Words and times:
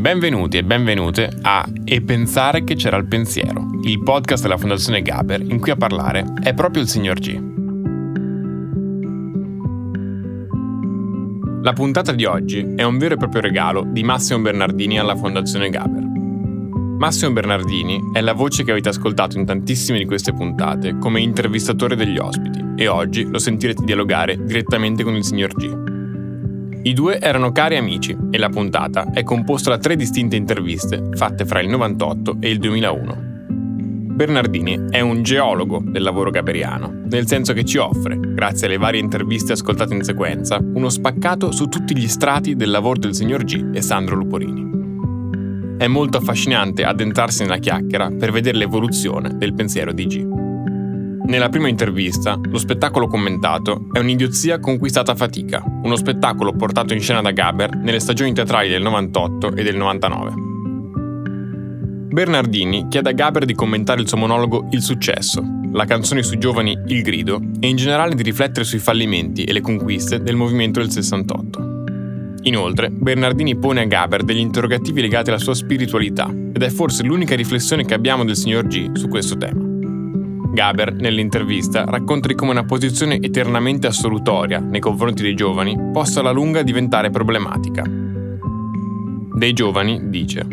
Benvenuti 0.00 0.56
e 0.56 0.64
benvenute 0.64 1.30
a 1.42 1.62
E 1.84 2.00
pensare 2.00 2.64
che 2.64 2.74
c'era 2.74 2.96
il 2.96 3.06
pensiero, 3.06 3.66
il 3.82 4.02
podcast 4.02 4.40
della 4.40 4.56
Fondazione 4.56 5.02
Gaber 5.02 5.42
in 5.42 5.60
cui 5.60 5.72
a 5.72 5.76
parlare 5.76 6.24
è 6.42 6.54
proprio 6.54 6.80
il 6.80 6.88
signor 6.88 7.18
G. 7.18 7.38
La 11.60 11.74
puntata 11.74 12.12
di 12.12 12.24
oggi 12.24 12.66
è 12.76 12.82
un 12.82 12.96
vero 12.96 13.12
e 13.12 13.18
proprio 13.18 13.42
regalo 13.42 13.84
di 13.86 14.02
Massimo 14.02 14.40
Bernardini 14.40 14.98
alla 14.98 15.16
Fondazione 15.16 15.68
Gaber. 15.68 16.02
Massimo 16.96 17.32
Bernardini 17.32 18.00
è 18.14 18.22
la 18.22 18.32
voce 18.32 18.64
che 18.64 18.70
avete 18.70 18.88
ascoltato 18.88 19.36
in 19.36 19.44
tantissime 19.44 19.98
di 19.98 20.06
queste 20.06 20.32
puntate 20.32 20.96
come 20.96 21.20
intervistatore 21.20 21.94
degli 21.94 22.16
ospiti 22.16 22.64
e 22.74 22.88
oggi 22.88 23.28
lo 23.28 23.38
sentirete 23.38 23.84
dialogare 23.84 24.42
direttamente 24.42 25.04
con 25.04 25.14
il 25.14 25.24
signor 25.24 25.52
G. 25.52 25.89
I 26.82 26.94
due 26.94 27.20
erano 27.20 27.52
cari 27.52 27.76
amici 27.76 28.16
e 28.30 28.38
la 28.38 28.48
puntata 28.48 29.10
è 29.12 29.22
composta 29.22 29.68
da 29.68 29.76
tre 29.76 29.96
distinte 29.96 30.36
interviste 30.36 31.10
fatte 31.12 31.44
fra 31.44 31.60
il 31.60 31.68
98 31.68 32.36
e 32.40 32.48
il 32.48 32.58
2001. 32.58 33.28
Bernardini 34.14 34.86
è 34.88 35.00
un 35.00 35.22
geologo 35.22 35.82
del 35.84 36.02
lavoro 36.02 36.30
gaberiano, 36.30 37.02
nel 37.04 37.26
senso 37.26 37.52
che 37.52 37.64
ci 37.64 37.76
offre, 37.76 38.18
grazie 38.18 38.66
alle 38.66 38.78
varie 38.78 39.00
interviste 39.00 39.52
ascoltate 39.52 39.92
in 39.92 40.02
sequenza, 40.04 40.58
uno 40.58 40.88
spaccato 40.88 41.52
su 41.52 41.66
tutti 41.66 41.94
gli 41.94 42.08
strati 42.08 42.56
del 42.56 42.70
lavoro 42.70 42.98
del 42.98 43.14
signor 43.14 43.44
G 43.44 43.72
e 43.74 43.82
Sandro 43.82 44.16
Luporini. 44.16 45.76
È 45.76 45.86
molto 45.86 46.16
affascinante 46.16 46.84
addentrarsi 46.84 47.42
nella 47.42 47.58
chiacchiera 47.58 48.10
per 48.10 48.32
vedere 48.32 48.56
l'evoluzione 48.56 49.36
del 49.36 49.52
pensiero 49.52 49.92
di 49.92 50.06
G. 50.06 50.49
Nella 51.30 51.48
prima 51.48 51.68
intervista, 51.68 52.36
lo 52.42 52.58
spettacolo 52.58 53.06
commentato 53.06 53.86
è 53.92 54.00
un'idiozia 54.00 54.58
conquistata 54.58 55.12
a 55.12 55.14
fatica, 55.14 55.62
uno 55.64 55.94
spettacolo 55.94 56.52
portato 56.54 56.92
in 56.92 57.00
scena 57.00 57.20
da 57.20 57.30
Gaber 57.30 57.76
nelle 57.76 58.00
stagioni 58.00 58.32
teatrali 58.32 58.68
del 58.68 58.82
98 58.82 59.54
e 59.54 59.62
del 59.62 59.76
99. 59.76 60.32
Bernardini 62.08 62.88
chiede 62.88 63.10
a 63.10 63.12
Gaber 63.12 63.44
di 63.44 63.54
commentare 63.54 64.00
il 64.00 64.08
suo 64.08 64.16
monologo 64.16 64.66
Il 64.72 64.82
successo, 64.82 65.40
la 65.70 65.84
canzone 65.84 66.24
sui 66.24 66.38
giovani 66.38 66.76
Il 66.86 67.02
grido 67.02 67.40
e 67.60 67.68
in 67.68 67.76
generale 67.76 68.16
di 68.16 68.24
riflettere 68.24 68.64
sui 68.64 68.80
fallimenti 68.80 69.44
e 69.44 69.52
le 69.52 69.60
conquiste 69.60 70.20
del 70.20 70.34
movimento 70.34 70.80
del 70.80 70.90
68. 70.90 71.84
Inoltre, 72.42 72.90
Bernardini 72.90 73.56
pone 73.56 73.82
a 73.82 73.84
Gaber 73.84 74.24
degli 74.24 74.40
interrogativi 74.40 75.00
legati 75.00 75.30
alla 75.30 75.38
sua 75.38 75.54
spiritualità 75.54 76.28
ed 76.28 76.60
è 76.60 76.70
forse 76.70 77.04
l'unica 77.04 77.36
riflessione 77.36 77.84
che 77.84 77.94
abbiamo 77.94 78.24
del 78.24 78.34
signor 78.34 78.66
G 78.66 78.96
su 78.96 79.06
questo 79.06 79.36
tema. 79.36 79.78
Gaber, 80.52 80.92
nell'intervista, 80.94 81.84
racconta 81.84 82.26
di 82.26 82.34
come 82.34 82.50
una 82.50 82.64
posizione 82.64 83.20
eternamente 83.20 83.86
assolutoria 83.86 84.58
nei 84.58 84.80
confronti 84.80 85.22
dei 85.22 85.34
giovani 85.34 85.78
possa 85.92 86.20
alla 86.20 86.32
lunga 86.32 86.62
diventare 86.62 87.10
problematica. 87.10 87.84
Dei 89.32 89.52
giovani, 89.52 90.10
dice, 90.10 90.44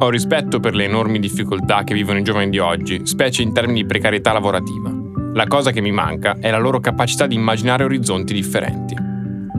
ho 0.00 0.10
rispetto 0.10 0.58
per 0.58 0.74
le 0.74 0.84
enormi 0.84 1.20
difficoltà 1.20 1.84
che 1.84 1.94
vivono 1.94 2.18
i 2.18 2.24
giovani 2.24 2.50
di 2.50 2.58
oggi, 2.58 3.02
specie 3.04 3.42
in 3.42 3.52
termini 3.52 3.82
di 3.82 3.86
precarietà 3.86 4.32
lavorativa. 4.32 4.92
La 5.32 5.46
cosa 5.46 5.70
che 5.70 5.80
mi 5.80 5.92
manca 5.92 6.36
è 6.40 6.50
la 6.50 6.58
loro 6.58 6.80
capacità 6.80 7.26
di 7.26 7.36
immaginare 7.36 7.84
orizzonti 7.84 8.34
differenti. 8.34 9.09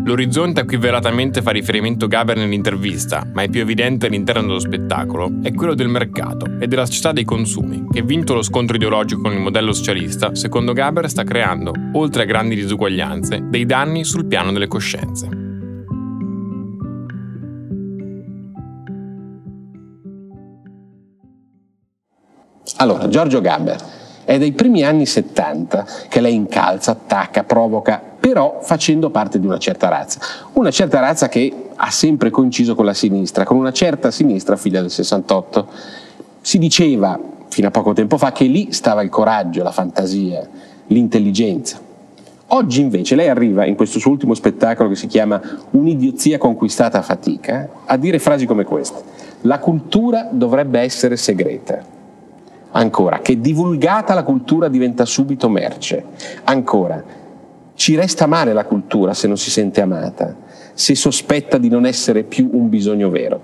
L'orizzonte 0.04 0.62
a 0.62 0.66
cui 0.66 0.78
velatamente 0.78 1.44
fa 1.44 1.52
riferimento 1.52 2.08
Gaber 2.08 2.36
nell'intervista, 2.36 3.24
ma 3.34 3.44
è 3.44 3.50
più 3.50 3.62
evidente 3.62 4.08
all'interno 4.08 4.42
dello 4.42 4.60
spettacolo, 4.60 5.30
è 5.44 5.54
quello 5.54 5.76
del 5.76 5.90
mercato 5.90 6.48
e 6.60 6.68
della 6.68 6.88
società 6.88 7.12
dei 7.12 7.24
consumi, 7.24 7.86
che 7.92 8.02
vinto 8.02 8.34
lo 8.34 8.42
scontro 8.42 8.76
ideologico 8.76 9.22
con 9.22 9.34
il 9.34 9.40
modello 9.40 9.72
socialista, 9.74 10.34
secondo 10.34 10.74
Gaber 10.74 11.08
sta 11.08 11.24
creando, 11.24 11.72
oltre 11.94 12.24
a 12.24 12.26
grandi 12.26 12.56
disuguaglianze, 12.56 13.44
dei 13.48 13.68
danni 13.68 14.04
sul 14.04 14.26
piano 14.26 14.52
delle 14.52 14.68
coscienze. 14.68 15.30
Allora, 22.78 23.08
Giorgio 23.08 23.40
Gaber 23.40 23.80
è 24.26 24.40
dai 24.40 24.54
primi 24.54 24.84
anni 24.84 25.06
70 25.06 25.86
che 26.10 26.22
lei 26.22 26.34
incalza, 26.34 26.92
attacca, 26.92 27.44
provoca, 27.44 28.11
però 28.22 28.60
facendo 28.62 29.10
parte 29.10 29.40
di 29.40 29.48
una 29.48 29.58
certa 29.58 29.90
razza. 29.90 30.20
Una 30.54 30.70
certa 30.70 31.00
razza 31.00 31.28
che 31.28 31.52
ha 31.76 31.90
sempre 31.90 32.30
coinciso 32.30 32.76
con 32.76 32.86
la 32.86 32.94
sinistra, 32.94 33.44
con 33.44 33.58
una 33.58 33.74
certa 33.74 34.12
sinistra 34.12 34.56
figlia 34.56 34.80
del 34.80 34.92
68. 34.92 35.68
Si 36.40 36.60
diceva 36.60 37.20
fino 37.50 37.68
a 37.68 37.72
poco 37.72 37.94
tempo 37.94 38.18
fa 38.18 38.32
che 38.32 38.46
lì 38.46 38.72
stava 38.72 39.02
il 39.02 39.10
coraggio, 39.10 39.64
la 39.64 39.72
fantasia, 39.72 40.48
l'intelligenza. 40.88 41.80
Oggi 42.54 42.82
invece 42.82 43.16
lei 43.16 43.28
arriva 43.28 43.66
in 43.66 43.76
questo 43.76 43.98
suo 43.98 44.12
ultimo 44.12 44.36
spettacolo 44.36 44.90
che 44.90 44.96
si 44.96 45.08
chiama 45.08 45.42
Un'idiozia 45.72 46.38
conquistata 46.38 47.00
a 47.00 47.02
fatica 47.02 47.68
a 47.86 47.98
dire 47.98 48.20
frasi 48.20 48.46
come 48.46 48.66
queste. 48.66 49.02
La 49.42 49.58
cultura 49.58 50.30
dovrebbe 50.32 50.80
essere 50.80 51.18
segreta. 51.18 51.84
Ancora, 52.74 53.20
che 53.20 53.42
divulgata 53.42 54.14
la 54.14 54.24
cultura 54.24 54.68
diventa 54.68 55.06
subito 55.06 55.50
merce. 55.50 56.04
Ancora, 56.44 57.04
ci 57.82 57.96
resta 57.96 58.28
male 58.28 58.54
la 58.54 58.64
cultura 58.64 59.16
se 59.16 59.26
non 59.26 59.38
si 59.38 59.50
sente 59.50 59.82
amata, 59.82 60.36
se 60.72 60.94
sospetta 60.94 61.58
di 61.58 61.68
non 61.68 61.88
essere 61.88 62.22
più 62.22 62.48
un 62.54 62.70
bisogno 62.70 63.10
vero. 63.10 63.42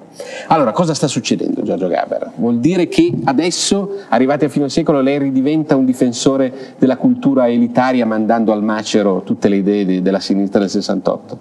Allora, 0.49 0.71
cosa 0.73 0.93
sta 0.93 1.07
succedendo 1.07 1.63
Giorgio 1.63 1.87
Gaber? 1.87 2.33
Vuol 2.35 2.59
dire 2.59 2.87
che 2.87 3.11
adesso, 3.23 3.95
arrivati 4.09 4.45
a 4.45 4.49
fine 4.49 4.69
secolo, 4.69 5.01
lei 5.01 5.17
ridiventa 5.17 5.75
un 5.75 5.85
difensore 5.85 6.53
della 6.77 6.97
cultura 6.97 7.49
elitaria 7.49 8.05
mandando 8.05 8.51
al 8.51 8.61
macero 8.61 9.23
tutte 9.23 9.47
le 9.47 9.55
idee 9.55 9.85
de- 9.87 10.01
della 10.03 10.19
sinistra 10.19 10.59
del 10.59 10.69
68? 10.69 11.39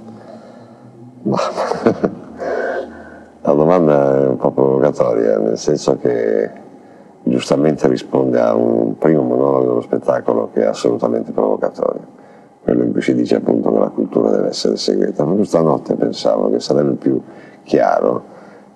No. 1.25 1.37
La 3.43 3.53
domanda 3.53 4.23
è 4.23 4.27
un 4.27 4.39
po' 4.39 4.53
provocatoria, 4.53 5.37
nel 5.37 5.59
senso 5.59 5.99
che 5.99 6.51
giustamente 7.25 7.89
risponde 7.89 8.41
a 8.41 8.55
un 8.55 8.97
primo 8.97 9.21
monologo 9.21 9.67
dello 9.67 9.83
spettacolo 9.83 10.49
che 10.55 10.63
è 10.63 10.65
assolutamente 10.65 11.33
provocatorio, 11.33 12.25
quello 12.67 12.83
in 12.83 12.91
cui 12.91 13.01
si 13.01 13.15
dice 13.15 13.37
appunto 13.37 13.71
che 13.71 13.79
la 13.79 13.91
cultura 13.91 14.31
deve 14.31 14.49
essere 14.49 14.77
segreta. 14.77 15.25
Ma 15.25 15.45
stanotte 15.45 15.95
pensavo 15.95 16.51
che 16.51 16.59
sarebbe 16.59 16.95
più 16.95 17.21
chiaro 17.63 18.25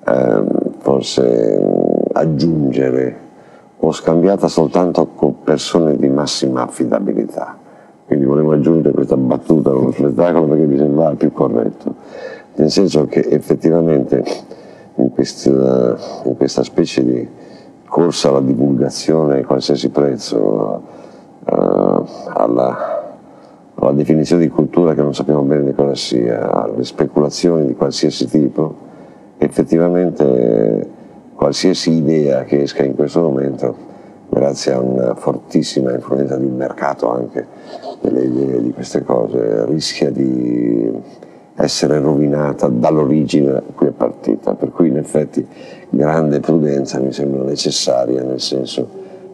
ehm, 0.06 0.74
forse 0.78 1.60
aggiungere 2.12 3.16
o 3.80 3.90
scambiata 3.90 4.46
soltanto 4.46 5.08
con 5.16 5.42
persone 5.42 5.96
di 5.96 6.08
massima 6.08 6.62
affidabilità. 6.62 7.58
Quindi 8.06 8.26
volevo 8.26 8.52
aggiungere 8.52 8.94
questa 8.94 9.16
battuta 9.16 9.70
allo 9.70 9.90
spettacolo 9.90 10.46
perché 10.46 10.66
mi 10.66 10.76
sembrava 10.76 11.16
più 11.16 11.32
corretto, 11.32 11.94
nel 12.54 12.70
senso 12.70 13.06
che 13.06 13.26
effettivamente 13.28 14.22
in 14.94 15.10
questa, 15.10 15.96
in 16.26 16.36
questa 16.36 16.62
specie 16.62 17.04
di 17.04 17.28
corsa 17.88 18.28
alla 18.28 18.40
divulgazione 18.40 19.40
a 19.40 19.44
qualsiasi 19.44 19.88
prezzo, 19.88 20.82
uh, 21.44 22.06
alla, 22.34 22.89
alla, 23.90 23.92
definizione 23.92 24.42
di 24.42 24.48
cultura 24.48 24.94
che 24.94 25.02
non 25.02 25.14
sappiamo 25.14 25.42
bene 25.42 25.74
cosa 25.74 25.94
sia, 25.94 26.50
alle 26.50 26.84
speculazioni 26.84 27.66
di 27.66 27.74
qualsiasi 27.74 28.26
tipo, 28.26 28.74
effettivamente 29.38 30.88
qualsiasi 31.34 31.92
idea 31.92 32.44
che 32.44 32.62
esca 32.62 32.84
in 32.84 32.94
questo 32.94 33.20
momento, 33.20 33.74
grazie 34.28 34.72
a 34.72 34.80
una 34.80 35.14
fortissima 35.14 35.92
influenza 35.92 36.36
di 36.36 36.46
mercato 36.46 37.10
anche 37.10 37.46
delle 38.00 38.24
idee 38.24 38.62
di 38.62 38.72
queste 38.72 39.02
cose, 39.02 39.66
rischia 39.66 40.10
di 40.10 40.92
essere 41.56 41.98
rovinata 41.98 42.68
dall'origine 42.68 43.52
da 43.52 43.62
cui 43.74 43.88
è 43.88 43.90
partita, 43.90 44.54
per 44.54 44.70
cui 44.70 44.88
in 44.88 44.96
effetti 44.96 45.46
grande 45.90 46.40
prudenza 46.40 47.00
mi 47.00 47.12
sembra 47.12 47.42
necessaria 47.42 48.22
nel 48.22 48.40
senso, 48.40 48.88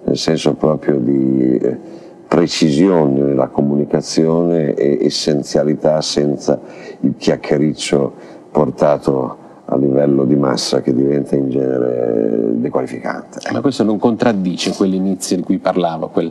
nel 0.05 0.17
senso 0.17 0.55
proprio 0.55 0.97
di 0.97 2.05
precisione 2.37 3.23
nella 3.23 3.47
comunicazione 3.47 4.75
e 4.75 4.99
essenzialità 5.00 6.03
senza 6.03 6.61
il 7.00 7.15
chiacchiericcio 7.17 8.12
portato 8.50 9.44
a 9.65 9.77
livello 9.79 10.25
di 10.25 10.37
massa 10.37 10.83
che 10.83 10.93
diventa 10.93 11.35
in 11.35 11.49
genere 11.49 12.61
dequalificante. 12.61 13.38
Ma 13.53 13.62
questo 13.62 13.85
non 13.85 13.99
contraddice 13.99 14.73
quell'inizio 14.73 15.37
di 15.37 15.43
cui 15.43 15.56
parlavo? 15.56 16.09
Quel, 16.09 16.31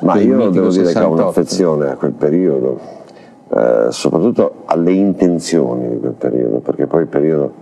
Ma 0.00 0.16
io 0.16 0.48
devo 0.48 0.70
dire 0.70 0.86
68. 0.86 0.98
che 0.98 1.04
ho 1.04 1.12
un'affezione 1.12 1.90
a 1.90 1.96
quel 1.96 2.12
periodo 2.12 2.80
eh, 3.54 3.86
soprattutto 3.90 4.62
alle 4.64 4.92
intenzioni 4.92 5.90
di 5.90 5.98
quel 5.98 6.12
periodo, 6.12 6.60
perché 6.60 6.86
poi 6.86 7.02
il 7.02 7.08
periodo 7.08 7.52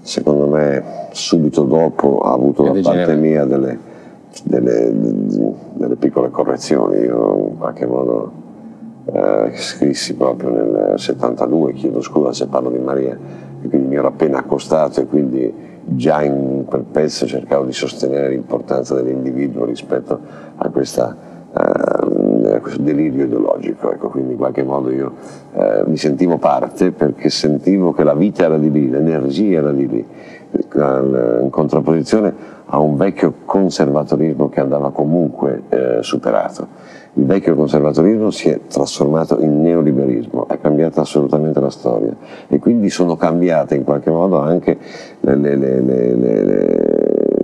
secondo 0.00 0.46
me 0.46 1.08
subito 1.12 1.62
dopo 1.64 2.20
ha 2.20 2.32
avuto 2.32 2.62
da 2.62 2.80
parte 2.80 3.14
mia 3.16 3.44
delle, 3.44 3.78
delle, 4.42 4.92
delle, 5.74 5.96
piccole 5.96 6.30
correzioni. 6.30 6.96
Io 6.96 7.48
in 7.50 7.58
qualche 7.58 7.86
modo 7.86 8.32
eh, 9.06 9.50
scrissi 9.54 10.14
proprio 10.14 10.50
nel 10.50 10.94
72, 10.98 11.72
chiedo 11.74 12.00
scusa 12.00 12.32
se 12.32 12.46
parlo 12.46 12.70
di 12.70 12.78
Maria, 12.78 13.16
e 13.62 13.68
quindi 13.68 13.88
mi 13.88 13.96
ero 13.96 14.08
appena 14.08 14.38
accostato 14.38 15.00
e 15.00 15.06
quindi 15.06 15.72
già 15.86 16.22
in 16.22 16.64
quel 16.66 16.84
pezzo 16.90 17.26
cercavo 17.26 17.64
di 17.64 17.72
sostenere 17.72 18.30
l'importanza 18.30 18.94
dell'individuo 18.94 19.64
rispetto 19.64 20.18
a 20.56 20.68
questa 20.70 21.32
eh, 21.56 22.60
questo 22.60 22.80
delirio 22.80 23.24
ideologico, 23.24 23.92
ecco, 23.92 24.08
quindi 24.08 24.32
in 24.32 24.38
qualche 24.38 24.62
modo 24.62 24.90
io 24.90 25.12
eh, 25.52 25.84
mi 25.86 25.96
sentivo 25.96 26.38
parte 26.38 26.90
perché 26.90 27.28
sentivo 27.30 27.92
che 27.92 28.02
la 28.02 28.14
vita 28.14 28.44
era 28.44 28.58
di 28.58 28.70
lì, 28.70 28.88
l'energia 28.88 29.58
era 29.58 29.70
di 29.70 29.86
lì, 29.86 30.06
in 30.74 31.48
contrapposizione 31.50 32.32
a 32.74 32.78
un 32.80 32.96
vecchio 32.96 33.32
conservatorismo 33.44 34.48
che 34.48 34.58
andava 34.58 34.90
comunque 34.90 35.62
eh, 35.68 35.98
superato. 36.00 36.66
Il 37.14 37.24
vecchio 37.24 37.54
conservatorismo 37.54 38.32
si 38.32 38.48
è 38.48 38.58
trasformato 38.66 39.40
in 39.40 39.62
neoliberismo, 39.62 40.48
è 40.48 40.58
cambiata 40.58 41.02
assolutamente 41.02 41.60
la 41.60 41.70
storia 41.70 42.12
e 42.48 42.58
quindi 42.58 42.90
sono 42.90 43.14
cambiate 43.14 43.76
in 43.76 43.84
qualche 43.84 44.10
modo 44.10 44.40
anche 44.40 44.76
le, 45.20 45.36
le, 45.36 45.54
le, 45.54 45.80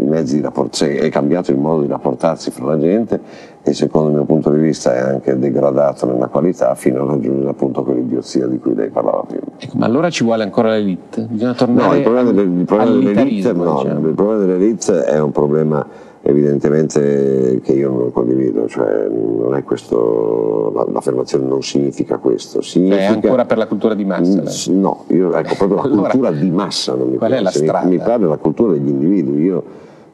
i 0.00 0.05
mezzi 0.06 0.37
di 0.37 0.43
rapportarsi, 0.43 0.97
è 0.97 1.08
cambiato 1.08 1.50
il 1.50 1.58
modo 1.58 1.82
di 1.82 1.88
rapportarsi 1.88 2.50
fra 2.50 2.67
la 2.67 2.79
gente 2.79 3.20
e 3.62 3.73
secondo 3.75 4.08
il 4.08 4.14
mio 4.14 4.25
punto 4.25 4.50
di 4.50 4.61
vista 4.61 4.94
è 4.94 5.00
anche 5.00 5.38
degradato 5.38 6.06
nella 6.06 6.29
qualità 6.29 6.75
fino 6.75 7.02
a 7.02 7.06
raggiungere 7.06 7.50
appunto 7.50 7.82
quell'idiozia 7.82 8.47
di 8.47 8.58
cui 8.58 8.75
lei 8.75 8.88
parlava 8.88 9.23
prima. 9.26 9.43
Ecco, 9.58 9.76
ma 9.76 9.87
allora 9.87 10.08
ci 10.11 10.25
vuole 10.25 10.43
ancora 10.43 10.70
l'elite? 10.70 11.26
Bisogna 11.29 11.55
tornare 11.55 11.88
no, 11.88 11.94
il 11.94 12.02
problema, 12.02 12.32
delle, 12.32 12.61
il 12.61 12.64
problema 12.64 12.91
dell'elite, 12.91 13.52
no, 13.52 13.82
diciamo. 13.82 14.08
il 14.08 14.14
problema 14.14 14.44
dell'elite 14.44 15.05
è 15.05 15.20
un 15.20 15.31
problema 15.31 15.87
evidentemente 16.23 17.61
che 17.62 17.73
io 17.73 17.91
non 17.91 18.12
condivido, 18.12 18.69
cioè 18.69 19.08
non 19.08 19.55
è 19.55 19.62
questo, 19.62 20.88
l'affermazione 20.93 21.46
non 21.46 21.62
significa 21.62 22.19
questo. 22.19 22.61
Significa, 22.61 23.00
è 23.00 23.05
ancora 23.06 23.44
per 23.46 23.58
la 23.58 23.67
cultura 23.67 23.94
di 23.94 24.05
massa? 24.05 24.43
Lei. 24.43 24.79
No, 24.79 25.05
io, 25.08 25.35
ecco, 25.35 25.55
proprio 25.56 25.76
la 25.76 25.82
allora, 25.88 26.11
cultura 26.11 26.31
di 26.31 26.50
massa 26.50 26.94
non 26.94 27.08
mi 27.08 27.17
qual 27.17 27.31
piace, 27.31 27.43
è 27.43 27.44
la 27.44 27.50
strada? 27.50 27.87
mi, 27.87 27.93
mi 27.93 27.99
parla 27.99 28.17
della 28.19 28.37
cultura 28.37 28.73
degli 28.73 28.88
individui. 28.88 29.43
Io, 29.43 29.64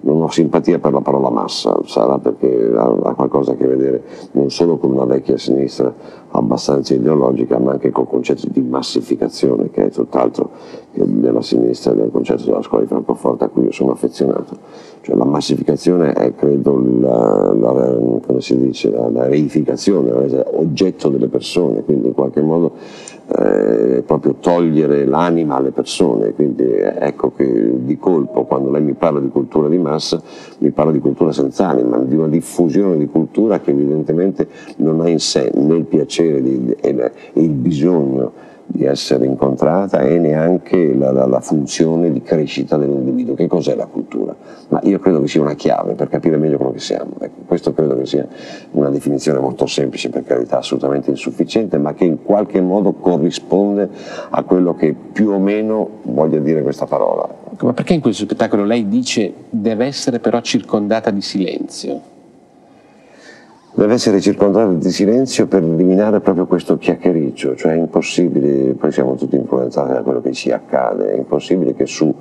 non 0.00 0.22
ho 0.22 0.31
simpatia 0.31 0.78
per 0.78 0.93
la 0.93 1.00
parola 1.00 1.31
massa, 1.31 1.78
sarà 1.84 2.19
perché 2.19 2.72
ha, 2.76 3.14
qualcosa 3.14 3.52
a 3.52 3.54
che 3.56 3.66
vedere 3.66 4.02
non 4.32 4.50
solo 4.50 4.76
con 4.76 4.93
una 4.93 5.04
vecchia 5.04 5.37
sinistra 5.37 5.93
abbastanza 6.31 6.94
ideologica, 6.94 7.58
ma 7.58 7.72
anche 7.72 7.90
col 7.90 8.06
concetto 8.06 8.46
di 8.50 8.60
massificazione, 8.60 9.70
che 9.70 9.87
è 9.87 9.90
tutt'altro 9.90 10.50
che 10.93 11.02
della 11.04 11.43
sinistra 11.43 11.93
del 11.93 12.10
concetto 12.10 12.44
della 12.44 12.62
scuola 12.62 12.82
di 12.82 12.88
Francoforte 12.88 13.44
a 13.44 13.48
cui 13.48 13.64
io 13.64 13.72
sono 13.72 13.93
affezionato. 13.93 14.56
Cioè, 15.00 15.16
la 15.16 15.25
massificazione 15.25 16.12
è, 16.12 16.34
credo, 16.34 16.82
la, 17.00 17.52
la, 17.52 17.96
dice, 18.56 18.90
la, 18.90 19.08
la 19.08 19.26
reificazione, 19.26 20.10
oggetto 20.52 21.08
delle 21.08 21.28
persone, 21.28 21.82
quindi 21.84 22.08
in 22.08 22.14
qualche 22.14 22.43
modo 22.43 22.72
eh, 23.28 24.02
proprio 24.06 24.37
togliere 24.38 25.05
l'anima 25.05 25.56
alle 25.56 25.73
persone, 25.73 26.32
quindi 26.32 26.64
ecco 26.64 27.32
che 27.34 27.84
di 27.84 27.99
colpo 27.99 28.44
quando 28.44 28.70
lei 28.70 28.82
mi 28.82 28.94
parla 28.94 29.19
di 29.19 29.28
cultura 29.28 29.69
di 29.69 29.78
massa 29.78 30.23
mi 30.58 30.70
parla 30.70 30.93
di 30.93 31.00
cultura 31.00 31.32
senza 31.32 31.69
anima, 31.69 31.99
di 31.99 32.14
una 32.14 32.28
diffusione 32.28 32.96
di 32.99 33.06
cultura 33.06 33.61
che 33.61 33.70
evidentemente 33.70 34.49
non 34.76 35.00
ha 35.00 35.08
in 35.08 35.19
sé 35.19 35.50
né 35.55 35.76
il 35.76 35.84
piacere 35.84 36.40
e 36.81 37.12
il 37.32 37.50
bisogno 37.50 38.32
di 38.67 38.85
essere 38.85 39.25
incontrata 39.25 40.01
e 40.01 40.19
neanche 40.19 40.95
la, 40.95 41.13
la, 41.13 41.27
la, 41.27 41.41
funzione 41.41 42.13
di 42.13 42.21
crescita 42.23 42.77
dell'individuo. 42.77 43.35
Che 43.35 43.47
cos'è 43.47 43.75
la 43.75 43.87
cultura? 43.87 44.35
Ma 44.69 44.81
io 44.83 44.99
credo 44.99 45.21
che 45.21 45.29
sia 45.29 45.41
una 45.41 45.55
chiave 45.55 45.95
per 45.95 46.09
capire 46.09 46.37
meglio 46.37 46.57
quello 46.57 46.73
che 46.73 46.81
siamo. 46.81 47.13
Ecco, 47.21 47.43
questo 47.47 47.73
credo 47.73 47.97
che 47.97 48.07
sia 48.07 48.27
una 48.73 48.91
definizione 48.91 49.39
molto 49.39 49.67
semplice, 49.67 50.11
per 50.11 50.25
carità 50.25 50.59
assolutamente 50.59 51.11
insufficiente, 51.11 51.79
ma 51.79 51.95
che 51.95 52.05
in 52.05 52.23
qualche 52.23 52.61
modo 52.61 52.93
corrisponde 52.93 53.89
a 54.31 54.43
quello 54.43 54.75
che 54.75 54.95
più 55.13 55.31
o 55.31 55.39
meno 55.39 55.89
voglia 56.03 56.39
dire 56.41 56.63
questa 56.63 56.87
parola. 56.87 57.29
Ma 57.61 57.73
perché 57.73 57.95
in 57.95 58.01
questo 58.01 58.25
spettacolo 58.25 58.65
lei 58.65 58.89
dice 58.89 59.33
deve 59.49 59.87
essere 59.87 60.19
però 60.19 60.41
circondata 60.41 61.11
di 61.11 61.23
silenzio? 61.23 62.15
Deve 63.76 63.93
essere 63.93 64.20
circondato 64.20 64.73
di 64.73 64.90
silenzio 64.90 65.46
per 65.46 65.62
eliminare 65.62 66.20
proprio 66.20 66.46
questo 66.46 66.78
chiacchiericcio, 66.78 67.55
cioè 67.56 67.73
è 67.73 67.76
impossibile, 67.76 68.73
poi 68.73 68.90
siamo 68.90 69.17
tutti 69.17 69.37
influenzati 69.37 69.93
da 69.93 70.00
quello 70.00 70.23
che 70.23 70.32
ci 70.32 70.50
accade, 70.50 71.12
è 71.12 71.17
impossibile 71.17 71.75
che 71.75 71.84
su 71.84 72.12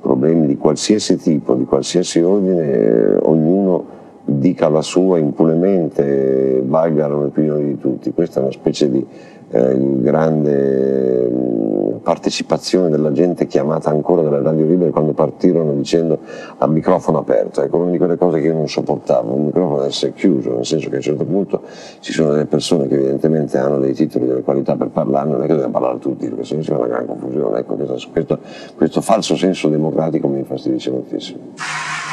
problemi 0.00 0.48
di 0.48 0.56
qualsiasi 0.56 1.16
tipo, 1.16 1.54
di 1.54 1.64
qualsiasi 1.64 2.20
ordine, 2.20 2.72
eh, 2.72 3.16
ognuno 3.22 3.84
dica 4.24 4.68
la 4.68 4.82
sua 4.82 5.18
impunemente, 5.18 6.60
valga 6.66 7.06
l'opinione 7.06 7.64
di 7.64 7.78
tutti. 7.78 8.12
Questa 8.12 8.40
è 8.40 8.42
una 8.42 8.52
specie 8.52 8.90
di 8.90 9.06
eh, 9.50 9.76
grande 10.00 11.28
mm, 11.30 11.75
partecipazione 12.06 12.88
della 12.88 13.10
gente 13.10 13.48
chiamata 13.48 13.90
ancora 13.90 14.22
dalle 14.22 14.40
radio 14.40 14.64
libere 14.64 14.90
quando 14.90 15.12
partirono 15.12 15.72
dicendo 15.72 16.20
a 16.58 16.68
microfono 16.68 17.18
aperto. 17.18 17.62
Ecco, 17.62 17.78
una 17.78 17.90
di 17.90 17.98
quelle 17.98 18.16
cose 18.16 18.38
che 18.38 18.46
io 18.46 18.54
non 18.54 18.68
sopportavo, 18.68 19.34
un 19.34 19.46
microfono 19.46 19.78
deve 19.78 19.88
essere 19.88 20.12
chiuso, 20.14 20.54
nel 20.54 20.64
senso 20.64 20.88
che 20.88 20.94
a 20.94 20.98
un 20.98 21.02
certo 21.02 21.24
punto 21.24 21.62
ci 21.98 22.12
sono 22.12 22.30
delle 22.30 22.44
persone 22.44 22.86
che 22.86 22.94
evidentemente 22.94 23.58
hanno 23.58 23.80
dei 23.80 23.92
titoli, 23.92 24.24
delle 24.24 24.42
qualità 24.42 24.76
per 24.76 24.90
parlare, 24.90 25.30
non 25.30 25.38
è 25.42 25.46
che 25.46 25.54
dobbiamo 25.54 25.72
parlare 25.72 25.98
tutti, 25.98 26.28
perché 26.28 26.44
sennò 26.44 26.62
si 26.62 26.68
fa 26.68 26.76
una 26.76 26.86
gran 26.86 27.06
confusione. 27.06 27.58
Ecco, 27.58 27.74
questo, 27.74 28.08
questo, 28.12 28.38
questo 28.76 29.00
falso 29.00 29.34
senso 29.34 29.68
democratico 29.68 30.28
mi 30.28 30.38
infastidisce 30.38 30.92
moltissimo. 30.92 31.38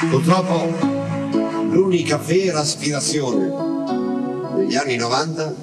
Purtroppo 0.09 0.55
l'unica 1.69 2.17
vera 2.17 2.61
aspirazione 2.61 3.51
degli 4.55 4.75
anni 4.75 4.95
90 4.95 5.53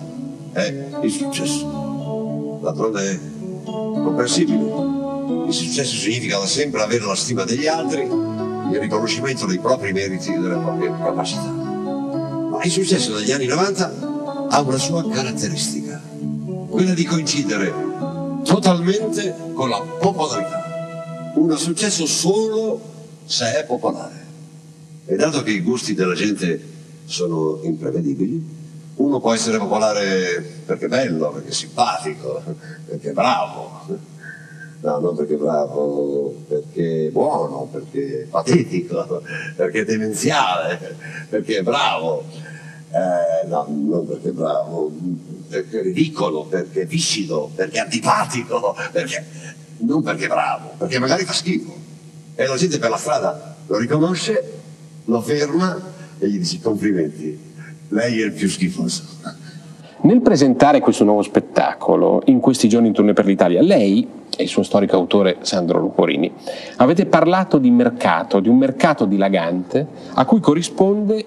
è 0.52 0.74
il 1.02 1.10
successo. 1.10 2.58
D'altronde 2.62 3.38
comprensibile. 3.70 5.46
Il 5.46 5.52
successo 5.52 5.96
significa 5.96 6.38
da 6.38 6.46
sempre 6.46 6.82
avere 6.82 7.04
la 7.04 7.14
stima 7.14 7.44
degli 7.44 7.66
altri, 7.66 8.02
il 8.02 8.78
riconoscimento 8.78 9.46
dei 9.46 9.58
propri 9.58 9.92
meriti 9.92 10.32
e 10.32 10.38
delle 10.38 10.56
proprie 10.56 10.88
capacità. 10.90 11.50
Ma 11.50 12.62
il 12.62 12.70
successo 12.70 13.16
degli 13.16 13.32
anni 13.32 13.46
90 13.46 14.48
ha 14.50 14.60
una 14.60 14.78
sua 14.78 15.08
caratteristica, 15.08 16.00
quella 16.68 16.94
di 16.94 17.04
coincidere 17.04 17.72
totalmente 18.44 19.34
con 19.54 19.68
la 19.68 19.80
popolarità. 19.80 21.32
Un 21.34 21.56
successo 21.56 22.06
solo 22.06 22.80
se 23.24 23.58
è 23.58 23.64
popolare. 23.64 24.18
E 25.06 25.16
dato 25.16 25.42
che 25.42 25.50
i 25.50 25.60
gusti 25.60 25.94
della 25.94 26.14
gente 26.14 26.60
sono 27.04 27.60
imprevedibili, 27.62 28.59
uno 29.00 29.18
può 29.18 29.32
essere 29.32 29.58
popolare 29.58 30.60
perché 30.64 30.84
è 30.84 30.88
bello, 30.88 31.30
perché 31.30 31.48
è 31.48 31.52
simpatico, 31.52 32.42
perché 32.86 33.10
è 33.10 33.12
bravo. 33.12 34.08
No, 34.82 34.98
non 34.98 35.14
perché 35.14 35.34
è 35.34 35.38
bravo, 35.38 36.34
perché 36.48 37.06
è 37.08 37.10
buono, 37.10 37.68
perché 37.70 38.22
è 38.22 38.26
patetico, 38.26 39.22
perché 39.56 39.80
è 39.80 39.84
demenziale, 39.84 40.96
perché 41.28 41.58
è 41.58 41.62
bravo. 41.62 42.24
Eh, 42.90 43.46
no, 43.46 43.66
non 43.68 44.06
perché 44.06 44.28
è 44.28 44.32
bravo, 44.32 44.90
perché 45.48 45.80
è 45.80 45.82
ridicolo, 45.82 46.44
perché 46.44 46.82
è 46.82 46.86
viscido, 46.86 47.50
perché 47.54 47.76
è 47.78 47.80
antipatico, 47.80 48.74
perché... 48.92 49.24
non 49.78 50.02
perché 50.02 50.26
è 50.26 50.28
bravo, 50.28 50.72
perché 50.76 50.98
magari 50.98 51.24
fa 51.24 51.32
schifo. 51.32 51.74
E 52.34 52.46
la 52.46 52.56
gente 52.56 52.78
per 52.78 52.90
la 52.90 52.96
strada 52.96 53.56
lo 53.66 53.78
riconosce 53.78 54.58
lo 55.04 55.20
ferma 55.20 55.80
e 56.18 56.28
gli 56.28 56.38
dice 56.38 56.60
complimenti, 56.60 57.49
lei 57.90 58.20
è 58.20 58.24
il 58.24 58.32
più 58.32 58.48
schifoso. 58.48 59.02
Nel 60.02 60.22
presentare 60.22 60.80
questo 60.80 61.04
nuovo 61.04 61.22
spettacolo, 61.22 62.22
in 62.26 62.40
questi 62.40 62.68
giorni 62.68 62.88
in 62.88 62.94
tournée 62.94 63.12
per 63.12 63.26
l'Italia, 63.26 63.60
lei 63.60 64.06
e 64.34 64.42
il 64.44 64.48
suo 64.48 64.62
storico 64.62 64.96
autore 64.96 65.36
Sandro 65.42 65.78
Luporini 65.78 66.32
avete 66.76 67.04
parlato 67.04 67.58
di 67.58 67.70
mercato, 67.70 68.40
di 68.40 68.48
un 68.48 68.56
mercato 68.56 69.04
dilagante 69.04 69.86
a 70.14 70.24
cui 70.24 70.40
corrisponde 70.40 71.24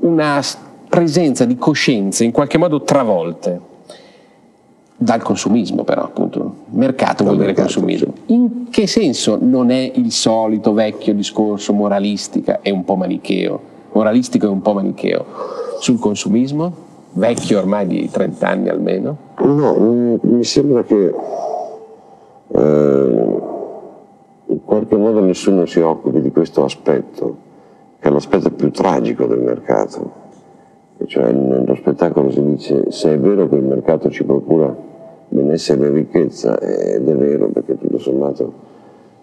una 0.00 0.42
presenza 0.88 1.46
di 1.46 1.56
coscienze 1.56 2.24
in 2.24 2.32
qualche 2.32 2.58
modo 2.58 2.82
travolte 2.82 3.70
dal 4.94 5.22
consumismo 5.22 5.84
però 5.84 6.02
appunto. 6.02 6.64
Mercato 6.70 7.24
vuol 7.24 7.38
dire 7.38 7.54
consumismo. 7.54 8.12
in 8.26 8.68
che 8.68 8.86
senso 8.86 9.38
non 9.40 9.70
è 9.70 9.90
il 9.94 10.12
solito 10.12 10.74
vecchio 10.74 11.14
discorso 11.14 11.72
moralistica 11.72 12.60
e 12.60 12.70
un 12.70 12.84
po' 12.84 12.96
manicheo 12.96 13.70
moralistico 13.92 14.46
e 14.46 14.48
un 14.48 14.62
po' 14.62 14.72
manicheo. 14.72 15.24
Sul 15.78 15.98
consumismo 15.98 16.90
vecchio 17.12 17.58
ormai 17.58 17.86
di 17.86 18.08
30 18.10 18.48
anni 18.48 18.68
almeno. 18.68 19.16
No 19.38 20.18
mi 20.22 20.44
sembra 20.44 20.82
che 20.82 21.14
eh, 22.48 23.40
in 24.46 24.64
qualche 24.64 24.96
modo 24.96 25.20
nessuno 25.20 25.66
si 25.66 25.80
occupi 25.80 26.20
di 26.20 26.30
questo 26.30 26.64
aspetto 26.64 27.50
che 27.98 28.08
è 28.08 28.10
l'aspetto 28.10 28.50
più 28.50 28.70
tragico 28.70 29.26
del 29.26 29.40
mercato. 29.40 30.20
Cioè 31.04 31.32
nello 31.32 31.74
spettacolo 31.74 32.30
si 32.30 32.42
dice 32.44 32.90
se 32.90 33.14
è 33.14 33.18
vero 33.18 33.48
che 33.48 33.56
il 33.56 33.64
mercato 33.64 34.08
ci 34.10 34.24
procura 34.24 34.74
benessere 35.28 35.86
e 35.86 35.90
ricchezza 35.90 36.58
ed 36.60 37.08
è 37.08 37.16
vero 37.16 37.48
perché 37.48 37.78
tutto 37.78 37.98
sommato 37.98 38.70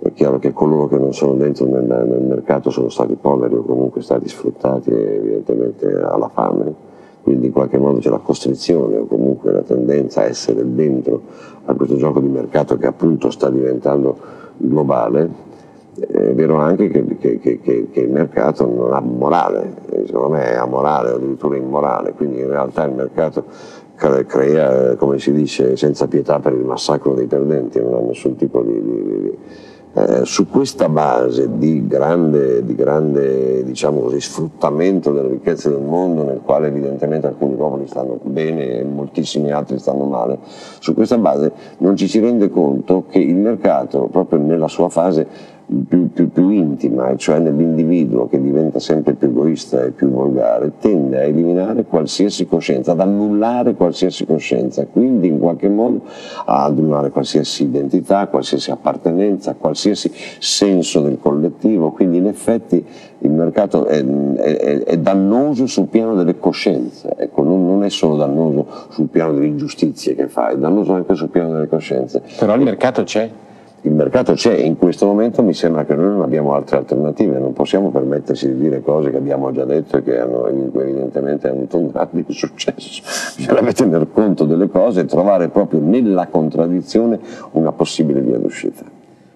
è 0.01 0.13
chiaro 0.13 0.39
che 0.39 0.53
coloro 0.53 0.87
che 0.87 0.97
non 0.97 1.13
sono 1.13 1.33
dentro 1.33 1.65
nel, 1.65 1.83
nel 1.83 2.21
mercato 2.21 2.69
sono 2.69 2.87
stati 2.87 3.15
poveri 3.19 3.55
o 3.55 3.63
comunque 3.63 4.01
stati 4.01 4.29
sfruttati 4.29 4.91
evidentemente 4.91 5.93
alla 5.93 6.29
fame, 6.29 6.73
quindi 7.21 7.47
in 7.47 7.51
qualche 7.51 7.77
modo 7.77 7.99
c'è 7.99 8.09
la 8.09 8.19
costrizione 8.19 8.97
o 8.97 9.05
comunque 9.05 9.51
la 9.51 9.61
tendenza 9.61 10.21
a 10.21 10.25
essere 10.25 10.63
dentro 10.73 11.21
a 11.65 11.73
questo 11.73 11.97
gioco 11.97 12.21
di 12.21 12.29
mercato 12.29 12.77
che 12.77 12.87
appunto 12.87 13.29
sta 13.29 13.49
diventando 13.49 14.17
globale. 14.57 15.47
È 15.99 16.33
vero 16.33 16.55
anche 16.55 16.87
che, 16.87 17.17
che, 17.17 17.39
che, 17.39 17.59
che 17.91 17.99
il 17.99 18.09
mercato 18.09 18.65
non 18.65 18.93
ha 18.93 19.01
morale, 19.01 19.73
secondo 20.05 20.29
me 20.29 20.51
è 20.51 20.55
amorale 20.55 21.09
addirittura 21.09 21.57
immorale, 21.57 22.13
quindi 22.13 22.39
in 22.39 22.47
realtà 22.47 22.85
il 22.85 22.93
mercato 22.93 23.43
crea, 23.95 24.95
come 24.95 25.19
si 25.19 25.33
dice, 25.33 25.75
senza 25.75 26.07
pietà 26.07 26.39
per 26.39 26.53
il 26.53 26.63
massacro 26.63 27.13
dei 27.13 27.25
perdenti, 27.25 27.81
non 27.81 27.95
ha 27.95 27.99
nessun 27.99 28.37
tipo 28.37 28.61
di, 28.61 28.81
di, 28.81 29.03
di 29.03 29.37
eh, 29.99 30.25
su 30.25 30.47
questa 30.47 30.87
base 30.87 31.57
di 31.57 31.85
grande, 31.85 32.63
di 32.63 32.73
grande 32.73 33.63
diciamo 33.65 33.99
così, 33.99 34.21
sfruttamento 34.21 35.11
delle 35.11 35.27
ricchezze 35.27 35.69
del 35.69 35.81
mondo, 35.81 36.23
nel 36.23 36.39
quale 36.41 36.67
evidentemente 36.67 37.27
alcuni 37.27 37.55
popoli 37.55 37.85
stanno 37.87 38.17
bene 38.23 38.79
e 38.79 38.83
moltissimi 38.85 39.51
altri 39.51 39.77
stanno 39.77 40.05
male, 40.05 40.39
su 40.79 40.93
questa 40.93 41.17
base 41.17 41.51
non 41.79 41.97
ci 41.97 42.07
si 42.07 42.19
rende 42.19 42.49
conto 42.49 43.05
che 43.09 43.19
il 43.19 43.35
mercato, 43.35 44.07
proprio 44.09 44.39
nella 44.39 44.69
sua 44.69 44.87
fase 44.87 45.57
più, 45.87 46.11
più, 46.11 46.31
più, 46.31 46.49
intima, 46.49 47.15
cioè 47.15 47.37
nell'individuo 47.37 48.27
che 48.27 48.41
diventa 48.41 48.79
sempre 48.79 49.13
più 49.13 49.27
egoista 49.27 49.83
e 49.83 49.91
più 49.91 50.09
volgare, 50.09 50.71
tende 50.79 51.19
a 51.19 51.23
eliminare 51.23 51.85
qualsiasi 51.85 52.47
coscienza, 52.47 52.93
ad 52.93 52.99
annullare 52.99 53.75
qualsiasi 53.75 54.25
coscienza, 54.25 54.87
quindi 54.87 55.27
in 55.27 55.37
qualche 55.37 55.69
modo 55.69 56.01
a 56.45 56.63
annullare 56.63 57.11
qualsiasi 57.11 57.63
identità, 57.63 58.27
qualsiasi 58.27 58.71
appartenenza, 58.71 59.53
qualsiasi 59.53 60.11
senso 60.39 61.01
del 61.01 61.19
collettivo, 61.19 61.91
quindi 61.91 62.17
in 62.17 62.25
effetti 62.25 62.83
il 63.19 63.31
mercato 63.31 63.85
è, 63.85 64.03
è, 64.03 64.83
è 64.83 64.97
dannoso 64.97 65.67
sul 65.67 65.85
piano 65.85 66.15
delle 66.15 66.39
coscienze, 66.39 67.13
ecco, 67.15 67.43
non, 67.43 67.63
non, 67.63 67.83
è 67.83 67.89
solo 67.89 68.15
dannoso 68.15 68.65
sul 68.89 69.07
piano 69.07 69.33
delle 69.33 69.45
ingiustizie 69.45 70.15
che 70.15 70.27
fa, 70.27 70.49
è 70.49 70.57
dannoso 70.57 70.93
anche 70.93 71.13
sul 71.13 71.29
piano 71.29 71.53
delle 71.53 71.67
coscienze. 71.67 72.23
Però 72.39 72.55
il 72.55 72.61
mercato 72.61 73.03
c'è 73.03 73.29
il 73.81 73.93
mercato 73.93 74.33
c'è 74.33 74.55
e 74.55 74.61
in 74.61 74.77
questo 74.77 75.05
momento 75.05 75.41
mi 75.41 75.53
sembra 75.53 75.85
che 75.85 75.95
noi 75.95 76.09
non 76.09 76.21
abbiamo 76.21 76.53
altre 76.53 76.77
alternative, 76.77 77.39
non 77.39 77.53
possiamo 77.53 77.91
permetterci 77.91 78.47
di 78.47 78.57
dire 78.57 78.81
cose 78.81 79.09
che 79.09 79.17
abbiamo 79.17 79.51
già 79.51 79.63
detto 79.63 79.97
e 79.97 80.03
che 80.03 80.19
hanno 80.19 80.47
evidentemente 80.47 81.47
avuto 81.47 81.77
un 81.77 81.87
grande 81.87 82.25
successo. 82.29 83.01
Bisognerebbe 83.37 83.73
tener 83.73 84.07
conto 84.11 84.43
delle 84.43 84.67
cose 84.67 85.01
e 85.01 85.05
trovare 85.05 85.47
proprio 85.47 85.79
nella 85.79 86.27
contraddizione 86.27 87.19
una 87.51 87.71
possibile 87.71 88.19
via 88.19 88.37
d'uscita. 88.37 88.83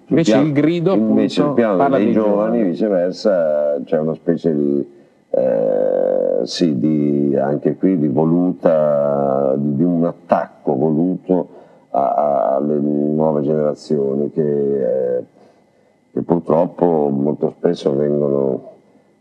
Invece 0.08 0.32
piano, 0.32 0.48
il 0.48 0.54
grido 0.54 0.94
invece 0.94 1.42
appunto, 1.42 1.62
il 1.62 1.68
piano 1.68 1.90
dei, 1.90 2.04
dei 2.04 2.14
giovani, 2.14 2.34
giovani, 2.34 2.64
viceversa, 2.64 3.82
c'è 3.86 3.98
una 3.98 4.14
specie 4.14 4.54
di, 4.54 4.88
eh, 5.30 6.40
sì, 6.44 6.78
di 6.78 7.38
anche 7.38 7.78
qui 7.78 7.98
di 7.98 8.10
voluta, 8.10 9.56
di 9.58 9.84
un 9.84 10.04
attacco 10.04 10.76
voluto 10.76 11.62
alle 11.94 12.80
nuove 12.80 13.44
generazioni 13.44 14.32
che, 14.32 15.18
eh, 15.18 15.24
che, 16.12 16.22
purtroppo 16.22 17.10
molto 17.10 17.54
spesso 17.58 17.96
vengono 17.96 18.72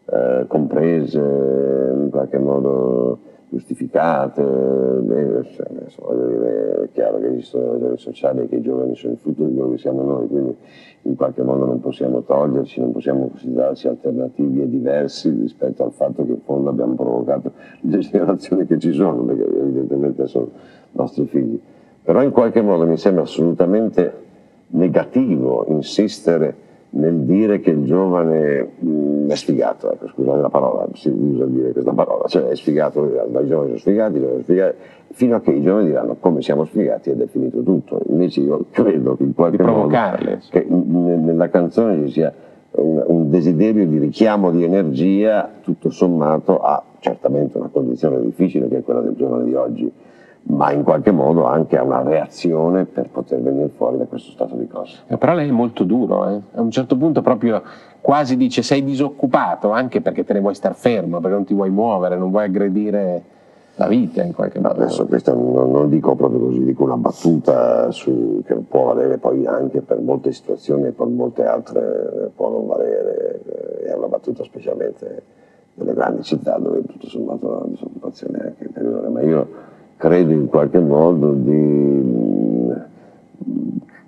eh, 0.06 0.44
comprese, 0.48 1.18
in 1.18 2.08
qualche 2.10 2.38
modo 2.38 3.18
giustificate. 3.50 4.40
Eh, 4.42 5.44
cioè, 5.52 5.66
è 5.66 6.88
chiaro 6.92 7.18
che 7.18 7.26
esistono 7.28 7.76
le 7.76 7.96
sociali 7.98 8.40
e 8.40 8.48
che 8.48 8.56
i 8.56 8.60
giovani 8.62 8.96
sono 8.96 9.12
il 9.12 9.18
frutto 9.18 9.44
di 9.44 9.54
quello 9.54 9.72
che 9.72 9.78
siamo 9.78 10.02
noi, 10.02 10.26
quindi 10.28 10.56
in 11.02 11.14
qualche 11.14 11.42
modo 11.42 11.66
non 11.66 11.80
possiamo 11.80 12.22
toglierci, 12.22 12.80
non 12.80 12.92
possiamo 12.92 13.28
considerarci 13.28 13.88
alternativi 13.88 14.62
e 14.62 14.68
diversi 14.68 15.28
rispetto 15.28 15.84
al 15.84 15.92
fatto 15.92 16.24
che 16.24 16.30
in 16.30 16.40
fondo 16.40 16.70
abbiamo 16.70 16.94
provocato 16.94 17.52
le 17.80 17.98
generazioni 18.00 18.66
che 18.66 18.78
ci 18.78 18.92
sono, 18.92 19.22
perché 19.24 19.44
evidentemente 19.44 20.26
sono 20.26 20.48
nostri 20.92 21.26
figli. 21.26 21.60
Però 22.04 22.22
in 22.22 22.30
qualche 22.30 22.62
modo 22.62 22.84
mi 22.84 22.96
sembra 22.96 23.22
assolutamente 23.22 24.20
negativo 24.68 25.66
insistere 25.68 26.70
nel 26.94 27.20
dire 27.20 27.60
che 27.60 27.70
il 27.70 27.84
giovane 27.84 28.72
mh, 28.78 28.88
mm, 28.88 29.30
è 29.30 29.34
sfigato, 29.34 29.92
ecco, 29.92 30.08
scusate 30.08 30.40
la 30.40 30.48
parola, 30.50 30.86
si 30.92 31.08
usa 31.08 31.46
dire 31.46 31.72
questa 31.72 31.92
parola, 31.92 32.26
cioè 32.26 32.48
è 32.48 32.56
sfigato, 32.56 33.04
i 33.04 33.46
giovani 33.46 33.48
sono 33.48 33.76
sfigati, 33.78 34.18
sono 34.18 34.40
sfigati, 34.42 34.76
fino 35.12 35.36
a 35.36 35.40
che 35.40 35.52
i 35.52 35.62
giovani 35.62 35.86
diranno 35.86 36.16
come 36.20 36.42
siamo 36.42 36.64
sfigati 36.64 37.10
ed 37.10 37.20
è 37.20 37.26
finito 37.26 37.62
tutto. 37.62 38.00
Invece 38.08 38.40
io 38.40 38.66
credo 38.70 39.16
che 39.16 39.22
in 39.22 39.34
qualche 39.34 39.62
modo 39.62 39.86
che 40.50 40.66
nella 40.68 41.48
canzone 41.48 42.06
ci 42.06 42.12
sia 42.12 42.32
un, 42.72 43.02
un, 43.06 43.30
desiderio 43.30 43.86
di 43.86 43.98
richiamo 43.98 44.50
di 44.50 44.64
energia 44.64 45.50
tutto 45.62 45.90
sommato 45.90 46.58
a 46.58 46.82
certamente 46.98 47.58
una 47.58 47.68
condizione 47.68 48.20
difficile 48.20 48.68
che 48.68 48.78
è 48.78 48.82
quella 48.82 49.00
del 49.00 49.14
giovane 49.14 49.44
di 49.44 49.54
oggi 49.54 49.92
ma 50.44 50.72
in 50.72 50.82
qualche 50.82 51.12
modo 51.12 51.46
anche 51.46 51.78
a 51.78 51.82
una 51.82 52.02
reazione 52.02 52.84
per 52.84 53.08
poter 53.10 53.40
venire 53.40 53.68
fuori 53.68 53.98
da 53.98 54.04
questo 54.04 54.32
stato 54.32 54.56
di 54.56 54.66
cose. 54.66 54.98
Eh, 55.06 55.16
però 55.16 55.34
lei 55.34 55.48
è 55.48 55.52
molto 55.52 55.84
duro, 55.84 56.28
eh? 56.28 56.40
a 56.54 56.60
un 56.60 56.70
certo 56.70 56.96
punto 56.96 57.22
proprio 57.22 57.62
quasi 58.00 58.36
dice 58.36 58.62
sei 58.62 58.82
disoccupato 58.82 59.70
anche 59.70 60.00
perché 60.00 60.24
te 60.24 60.32
ne 60.32 60.40
vuoi 60.40 60.54
star 60.54 60.74
fermo, 60.74 61.20
perché 61.20 61.36
non 61.36 61.44
ti 61.44 61.54
vuoi 61.54 61.70
muovere, 61.70 62.16
non 62.16 62.30
vuoi 62.30 62.44
aggredire 62.44 63.22
la 63.76 63.86
vita 63.86 64.22
in 64.22 64.34
qualche 64.34 64.58
modo. 64.60 64.74
Adesso 64.74 65.06
questo 65.06 65.34
non, 65.34 65.70
non 65.70 65.88
dico 65.88 66.14
proprio 66.14 66.40
così, 66.40 66.64
dico 66.64 66.84
una 66.84 66.96
battuta 66.96 67.90
su, 67.90 68.42
che 68.44 68.54
può 68.54 68.92
valere 68.92 69.18
poi 69.18 69.46
anche 69.46 69.80
per 69.80 70.00
molte 70.00 70.32
situazioni 70.32 70.88
e 70.88 70.90
per 70.90 71.06
molte 71.06 71.44
altre 71.44 72.30
può 72.34 72.50
non 72.50 72.66
valere, 72.66 73.40
eh, 73.46 73.84
è 73.84 73.94
una 73.94 74.08
battuta 74.08 74.42
specialmente 74.44 75.22
nelle 75.74 75.94
grandi 75.94 76.22
città 76.22 76.58
dove 76.58 76.82
tutto 76.84 77.06
sommato 77.06 77.50
la 77.50 77.66
disoccupazione 77.66 78.38
è 78.38 78.46
anche 78.48 78.64
inferiore, 78.64 79.08
ma 79.08 79.22
io 79.22 79.48
credo 80.02 80.32
in 80.32 80.48
qualche 80.48 80.80
modo 80.80 81.30
di, 81.30 81.52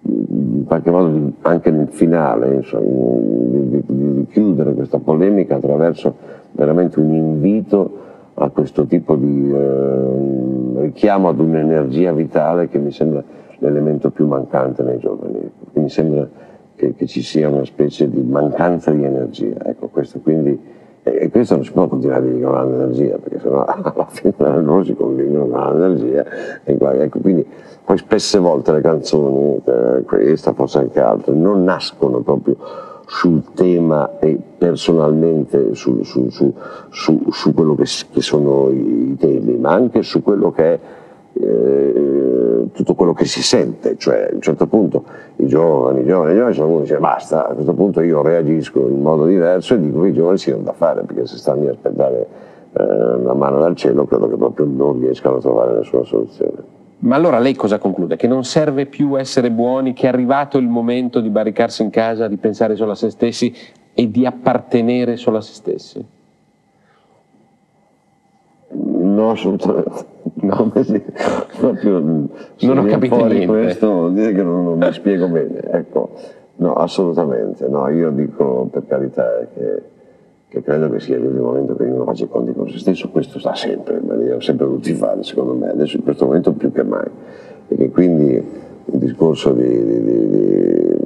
in 0.02 0.64
qualche 0.66 0.90
modo 0.90 1.08
di, 1.16 1.32
anche 1.42 1.70
nel 1.70 1.86
finale 1.86 2.54
insomma, 2.56 2.82
di, 2.82 3.80
di, 3.86 4.26
chiudere 4.28 4.74
questa 4.74 4.98
polemica 4.98 5.54
attraverso 5.54 6.16
veramente 6.50 6.98
un 6.98 7.14
invito 7.14 7.98
a 8.34 8.48
questo 8.48 8.86
tipo 8.86 9.14
di 9.14 9.52
eh, 9.54 10.80
richiamo 10.80 11.28
ad 11.28 11.38
un'energia 11.38 12.12
vitale 12.12 12.68
che 12.68 12.78
mi 12.78 12.90
sembra 12.90 13.22
l'elemento 13.58 14.10
più 14.10 14.26
mancante 14.26 14.82
nei 14.82 14.98
giovani. 14.98 15.48
Mi 15.74 15.88
sembra 15.88 16.28
che, 16.74 16.94
che, 16.96 17.06
ci 17.06 17.22
sia 17.22 17.48
una 17.48 17.64
specie 17.64 18.10
di 18.10 18.20
mancanza 18.20 18.90
di 18.90 19.04
energia. 19.04 19.64
Ecco, 19.64 19.86
questo 19.86 20.18
quindi 20.18 20.58
e 21.04 21.30
questo 21.30 21.56
non 21.56 21.64
si 21.64 21.72
può 21.72 21.86
continuare 21.86 22.26
a 22.26 22.30
dire 22.30 22.44
con 22.44 22.70
l'energia, 22.70 23.18
perché 23.18 23.38
sennò 23.38 23.62
alla 23.64 24.06
fine 24.08 24.32
non 24.38 24.84
si 24.84 24.94
convincono 24.94 25.46
con 25.46 25.78
l'energia. 25.78 26.24
Ecco, 26.64 27.18
quindi 27.20 27.46
poi 27.84 27.98
spesse 27.98 28.38
volte 28.38 28.72
le 28.72 28.80
canzoni, 28.80 29.60
eh, 29.64 30.02
questa 30.04 30.54
forse 30.54 30.78
anche 30.78 31.00
altre, 31.00 31.34
non 31.34 31.62
nascono 31.62 32.20
proprio 32.20 32.56
sul 33.06 33.42
tema 33.52 34.18
e 34.18 34.38
personalmente 34.56 35.74
su, 35.74 36.02
su, 36.02 36.28
su, 36.30 36.54
su 37.30 37.54
quello 37.54 37.74
che, 37.74 37.84
che, 38.10 38.22
sono 38.22 38.70
i 38.70 39.14
temi, 39.18 39.58
ma 39.58 39.72
anche 39.72 40.02
su 40.02 40.22
quello 40.22 40.50
che 40.50 40.72
è 40.72 40.78
eh, 41.40 42.68
tutto 42.72 42.94
quello 42.94 43.12
che 43.12 43.24
si 43.24 43.42
sente, 43.42 43.96
cioè 43.96 44.28
a 44.30 44.34
un 44.34 44.40
certo 44.40 44.66
punto 44.66 45.04
i 45.36 45.46
giovani, 45.46 46.00
i 46.00 46.04
giovani, 46.06 46.32
i 46.32 46.36
giovani 46.36 46.54
sono 46.54 46.68
uno 46.68 46.76
che 46.78 46.82
dice 46.82 46.98
basta, 46.98 47.48
a 47.48 47.54
questo 47.54 47.72
punto 47.72 48.00
io 48.00 48.22
reagisco 48.22 48.80
in 48.80 49.00
modo 49.00 49.26
diverso 49.26 49.74
e 49.74 49.80
dico 49.80 50.00
che 50.02 50.08
i 50.08 50.12
giovani 50.12 50.38
si 50.38 50.50
hanno 50.50 50.62
da 50.62 50.72
fare, 50.72 51.02
perché 51.02 51.26
se 51.26 51.36
stanno 51.36 51.66
a 51.68 51.70
aspettare 51.70 52.26
eh, 52.72 52.82
una 52.82 53.34
mano 53.34 53.60
dal 53.60 53.76
cielo 53.76 54.04
credo 54.04 54.28
che 54.28 54.36
proprio 54.36 54.66
non 54.66 55.00
riescano 55.00 55.36
a 55.36 55.40
trovare 55.40 55.74
nessuna 55.74 56.04
soluzione. 56.04 56.82
Ma 56.98 57.16
allora 57.16 57.38
lei 57.38 57.54
cosa 57.54 57.78
conclude? 57.78 58.16
Che 58.16 58.26
non 58.26 58.44
serve 58.44 58.86
più 58.86 59.18
essere 59.18 59.50
buoni, 59.50 59.92
che 59.92 60.06
è 60.06 60.08
arrivato 60.08 60.56
il 60.56 60.68
momento 60.68 61.20
di 61.20 61.28
barricarsi 61.28 61.82
in 61.82 61.90
casa, 61.90 62.28
di 62.28 62.36
pensare 62.36 62.76
solo 62.76 62.92
a 62.92 62.94
se 62.94 63.10
stessi 63.10 63.54
e 63.92 64.10
di 64.10 64.24
appartenere 64.24 65.16
solo 65.16 65.36
a 65.36 65.40
se 65.42 65.52
stessi? 65.52 66.04
No, 68.70 69.30
assolutamente. 69.30 70.12
No, 70.54 70.70
sì, 70.82 71.02
proprio 71.58 71.98
non 71.98 72.78
ho 72.78 72.84
capito 72.84 73.26
niente. 73.26 73.46
questo 73.46 73.90
vuol 73.90 74.14
dire 74.14 74.32
che 74.32 74.42
non, 74.42 74.64
non 74.64 74.78
mi 74.78 74.92
spiego 74.92 75.28
bene. 75.28 75.60
Ecco, 75.70 76.10
no, 76.56 76.74
assolutamente. 76.74 77.66
No, 77.68 77.88
io 77.88 78.10
dico 78.10 78.68
per 78.70 78.84
carità 78.86 79.46
che, 79.54 79.82
che 80.48 80.62
credo 80.62 80.90
che 80.90 81.00
sia 81.00 81.16
il 81.16 81.28
momento 81.28 81.74
che 81.76 81.84
ognuno 81.84 82.04
faccia 82.04 82.24
i 82.24 82.28
conti 82.28 82.52
con 82.52 82.68
se 82.68 82.78
stesso, 82.78 83.08
questo 83.08 83.38
sta 83.38 83.54
sempre, 83.54 84.00
ma 84.00 84.14
li 84.14 84.30
ho 84.30 84.40
sempre 84.40 84.66
voluti 84.66 84.92
fare, 84.94 85.22
secondo 85.22 85.54
me, 85.54 85.70
adesso 85.70 85.96
in 85.96 86.02
questo 86.02 86.26
momento 86.26 86.52
più 86.52 86.70
che 86.72 86.82
mai. 86.82 87.08
E 87.68 87.76
che 87.76 87.90
quindi 87.90 88.34
il 88.34 88.98
discorso 88.98 89.52
di, 89.52 89.62
di, 89.62 90.02
di, 90.02 90.28
di 90.28 91.03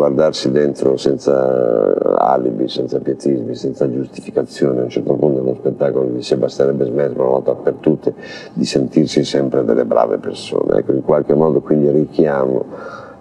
guardarsi 0.00 0.50
dentro 0.50 0.96
senza 0.96 2.16
alibi, 2.16 2.68
senza 2.68 2.98
pietismi, 3.00 3.54
senza 3.54 3.90
giustificazione. 3.90 4.80
A 4.80 4.82
un 4.84 4.88
certo 4.88 5.12
punto 5.12 5.42
uno 5.42 5.54
spettacolo 5.54 6.06
dice 6.06 6.38
basterebbe 6.38 6.86
smettere 6.86 7.20
una 7.20 7.28
volta 7.28 7.54
per 7.54 7.74
tutte 7.80 8.14
di 8.54 8.64
sentirsi 8.64 9.24
sempre 9.24 9.62
delle 9.62 9.84
brave 9.84 10.16
persone. 10.16 10.78
Ecco, 10.78 10.92
in 10.92 11.02
qualche 11.02 11.34
modo 11.34 11.60
quindi 11.60 11.90
richiamo 11.90 12.64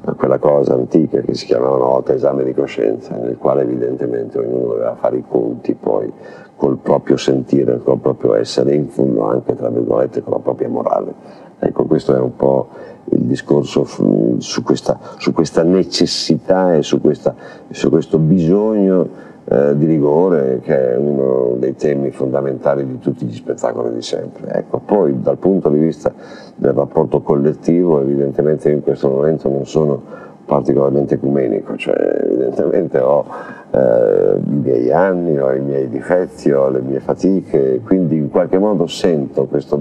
a 0.06 0.14
quella 0.14 0.38
cosa 0.38 0.74
antica 0.74 1.20
che 1.20 1.34
si 1.34 1.46
chiamava 1.46 1.76
una 1.76 1.86
volta 1.86 2.14
esame 2.14 2.46
di 2.46 2.54
coscienza, 2.54 3.14
nel 3.18 3.38
quale 3.38 3.64
evidentemente 3.64 4.40
ognuno 4.40 4.68
doveva 4.68 4.96
fare 4.96 5.18
i 5.18 5.24
conti 5.28 5.74
poi 5.74 6.10
col 6.56 6.78
proprio 6.78 7.18
sentire, 7.18 7.80
col 7.84 8.00
proprio 8.00 8.36
essere, 8.36 8.74
in 8.74 8.88
fondo 8.88 9.26
anche, 9.26 9.54
tra 9.54 9.68
virgolette, 9.68 10.24
con 10.24 10.32
la 10.32 10.40
propria 10.40 10.70
morale. 10.70 11.14
Ecco, 11.60 11.84
questo 11.84 12.16
è 12.16 12.20
un 12.20 12.38
po' 12.38 12.70
il 13.12 13.22
discorso 13.22 13.86
su 13.86 14.64
questa, 14.64 15.00
su 15.18 15.34
questa 15.34 15.64
necessità 15.64 16.76
e 16.76 16.84
su, 16.84 17.00
questa, 17.02 17.36
su 17.70 17.90
questo 17.90 18.18
bisogno 18.18 19.28
eh, 19.46 19.76
di 19.76 19.86
rigore 19.86 20.60
che 20.62 20.94
è 20.94 20.96
uno 20.96 21.56
dei 21.58 21.76
temi 21.76 22.12
fondamentali 22.12 22.86
di 22.86 23.00
tutti 23.00 23.26
gli 23.26 23.34
spettacoli 23.34 23.96
di 23.96 24.02
sempre. 24.02 24.52
Ecco, 24.52 24.80
poi 24.80 25.20
dal 25.22 25.38
punto 25.38 25.70
di 25.70 25.80
vista 25.80 26.14
del 26.56 26.74
rapporto 26.74 27.22
collettivo 27.22 28.00
evidentemente 28.02 28.70
in 28.70 28.84
questo 28.84 29.10
momento 29.10 29.50
non 29.50 29.66
sono 29.66 30.28
particolarmente 30.46 31.16
ecumenico, 31.16 31.78
cioè 31.78 31.96
evidentemente 32.24 33.00
ho 33.00 33.24
eh, 33.70 34.40
i 34.44 34.52
miei 34.52 34.92
anni, 34.92 35.38
ho 35.38 35.52
i 35.54 35.62
miei 35.62 35.90
difetti, 35.90 36.52
ho 36.52 36.70
le 36.70 36.82
mie 36.82 37.00
fatiche, 37.00 37.82
quindi 37.84 38.18
in 38.18 38.30
qualche 38.30 38.58
modo 38.58 38.88
sento 38.88 39.46
questo, 39.46 39.80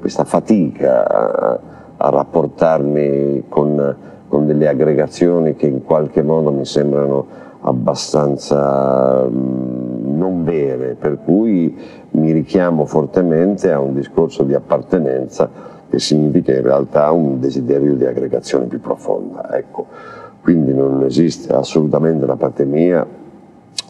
questa 0.00 0.24
fatica 0.24 1.06
a, 1.06 1.60
a 2.02 2.08
rapportarmi 2.08 3.44
con, 3.48 3.96
con, 4.26 4.46
delle 4.46 4.68
aggregazioni 4.68 5.54
che 5.54 5.66
in 5.66 5.84
qualche 5.84 6.22
modo 6.22 6.50
mi 6.50 6.64
sembrano 6.64 7.26
abbastanza 7.60 9.26
mm, 9.28 10.16
non 10.16 10.42
vere, 10.42 10.96
per 10.98 11.18
cui 11.22 11.76
mi 12.12 12.32
richiamo 12.32 12.86
fortemente 12.86 13.70
a 13.70 13.80
un 13.80 13.94
discorso 13.94 14.44
di 14.44 14.54
appartenenza 14.54 15.48
che 15.90 15.98
significa 15.98 16.52
in 16.52 16.62
realtà 16.62 17.10
un 17.10 17.38
desiderio 17.38 17.94
di 17.94 18.06
aggregazione 18.06 18.64
più 18.64 18.80
profonda. 18.80 19.54
Ecco. 19.56 19.86
Quindi 20.40 20.72
non 20.72 21.02
esiste 21.04 21.52
assolutamente 21.52 22.24
da 22.24 22.36
parte 22.36 22.64
mia 22.64 23.06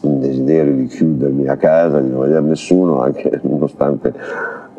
un 0.01 0.19
desiderio 0.19 0.73
di 0.73 0.87
chiudermi 0.87 1.47
a 1.47 1.55
casa, 1.55 2.01
di 2.01 2.09
non 2.09 2.21
vedere 2.21 2.41
nessuno, 2.41 3.01
anche 3.01 3.39
nonostante 3.43 4.13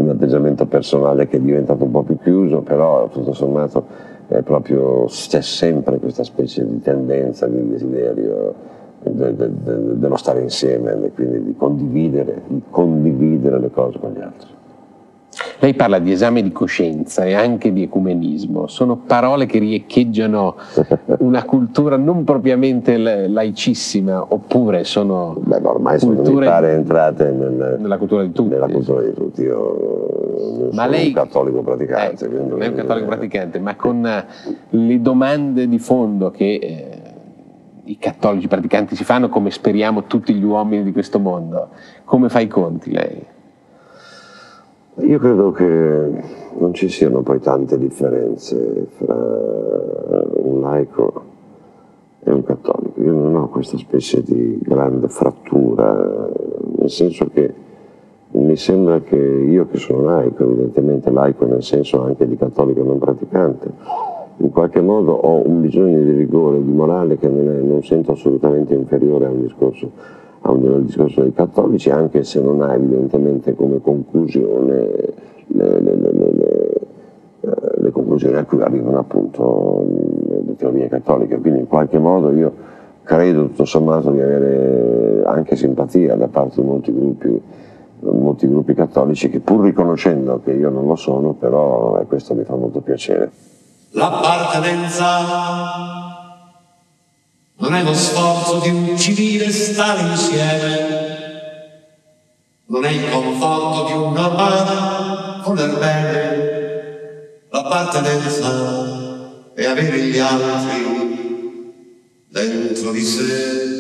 un 0.02 0.10
atteggiamento 0.10 0.66
personale 0.66 1.26
che 1.28 1.36
è 1.36 1.40
diventato 1.40 1.84
un 1.84 1.90
po' 1.90 2.02
più 2.02 2.18
chiuso, 2.18 2.60
però 2.60 3.08
tutto 3.08 3.32
sommato 3.32 3.86
è 4.28 4.42
proprio, 4.42 5.04
c'è 5.06 5.42
sempre 5.42 5.98
questa 5.98 6.24
specie 6.24 6.66
di 6.66 6.80
tendenza, 6.80 7.46
di 7.46 7.68
desiderio 7.68 8.54
de, 9.02 9.34
de, 9.34 9.50
de, 9.62 9.98
dello 9.98 10.16
stare 10.16 10.40
insieme, 10.40 11.10
quindi 11.14 11.44
di 11.44 11.54
condividere, 11.56 12.42
di 12.46 12.62
condividere 12.70 13.58
le 13.58 13.70
cose 13.70 13.98
con 13.98 14.12
gli 14.12 14.20
altri. 14.20 14.48
Lei 15.60 15.74
parla 15.74 15.98
di 15.98 16.12
esame 16.12 16.42
di 16.42 16.52
coscienza 16.52 17.24
e 17.24 17.34
anche 17.34 17.72
di 17.72 17.84
ecumenismo, 17.84 18.66
sono 18.66 18.96
parole 18.96 19.46
che 19.46 19.58
riecheggiano 19.58 20.56
una 21.20 21.44
cultura 21.44 21.96
non 21.96 22.24
propriamente 22.24 22.98
laicissima, 22.98 24.26
oppure 24.28 24.84
sono. 24.84 25.36
Beh, 25.38 25.60
ma 25.60 25.70
ormai 25.70 25.98
sono 25.98 26.20
mi 26.20 26.44
pare 26.44 26.72
entrate 26.72 27.30
nel, 27.30 27.78
nella 27.80 27.96
cultura 27.96 28.22
di 28.22 28.32
tutti. 28.32 28.56
Cultura 28.72 29.02
di 29.02 29.12
tutti. 29.14 29.42
Io 29.42 30.70
ma 30.72 30.86
lei, 30.86 31.08
un 31.08 31.14
cattolico 31.14 31.62
praticante. 31.62 32.26
Eh, 32.26 32.28
non 32.28 32.62
è 32.62 32.66
un 32.66 32.74
cattolico 32.74 33.06
praticante, 33.06 33.58
ma 33.58 33.74
con 33.74 34.24
le 34.68 35.00
domande 35.00 35.68
di 35.68 35.78
fondo 35.78 36.30
che. 36.30 36.58
Eh, 36.60 37.00
i 37.84 37.98
cattolici 37.98 38.46
praticanti 38.46 38.94
si 38.94 39.02
fanno 39.02 39.28
come 39.28 39.50
speriamo 39.50 40.04
tutti 40.04 40.32
gli 40.32 40.44
uomini 40.44 40.84
di 40.84 40.92
questo 40.92 41.18
mondo. 41.18 41.70
Come 42.04 42.28
fa 42.28 42.38
i 42.38 42.46
conti 42.46 42.92
lei? 42.92 43.26
Io 44.96 45.18
credo 45.18 45.52
che 45.52 46.22
non 46.58 46.74
ci 46.74 46.90
siano 46.90 47.22
poi 47.22 47.40
tante 47.40 47.78
differenze 47.78 48.88
fra 48.90 49.14
un 49.14 50.60
laico 50.60 51.22
e 52.22 52.30
un 52.30 52.44
cattolico. 52.44 53.00
Io 53.00 53.12
non 53.14 53.34
ho 53.36 53.48
questa 53.48 53.78
specie 53.78 54.22
di 54.22 54.58
grande 54.60 55.08
frattura, 55.08 56.28
nel 56.76 56.90
senso 56.90 57.26
che 57.32 57.54
mi 58.32 58.54
sembra 58.56 59.00
che 59.00 59.16
io 59.16 59.66
che 59.66 59.78
sono 59.78 60.02
laico, 60.02 60.42
evidentemente 60.42 61.10
laico 61.10 61.46
nel 61.46 61.62
senso 61.62 62.02
anche 62.02 62.28
di 62.28 62.36
cattolico 62.36 62.82
non 62.82 62.98
praticante, 62.98 63.70
in 64.36 64.50
qualche 64.50 64.82
modo 64.82 65.12
ho 65.12 65.48
un 65.48 65.62
bisogno 65.62 66.02
di 66.02 66.12
rigore, 66.12 66.62
di 66.62 66.70
morale 66.70 67.16
che 67.16 67.28
non, 67.28 67.48
è, 67.48 67.62
non 67.62 67.82
sento 67.82 68.12
assolutamente 68.12 68.74
inferiore 68.74 69.24
a 69.24 69.30
un 69.30 69.40
discorso 69.40 70.20
a 70.42 70.50
un 70.50 70.84
discorso 70.84 71.22
dei 71.22 71.32
cattolici, 71.32 71.90
anche 71.90 72.24
se 72.24 72.40
non 72.40 72.62
ha 72.62 72.74
evidentemente 72.74 73.54
come 73.54 73.80
conclusione 73.80 74.88
le, 75.46 75.80
le, 75.80 75.80
le, 75.80 76.80
le 77.76 77.90
conclusioni 77.90 78.36
a 78.36 78.44
cui 78.44 78.60
arrivano 78.60 78.98
appunto 78.98 79.84
le 80.46 80.56
teorie 80.56 80.88
cattoliche. 80.88 81.38
Quindi 81.38 81.60
in 81.60 81.66
qualche 81.66 81.98
modo 81.98 82.30
io 82.30 82.52
credo 83.02 83.46
tutto 83.46 83.64
sommato 83.64 84.10
di 84.10 84.20
avere 84.20 85.22
anche 85.24 85.56
simpatia 85.56 86.16
da 86.16 86.28
parte 86.28 86.60
di 86.60 86.66
molti 86.66 86.92
gruppi, 86.92 87.42
molti 88.00 88.48
gruppi 88.48 88.74
cattolici 88.74 89.28
che 89.28 89.40
pur 89.40 89.64
riconoscendo 89.64 90.40
che 90.44 90.52
io 90.52 90.70
non 90.70 90.86
lo 90.86 90.96
sono, 90.96 91.32
però 91.32 92.00
eh, 92.00 92.06
questo 92.06 92.34
mi 92.34 92.44
fa 92.44 92.54
molto 92.54 92.80
piacere. 92.80 93.30
L'appartenenza 93.90 96.11
non 97.62 97.74
è 97.76 97.82
lo 97.84 97.94
sforzo 97.94 98.58
di 98.58 98.70
un 98.70 98.98
civile 98.98 99.48
stare 99.52 100.00
insieme, 100.00 101.20
non 102.66 102.84
è 102.84 102.90
il 102.90 103.08
conforto 103.08 103.86
di 103.86 103.92
un 103.92 104.12
normale 104.12 105.42
voler 105.44 105.78
bene, 105.78 107.46
l'appartenenza 107.50 109.52
è 109.54 109.64
avere 109.64 110.00
gli 110.00 110.18
altri 110.18 110.80
dentro 112.30 112.90
di 112.90 113.04
sé. 113.04 113.70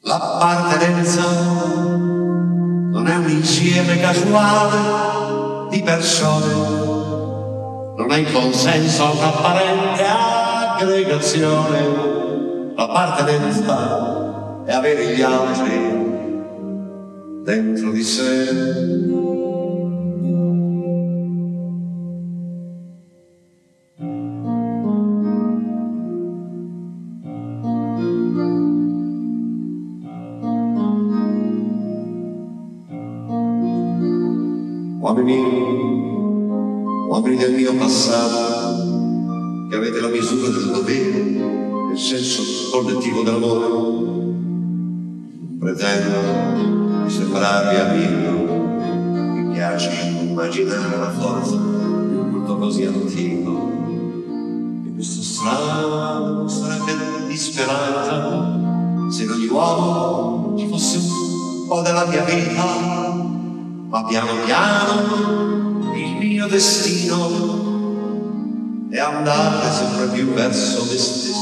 L'appartenenza 0.00 1.22
non 2.92 3.08
è 3.08 3.16
un 3.16 3.30
insieme 3.30 3.98
casuale 4.00 5.70
di 5.70 5.82
persone, 5.82 6.52
non 7.96 8.12
è 8.12 8.18
il 8.18 8.30
consenso 8.30 9.04
a 9.04 9.10
un'apparente 9.12 10.43
aggregazione, 10.74 12.72
l'appartenenza 12.74 14.64
è 14.64 14.72
avere 14.72 15.14
gli 15.14 15.22
altri 15.22 16.12
dentro 17.42 17.90
di 17.90 18.02
sé. 18.02 19.33
Piano 64.08 64.34
piano 64.44 65.92
il 65.94 66.16
mio 66.16 66.46
destino 66.46 67.72
e 68.90 68.98
andare 68.98 69.72
sempre 69.72 70.08
più 70.08 70.32
verso 70.32 70.84
me 70.84 70.96
stesso 70.98 71.33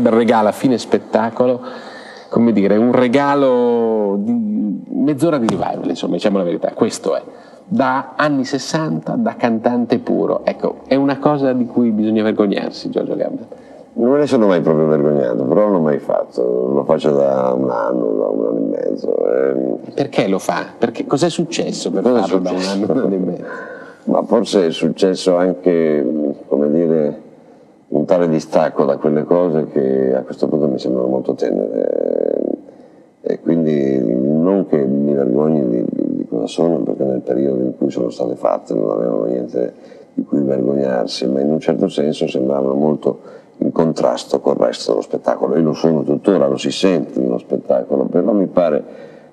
Gaber 0.00 0.14
regala 0.14 0.48
a 0.48 0.52
fine 0.52 0.78
spettacolo 0.78 1.60
come 2.30 2.52
dire, 2.52 2.76
un 2.76 2.92
regalo 2.92 4.14
di 4.18 4.82
mezz'ora 4.92 5.36
di 5.36 5.48
revival, 5.48 5.88
insomma, 5.88 6.14
diciamo 6.14 6.38
la 6.38 6.44
verità, 6.44 6.70
questo 6.72 7.16
è. 7.16 7.22
Da 7.66 8.12
anni 8.16 8.44
60, 8.44 9.16
da 9.16 9.34
cantante 9.36 9.98
puro. 9.98 10.42
Ecco, 10.44 10.78
è 10.86 10.94
una 10.94 11.18
cosa 11.18 11.52
di 11.52 11.66
cui 11.66 11.90
bisogna 11.90 12.22
vergognarsi, 12.22 12.88
Giorgio 12.88 13.16
Gamba. 13.16 13.42
Non 13.92 14.12
me 14.12 14.18
ne 14.18 14.26
sono 14.26 14.46
mai 14.46 14.60
proprio 14.60 14.86
vergognato, 14.86 15.42
però 15.42 15.62
non 15.62 15.72
l'ho 15.72 15.80
mai 15.80 15.98
fatto, 15.98 16.70
lo 16.72 16.84
faccio 16.84 17.10
da 17.10 17.52
un 17.52 17.68
anno, 17.68 18.12
da 18.12 18.26
un 18.28 18.46
anno 18.46 18.56
e 18.56 18.88
mezzo. 18.88 19.26
Ehm... 19.26 19.78
Perché 19.92 20.28
lo 20.28 20.38
fa? 20.38 20.66
Perché 20.78 21.06
cos'è 21.06 21.28
successo 21.28 21.90
per 21.90 22.02
Cosa 22.02 22.20
farlo 22.20 22.38
da 22.38 22.50
un 22.50 22.62
anno, 22.62 22.92
un 22.92 22.98
anno 22.98 23.14
e 23.14 23.18
mezzo? 23.18 23.44
Ma 24.04 24.22
forse 24.22 24.68
è 24.68 24.70
successo 24.70 25.36
anche, 25.36 26.06
come 26.46 26.70
dire, 26.70 27.22
un 27.90 28.04
tale 28.04 28.28
distacco 28.28 28.84
da 28.84 28.96
quelle 28.98 29.24
cose 29.24 29.66
che 29.66 30.14
a 30.14 30.22
questo 30.22 30.48
punto 30.48 30.68
mi 30.68 30.78
sembrano 30.78 31.08
molto 31.08 31.34
tenere. 31.34 32.58
E 33.22 33.40
quindi 33.40 33.98
non 34.02 34.66
che 34.66 34.78
mi 34.84 35.12
vergogni 35.12 35.68
di, 35.68 35.84
di, 35.90 36.26
cosa 36.26 36.46
sono, 36.46 36.78
perché 36.78 37.04
nel 37.04 37.20
periodo 37.20 37.62
in 37.62 37.76
cui 37.76 37.90
sono 37.90 38.10
state 38.10 38.34
fatte 38.36 38.74
non 38.74 38.90
avevano 38.90 39.24
niente 39.24 39.74
di 40.14 40.24
cui 40.24 40.40
vergognarsi, 40.40 41.26
ma 41.26 41.40
in 41.40 41.50
un 41.50 41.60
certo 41.60 41.88
senso 41.88 42.26
sembravano 42.26 42.74
molto 42.74 43.20
in 43.58 43.72
contrasto 43.72 44.40
col 44.40 44.56
resto 44.56 44.92
dello 44.92 45.02
spettacolo. 45.02 45.56
Io 45.56 45.62
lo 45.62 45.74
sono 45.74 46.02
tuttora, 46.02 46.46
lo 46.46 46.56
si 46.56 46.70
sente 46.70 47.20
nello 47.20 47.38
spettacolo, 47.38 48.04
però 48.04 48.32
mi 48.32 48.46
pare 48.46 48.84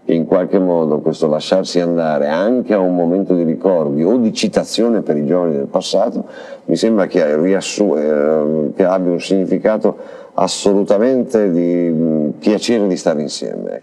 in 0.07 0.25
qualche 0.25 0.59
modo 0.59 0.99
questo 0.99 1.27
lasciarsi 1.27 1.79
andare 1.79 2.27
anche 2.27 2.73
a 2.73 2.79
un 2.79 2.95
momento 2.95 3.35
di 3.35 3.43
ricordi 3.43 4.03
o 4.03 4.17
di 4.17 4.33
citazione 4.33 5.01
per 5.01 5.17
i 5.17 5.25
giovani 5.25 5.55
del 5.55 5.67
passato, 5.67 6.25
mi 6.65 6.75
sembra 6.75 7.07
che, 7.07 7.35
riassu- 7.37 7.97
eh, 7.97 8.71
che 8.75 8.83
abbia 8.83 9.11
un 9.11 9.19
significato 9.19 9.97
assolutamente 10.35 11.51
di 11.51 11.89
mm, 11.91 12.29
piacere 12.39 12.87
di 12.87 12.95
stare 12.95 13.21
insieme. 13.21 13.81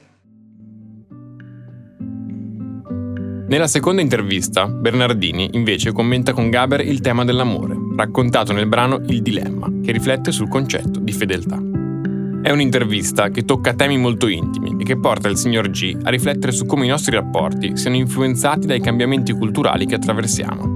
Nella 3.46 3.66
seconda 3.66 4.00
intervista, 4.00 4.66
Bernardini 4.66 5.50
invece 5.52 5.92
commenta 5.92 6.32
con 6.32 6.48
Gaber 6.48 6.80
il 6.80 7.00
tema 7.00 7.24
dell'amore, 7.24 7.76
raccontato 7.94 8.54
nel 8.54 8.66
brano 8.66 9.00
Il 9.06 9.20
dilemma, 9.20 9.70
che 9.82 9.92
riflette 9.92 10.32
sul 10.32 10.48
concetto 10.48 10.98
di 10.98 11.12
fedeltà. 11.12 11.84
È 12.44 12.50
un'intervista 12.50 13.30
che 13.30 13.46
tocca 13.46 13.72
temi 13.72 13.96
molto 13.96 14.26
intimi 14.26 14.76
e 14.78 14.85
che 14.85 14.98
porta 14.98 15.30
il 15.30 15.38
signor 15.38 15.70
G 15.70 15.96
a 16.02 16.11
riflettere 16.11 16.52
su 16.52 16.66
come 16.66 16.85
i 16.85 16.88
nostri 16.90 17.16
rapporti 17.16 17.74
siano 17.78 17.96
influenzati 17.96 18.66
dai 18.66 18.80
cambiamenti 18.80 19.33
culturali 19.33 19.87
che 19.87 19.94
attraversiamo. 19.94 20.73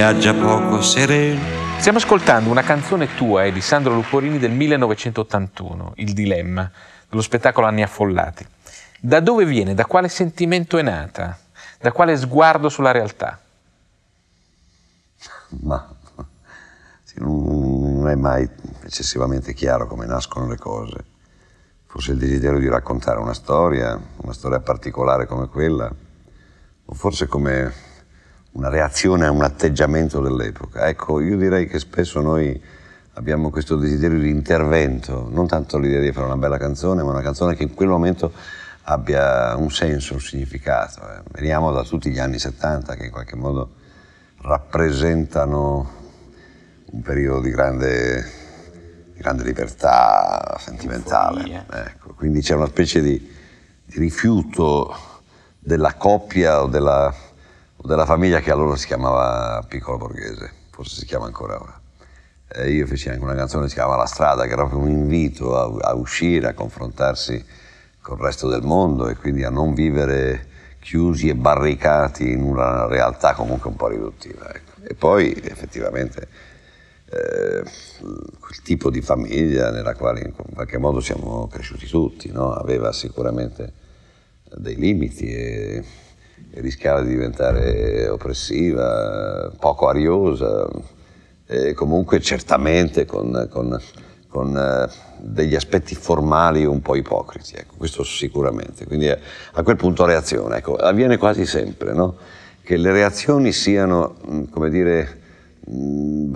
Una 0.00 0.14
spiaggia 0.14 0.32
poco 0.32 0.80
serena. 0.80 1.78
Stiamo 1.78 1.98
ascoltando 1.98 2.48
una 2.48 2.62
canzone 2.62 3.14
tua 3.16 3.44
e 3.44 3.52
di 3.52 3.60
Sandro 3.60 3.92
Luporini 3.92 4.38
del 4.38 4.50
1981, 4.50 5.92
Il 5.96 6.14
dilemma, 6.14 6.70
dello 7.06 7.20
spettacolo 7.20 7.66
Anni 7.66 7.82
Affollati. 7.82 8.46
Da 8.98 9.20
dove 9.20 9.44
viene? 9.44 9.74
Da 9.74 9.84
quale 9.84 10.08
sentimento 10.08 10.78
è 10.78 10.82
nata? 10.82 11.38
Da 11.78 11.92
quale 11.92 12.16
sguardo 12.16 12.70
sulla 12.70 12.92
realtà? 12.92 13.38
Ma 15.60 15.86
non 17.16 18.08
è 18.08 18.14
mai 18.14 18.48
eccessivamente 18.82 19.52
chiaro 19.52 19.86
come 19.86 20.06
nascono 20.06 20.48
le 20.48 20.56
cose. 20.56 21.04
Forse 21.84 22.12
il 22.12 22.18
desiderio 22.18 22.58
di 22.58 22.68
raccontare 22.68 23.20
una 23.20 23.34
storia, 23.34 24.00
una 24.16 24.32
storia 24.32 24.60
particolare 24.60 25.26
come 25.26 25.48
quella, 25.48 25.92
o 26.86 26.94
forse 26.94 27.26
come 27.26 27.88
una 28.52 28.68
reazione 28.68 29.26
a 29.26 29.30
un 29.30 29.42
atteggiamento 29.42 30.20
dell'epoca. 30.20 30.88
Ecco, 30.88 31.20
io 31.20 31.36
direi 31.36 31.66
che 31.66 31.78
spesso 31.78 32.20
noi 32.20 32.60
abbiamo 33.14 33.50
questo 33.50 33.76
desiderio 33.76 34.18
di 34.18 34.30
intervento, 34.30 35.28
non 35.30 35.46
tanto 35.46 35.78
l'idea 35.78 36.00
di 36.00 36.12
fare 36.12 36.26
una 36.26 36.36
bella 36.36 36.58
canzone, 36.58 37.02
ma 37.02 37.10
una 37.10 37.22
canzone 37.22 37.54
che 37.54 37.64
in 37.64 37.74
quel 37.74 37.88
momento 37.88 38.32
abbia 38.82 39.54
un 39.56 39.70
senso, 39.70 40.14
un 40.14 40.20
significato. 40.20 41.00
Eh. 41.02 41.22
Veniamo 41.32 41.70
da 41.72 41.84
tutti 41.84 42.10
gli 42.10 42.18
anni 42.18 42.38
70 42.38 42.94
che 42.96 43.04
in 43.04 43.10
qualche 43.10 43.36
modo 43.36 43.74
rappresentano 44.42 45.98
un 46.86 47.02
periodo 47.02 47.42
di 47.42 47.50
grande, 47.50 48.24
di 49.14 49.20
grande 49.20 49.44
libertà 49.44 50.56
sentimentale. 50.58 51.66
Ecco, 51.70 52.14
quindi 52.14 52.40
c'è 52.40 52.54
una 52.54 52.66
specie 52.66 53.00
di, 53.00 53.32
di 53.84 53.98
rifiuto 53.98 54.92
della 55.58 55.94
coppia 55.94 56.62
o 56.62 56.66
della 56.66 57.14
della 57.82 58.06
famiglia 58.06 58.40
che 58.40 58.50
allora 58.50 58.76
si 58.76 58.86
chiamava 58.86 59.64
Piccolo 59.66 59.96
Borghese, 59.96 60.50
forse 60.70 60.96
si 60.96 61.06
chiama 61.06 61.26
ancora 61.26 61.60
ora. 61.60 61.80
E 62.52 62.70
io 62.72 62.86
feci 62.86 63.08
anche 63.08 63.22
una 63.22 63.34
canzone 63.34 63.64
che 63.64 63.68
si 63.68 63.74
chiamava 63.76 63.96
La 63.96 64.06
strada, 64.06 64.44
che 64.44 64.52
era 64.52 64.66
proprio 64.66 64.80
un 64.80 64.90
invito 64.90 65.56
a, 65.56 65.90
a 65.90 65.94
uscire, 65.94 66.48
a 66.48 66.54
confrontarsi 66.54 67.44
col 68.02 68.18
resto 68.18 68.48
del 68.48 68.62
mondo 68.62 69.08
e 69.08 69.16
quindi 69.16 69.44
a 69.44 69.50
non 69.50 69.74
vivere 69.74 70.48
chiusi 70.80 71.28
e 71.28 71.34
barricati 71.34 72.30
in 72.30 72.42
una 72.42 72.86
realtà 72.86 73.34
comunque 73.34 73.70
un 73.70 73.76
po' 73.76 73.88
riduttiva. 73.88 74.52
Ecco. 74.52 74.82
E 74.82 74.94
poi 74.94 75.32
effettivamente 75.44 76.28
eh, 77.10 77.62
quel 78.38 78.62
tipo 78.62 78.90
di 78.90 79.00
famiglia 79.00 79.70
nella 79.70 79.94
quale 79.94 80.20
in 80.20 80.32
qualche 80.32 80.78
modo 80.78 81.00
siamo 81.00 81.46
cresciuti 81.46 81.86
tutti, 81.86 82.30
no? 82.32 82.52
aveva 82.52 82.92
sicuramente 82.92 83.72
dei 84.56 84.76
limiti 84.76 85.32
e 85.32 85.84
rischiava 86.54 87.02
di 87.02 87.10
diventare 87.10 88.08
oppressiva, 88.08 89.50
poco 89.58 89.88
ariosa 89.88 90.68
e 91.46 91.72
comunque 91.74 92.20
certamente 92.20 93.04
con, 93.06 93.48
con, 93.50 93.80
con 94.28 94.56
eh, 94.56 94.88
degli 95.18 95.54
aspetti 95.54 95.94
formali 95.94 96.64
un 96.64 96.80
po' 96.80 96.94
ipocriti, 96.94 97.54
ecco, 97.56 97.74
questo 97.76 98.04
sicuramente. 98.04 98.86
Quindi 98.86 99.08
a, 99.08 99.18
a 99.52 99.62
quel 99.62 99.76
punto 99.76 100.04
reazione, 100.04 100.58
ecco, 100.58 100.76
avviene 100.76 101.16
quasi 101.16 101.44
sempre, 101.46 101.92
no? 101.92 102.16
che 102.62 102.76
le 102.76 102.92
reazioni 102.92 103.50
siano, 103.50 104.16
mm, 104.30 104.44
come 104.50 104.70
dire, 104.70 105.20
mm, 105.68 106.34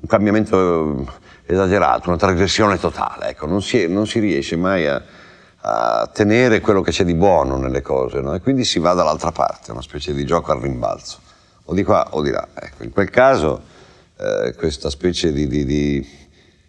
un 0.00 0.06
cambiamento 0.08 1.06
esagerato, 1.46 2.08
una 2.08 2.18
trasgressione 2.18 2.78
totale, 2.78 3.30
ecco, 3.30 3.46
non, 3.46 3.62
si, 3.62 3.86
non 3.86 4.06
si 4.06 4.18
riesce 4.18 4.56
mai 4.56 4.88
a 4.88 5.00
a 5.60 6.08
tenere 6.12 6.60
quello 6.60 6.82
che 6.82 6.92
c'è 6.92 7.04
di 7.04 7.14
buono 7.14 7.56
nelle 7.56 7.82
cose, 7.82 8.20
no? 8.20 8.34
e 8.34 8.40
quindi 8.40 8.64
si 8.64 8.78
va 8.78 8.92
dall'altra 8.92 9.32
parte, 9.32 9.72
una 9.72 9.82
specie 9.82 10.14
di 10.14 10.24
gioco 10.24 10.52
al 10.52 10.60
rimbalzo, 10.60 11.18
o 11.64 11.74
di 11.74 11.82
qua 11.82 12.08
o 12.10 12.22
di 12.22 12.30
là. 12.30 12.46
Ecco, 12.54 12.84
in 12.84 12.90
quel 12.90 13.10
caso 13.10 13.62
eh, 14.16 14.54
questa 14.56 14.88
specie 14.88 15.32
di, 15.32 15.48
di, 15.48 15.64
di, 15.64 16.08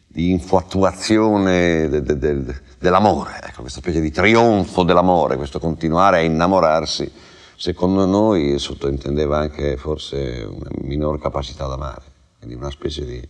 di 0.08 0.32
infatuazione 0.32 1.88
de, 1.88 2.02
de, 2.02 2.18
de, 2.18 2.62
dell'amore, 2.80 3.40
ecco, 3.44 3.62
questa 3.62 3.80
specie 3.80 4.02
di 4.02 4.12
trionfo 4.12 4.84
dell'amore, 4.84 5.38
questo 5.38 5.60
continuare 5.60 6.18
a 6.18 6.22
innamorarsi, 6.22 7.12
secondo 7.56 8.06
noi 8.06 8.58
sottintendeva 8.58 9.38
anche 9.38 9.78
forse 9.78 10.48
una 10.50 10.70
minor 10.82 11.20
capacità 11.20 11.68
d'amare, 11.68 12.04
quindi 12.40 12.56
una 12.56 12.72
specie 12.72 13.06
di, 13.06 13.22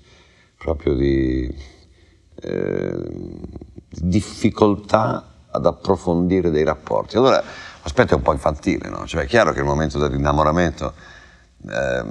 proprio 0.58 0.94
di 0.94 1.54
eh, 2.42 2.94
difficoltà 3.90 5.30
ad 5.52 5.66
approfondire 5.66 6.50
dei 6.50 6.64
rapporti. 6.64 7.18
Allora 7.18 7.44
l'aspetto 7.82 8.14
è 8.14 8.18
un 8.18 8.22
po' 8.22 8.34
infantile, 8.34 8.90
no? 8.90 9.06
Cioè 9.06 9.24
è 9.24 9.28
chiaro 9.28 9.52
che 9.52 9.60
il 9.60 9.66
momento 9.66 9.98
dell'innamoramento, 9.98 10.94
eh, 11.70 12.04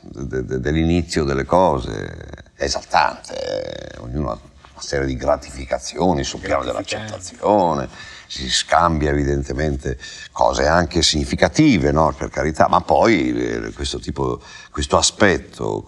de, 0.00 0.44
de, 0.44 0.60
dell'inizio 0.60 1.24
delle 1.24 1.44
cose, 1.44 2.42
è 2.54 2.64
esaltante, 2.64 3.94
eh, 3.94 3.98
ognuno 4.00 4.30
ha 4.30 4.38
una 4.74 4.82
serie 4.82 5.06
di 5.06 5.16
gratificazioni 5.16 6.24
sul 6.24 6.40
piano 6.40 6.64
dell'accettazione, 6.64 7.88
si 8.34 8.50
scambia 8.50 9.10
evidentemente 9.10 9.96
cose 10.32 10.66
anche 10.66 11.02
significative, 11.02 11.92
no? 11.92 12.12
per 12.18 12.30
carità, 12.30 12.66
ma 12.68 12.80
poi 12.80 13.32
eh, 13.32 13.72
questo, 13.72 14.00
tipo, 14.00 14.40
questo 14.72 14.96
aspetto 14.96 15.84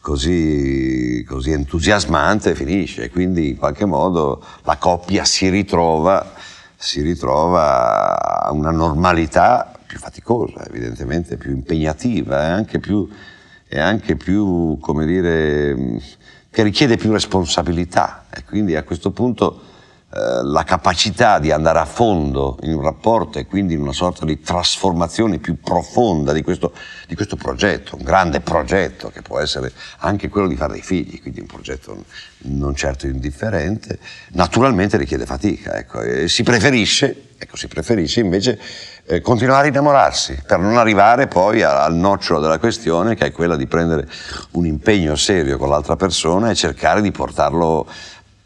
così, 0.00 1.22
così 1.28 1.50
entusiasmante 1.50 2.54
finisce, 2.54 3.10
quindi 3.10 3.50
in 3.50 3.56
qualche 3.58 3.84
modo 3.84 4.42
la 4.62 4.78
coppia 4.78 5.26
si 5.26 5.50
ritrova, 5.50 6.32
si 6.74 7.02
ritrova 7.02 8.40
a 8.40 8.50
una 8.52 8.70
normalità 8.70 9.70
più 9.86 9.98
faticosa, 9.98 10.64
evidentemente 10.66 11.36
più 11.36 11.50
impegnativa 11.50 12.46
e 12.46 12.50
anche 12.50 12.78
più, 12.78 13.06
e 13.68 13.78
anche 13.78 14.16
più 14.16 14.78
come 14.80 15.04
dire, 15.04 16.00
che 16.50 16.62
richiede 16.62 16.96
più 16.96 17.12
responsabilità 17.12 18.24
e 18.30 18.42
quindi 18.44 18.74
a 18.74 18.84
questo 18.84 19.10
punto 19.10 19.67
la 20.10 20.64
capacità 20.64 21.38
di 21.38 21.50
andare 21.50 21.80
a 21.80 21.84
fondo 21.84 22.58
in 22.62 22.74
un 22.74 22.82
rapporto 22.82 23.38
e 23.38 23.46
quindi 23.46 23.74
in 23.74 23.82
una 23.82 23.92
sorta 23.92 24.24
di 24.24 24.40
trasformazione 24.40 25.38
più 25.38 25.60
profonda 25.60 26.32
di 26.32 26.42
questo, 26.42 26.72
di 27.06 27.14
questo, 27.14 27.36
progetto, 27.36 27.96
un 27.96 28.04
grande 28.04 28.40
progetto 28.40 29.10
che 29.10 29.20
può 29.20 29.38
essere 29.38 29.70
anche 29.98 30.30
quello 30.30 30.48
di 30.48 30.56
fare 30.56 30.72
dei 30.72 30.82
figli, 30.82 31.20
quindi 31.20 31.40
un 31.40 31.46
progetto 31.46 32.04
non 32.44 32.74
certo 32.74 33.06
indifferente, 33.06 33.98
naturalmente 34.30 34.96
richiede 34.96 35.26
fatica. 35.26 35.76
Ecco, 35.76 36.00
si 36.26 36.42
preferisce 36.42 37.24
ecco, 37.40 37.56
si 37.56 37.68
preferisce 37.68 38.20
invece 38.20 38.58
eh, 39.04 39.20
continuare 39.20 39.66
a 39.66 39.70
innamorarsi 39.70 40.42
per 40.44 40.58
non 40.58 40.76
arrivare 40.76 41.28
poi 41.28 41.62
al 41.62 41.94
nocciolo 41.94 42.40
della 42.40 42.58
questione 42.58 43.14
che 43.14 43.26
è 43.26 43.32
quella 43.32 43.54
di 43.54 43.66
prendere 43.68 44.08
un 44.52 44.66
impegno 44.66 45.14
serio 45.14 45.56
con 45.56 45.68
l'altra 45.68 45.94
persona 45.94 46.50
e 46.50 46.56
cercare 46.56 47.00
di 47.00 47.12
portarlo 47.12 47.86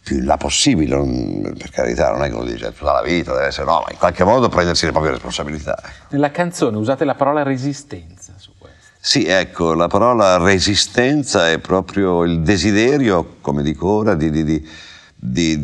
più 0.03 0.19
in 0.19 0.25
là 0.25 0.37
possibile, 0.37 0.97
non, 0.97 1.55
per 1.57 1.71
carità, 1.71 2.11
non 2.11 2.25
è 2.25 2.29
che 2.29 2.35
lo 2.35 2.45
dice 2.45 2.73
tutta 2.73 2.93
la 2.93 3.03
vita, 3.03 3.33
deve 3.33 3.47
essere, 3.47 3.67
no, 3.67 3.83
ma 3.87 3.93
in 3.93 3.99
qualche 3.99 4.25
modo 4.25 4.49
prendersi 4.49 4.85
le 4.85 4.91
proprie 4.91 5.13
responsabilità. 5.13 5.81
Nella 6.11 6.31
canzone 6.31 6.77
usate 6.77 7.05
la 7.05 7.15
parola 7.15 7.43
resistenza 7.43 8.33
su 8.37 8.51
questo. 8.59 8.81
Sì, 8.99 9.27
ecco, 9.27 9.75
la 9.75 9.87
parola 9.87 10.39
resistenza 10.39 11.51
è 11.51 11.59
proprio 11.59 12.25
il 12.25 12.41
desiderio, 12.41 13.37
come 13.41 13.63
dico 13.63 13.89
ora, 13.89 14.15
di, 14.15 14.31
di, 14.31 14.69
di, 15.17 15.61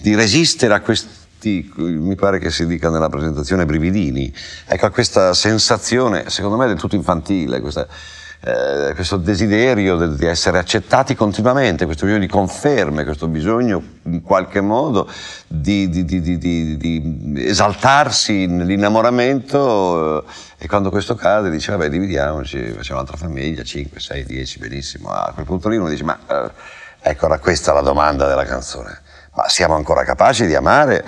di 0.00 0.14
resistere 0.14 0.72
a 0.72 0.80
questi, 0.80 1.70
mi 1.76 2.14
pare 2.14 2.38
che 2.38 2.50
si 2.50 2.66
dica 2.66 2.88
nella 2.88 3.10
presentazione, 3.10 3.66
brividini, 3.66 4.32
ecco, 4.66 4.86
a 4.86 4.90
questa 4.90 5.34
sensazione, 5.34 6.30
secondo 6.30 6.56
me 6.56 6.66
del 6.66 6.78
tutto 6.78 6.96
infantile, 6.96 7.60
questa 7.60 7.86
eh, 8.40 8.92
questo 8.94 9.16
desiderio 9.16 10.06
di 10.06 10.26
essere 10.26 10.58
accettati 10.58 11.16
continuamente, 11.16 11.86
questo 11.86 12.04
bisogno 12.04 12.22
di 12.22 12.30
conferme, 12.30 13.02
questo 13.02 13.26
bisogno 13.26 13.82
in 14.04 14.22
qualche 14.22 14.60
modo 14.60 15.10
di, 15.46 15.88
di, 15.88 16.04
di, 16.04 16.38
di 16.38 17.34
esaltarsi 17.36 18.46
nell'innamoramento 18.46 20.24
eh, 20.24 20.30
e 20.58 20.68
quando 20.68 20.90
questo 20.90 21.16
cade 21.16 21.50
dice 21.50 21.72
vabbè 21.72 21.88
dividiamoci, 21.88 22.74
facciamo 22.76 23.00
un'altra 23.00 23.16
famiglia, 23.16 23.64
5, 23.64 23.98
6, 23.98 24.24
10, 24.24 24.58
benissimo. 24.60 25.10
A 25.10 25.32
quel 25.34 25.44
punto 25.44 25.68
lì 25.68 25.76
uno 25.76 25.88
dice 25.88 26.04
ma 26.04 26.16
eh, 26.28 26.50
ecco 27.00 27.26
era 27.26 27.40
questa 27.40 27.72
la 27.72 27.80
domanda 27.80 28.28
della 28.28 28.44
canzone, 28.44 29.00
ma 29.34 29.48
siamo 29.48 29.74
ancora 29.74 30.04
capaci 30.04 30.46
di 30.46 30.54
amare? 30.54 31.04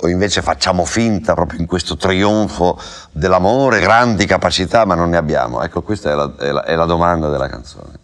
O 0.00 0.08
invece 0.08 0.42
facciamo 0.42 0.84
finta 0.84 1.34
proprio 1.34 1.60
in 1.60 1.66
questo 1.66 1.96
trionfo 1.96 2.78
dell'amore, 3.12 3.80
grandi 3.80 4.26
capacità, 4.26 4.84
ma 4.84 4.94
non 4.94 5.10
ne 5.10 5.16
abbiamo? 5.16 5.62
Ecco, 5.62 5.82
questa 5.82 6.10
è 6.10 6.14
la, 6.14 6.32
è 6.38 6.50
la, 6.50 6.64
è 6.64 6.74
la 6.74 6.84
domanda 6.84 7.28
della 7.28 7.48
canzone. 7.48 8.02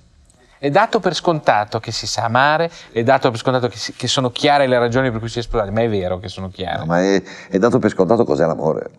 È 0.58 0.68
dato 0.68 1.00
per 1.00 1.14
scontato 1.14 1.80
che 1.80 1.90
si 1.90 2.06
sa 2.06 2.24
amare, 2.24 2.70
è 2.92 3.02
dato 3.02 3.30
per 3.30 3.38
scontato 3.38 3.68
che, 3.68 3.78
si, 3.78 3.94
che 3.94 4.06
sono 4.06 4.30
chiare 4.30 4.66
le 4.66 4.78
ragioni 4.78 5.10
per 5.10 5.18
cui 5.18 5.30
si 5.30 5.38
è 5.38 5.42
sposati, 5.42 5.70
ma 5.70 5.80
è 5.80 5.88
vero 5.88 6.18
che 6.18 6.28
sono 6.28 6.50
chiare. 6.50 6.80
No, 6.80 6.84
ma 6.84 7.00
è, 7.00 7.22
è, 7.48 7.58
dato 7.58 7.78
per 7.78 7.90
scontato 7.90 8.24
cos'è 8.24 8.44
l'amore, 8.44 8.90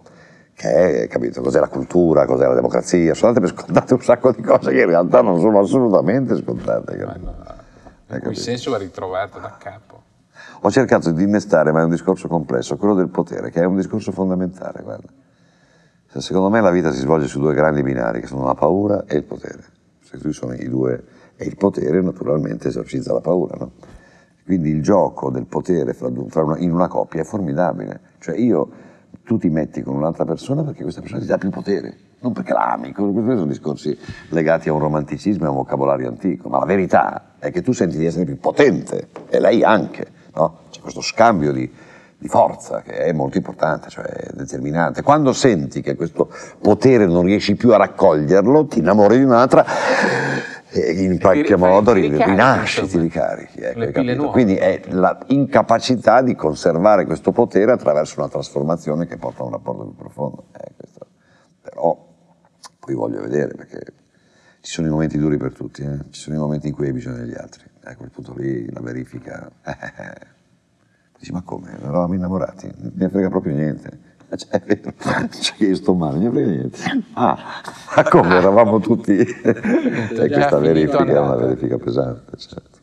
che 0.55 1.03
è, 1.03 1.07
capito, 1.07 1.41
cos'è 1.41 1.59
la 1.59 1.67
cultura, 1.67 2.25
cos'è 2.25 2.47
la 2.47 2.55
democrazia, 2.55 3.13
sono 3.13 3.31
date 3.31 3.45
per 3.45 3.55
scontate 3.55 3.93
un 3.93 4.01
sacco 4.01 4.31
di 4.31 4.41
cose 4.41 4.71
che 4.71 4.79
in 4.79 4.87
realtà 4.87 5.21
non 5.21 5.39
sono 5.39 5.59
assolutamente 5.59 6.35
scontate. 6.37 6.95
No, 6.97 8.15
in 8.15 8.21
cui 8.21 8.35
senso 8.35 8.71
va 8.71 8.77
ritrovato 8.77 9.37
da 9.37 9.55
capo. 9.59 9.90
Ho 10.63 10.69
cercato 10.69 11.11
di 11.11 11.23
innestare, 11.23 11.71
ma 11.71 11.81
è 11.81 11.83
un 11.83 11.89
discorso 11.89 12.27
complesso, 12.27 12.77
quello 12.77 12.93
del 12.93 13.09
potere, 13.09 13.49
che 13.49 13.61
è 13.61 13.65
un 13.65 13.77
discorso 13.77 14.11
fondamentale, 14.11 14.83
guarda. 14.83 15.07
Secondo 16.19 16.49
me 16.49 16.61
la 16.61 16.69
vita 16.69 16.91
si 16.91 16.99
svolge 16.99 17.25
su 17.25 17.39
due 17.39 17.55
grandi 17.55 17.81
binari, 17.81 18.21
che 18.21 18.27
sono 18.27 18.45
la 18.45 18.53
paura 18.53 19.05
e 19.07 19.17
il 19.17 19.23
potere. 19.23 19.63
Se 20.03 20.19
tu 20.19 20.31
sono 20.31 20.53
i 20.53 20.69
due, 20.69 21.03
e 21.35 21.45
il 21.45 21.57
potere 21.57 21.99
naturalmente 22.01 22.67
esorcizza 22.67 23.11
la 23.11 23.21
paura, 23.21 23.55
no? 23.57 23.71
Quindi 24.45 24.69
il 24.69 24.83
gioco 24.83 25.31
del 25.31 25.47
potere 25.47 25.93
fra, 25.93 26.11
fra 26.27 26.43
una, 26.43 26.59
in 26.59 26.71
una 26.71 26.87
coppia 26.87 27.21
è 27.21 27.23
formidabile. 27.23 27.99
Cioè 28.19 28.37
io, 28.37 28.69
tu 29.23 29.39
ti 29.39 29.49
metti 29.49 29.81
con 29.81 29.95
un'altra 29.95 30.25
persona 30.25 30.63
perché 30.63 30.83
questa 30.83 31.01
persona 31.01 31.21
ti 31.21 31.27
dà 31.27 31.39
più 31.39 31.49
potere, 31.49 31.95
non 32.19 32.33
perché 32.33 32.53
la 32.53 32.73
ami. 32.73 32.93
Questi 32.93 33.13
sono 33.15 33.45
discorsi 33.47 33.97
legati 34.29 34.69
a 34.69 34.73
un 34.73 34.79
romanticismo 34.79 35.45
e 35.45 35.47
a 35.47 35.49
un 35.49 35.57
vocabolario 35.57 36.07
antico, 36.07 36.49
ma 36.49 36.59
la 36.59 36.65
verità 36.65 37.37
è 37.39 37.49
che 37.49 37.63
tu 37.63 37.71
senti 37.71 37.97
di 37.97 38.05
essere 38.05 38.25
più 38.25 38.37
potente, 38.37 39.07
e 39.27 39.39
lei 39.39 39.63
anche 39.63 40.19
no? 40.33 40.57
C'è 40.69 40.79
questo 40.79 41.01
scambio 41.01 41.51
di, 41.51 41.69
di, 42.17 42.27
forza 42.27 42.81
che 42.81 42.93
è 42.93 43.11
molto 43.13 43.37
importante, 43.37 43.89
cioè 43.89 44.27
determinante. 44.33 45.01
Quando 45.01 45.33
senti 45.33 45.81
che 45.81 45.95
questo 45.95 46.29
potere 46.59 47.05
non 47.05 47.23
riesci 47.23 47.55
più 47.55 47.73
a 47.73 47.77
raccoglierlo, 47.77 48.67
ti 48.67 48.79
innamori 48.79 49.17
di 49.17 49.23
un'altra 49.23 49.65
e 50.73 50.91
in 51.03 51.19
qualche 51.19 51.57
modo 51.57 51.93
ti 51.93 52.01
ricarichi, 52.01 52.29
rinasci, 52.29 52.87
ti 52.87 52.97
ricarichi. 52.97 53.59
Ecco, 53.59 54.29
Quindi 54.29 54.55
è 54.55 54.81
l'incapacità 54.87 56.21
di 56.21 56.33
conservare 56.35 57.05
questo 57.05 57.31
potere 57.31 57.71
attraverso 57.73 58.19
una 58.19 58.29
trasformazione 58.29 59.05
che 59.05 59.17
porta 59.17 59.41
a 59.41 59.45
un 59.45 59.51
rapporto 59.51 59.83
più 59.83 59.95
profondo. 59.95 60.45
Eh, 60.57 60.71
Però 61.61 62.07
poi 62.79 62.95
voglio 62.95 63.21
vedere 63.21 63.53
perché 63.53 63.79
ci 64.61 64.71
sono 64.71 64.87
i 64.87 64.89
momenti 64.89 65.17
duri 65.17 65.37
per 65.37 65.53
tutti, 65.53 65.81
eh? 65.81 65.97
ci 66.11 66.21
sono 66.21 66.37
i 66.37 66.39
momenti 66.39 66.67
in 66.67 66.73
cui 66.73 66.85
hai 66.85 66.93
bisogno 66.93 67.17
degli 67.17 67.35
altri 67.35 67.70
a 67.83 67.95
quel 67.95 68.09
punto 68.09 68.33
lì 68.35 68.71
la 68.71 68.81
verifica. 68.81 69.49
Dici, 71.17 71.31
ma 71.31 71.41
come? 71.41 71.77
Eravamo 71.79 72.13
innamorati, 72.13 72.71
non 72.77 72.91
mi 72.95 73.09
frega 73.09 73.29
proprio 73.29 73.53
niente. 73.53 74.09
Cioè, 74.35 74.49
è 74.49 74.59
vero, 74.61 74.93
cioè 75.29 75.55
che 75.57 75.65
io 75.65 75.75
sto 75.75 75.93
male, 75.93 76.17
non 76.17 76.25
mi 76.25 76.31
frega 76.31 76.49
niente. 76.49 76.79
Ah, 77.13 77.61
ma 77.95 78.03
come 78.03 78.35
eravamo 78.35 78.79
tutti? 78.79 79.17
cioè, 79.27 80.29
questa 80.29 80.57
verifica 80.57 81.05
è 81.05 81.19
una 81.19 81.35
verifica 81.35 81.77
pesante, 81.77 82.37
certo. 82.37 82.79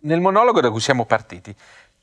Nel 0.00 0.20
monologo 0.20 0.60
da 0.60 0.70
cui 0.70 0.80
siamo 0.80 1.04
partiti, 1.04 1.54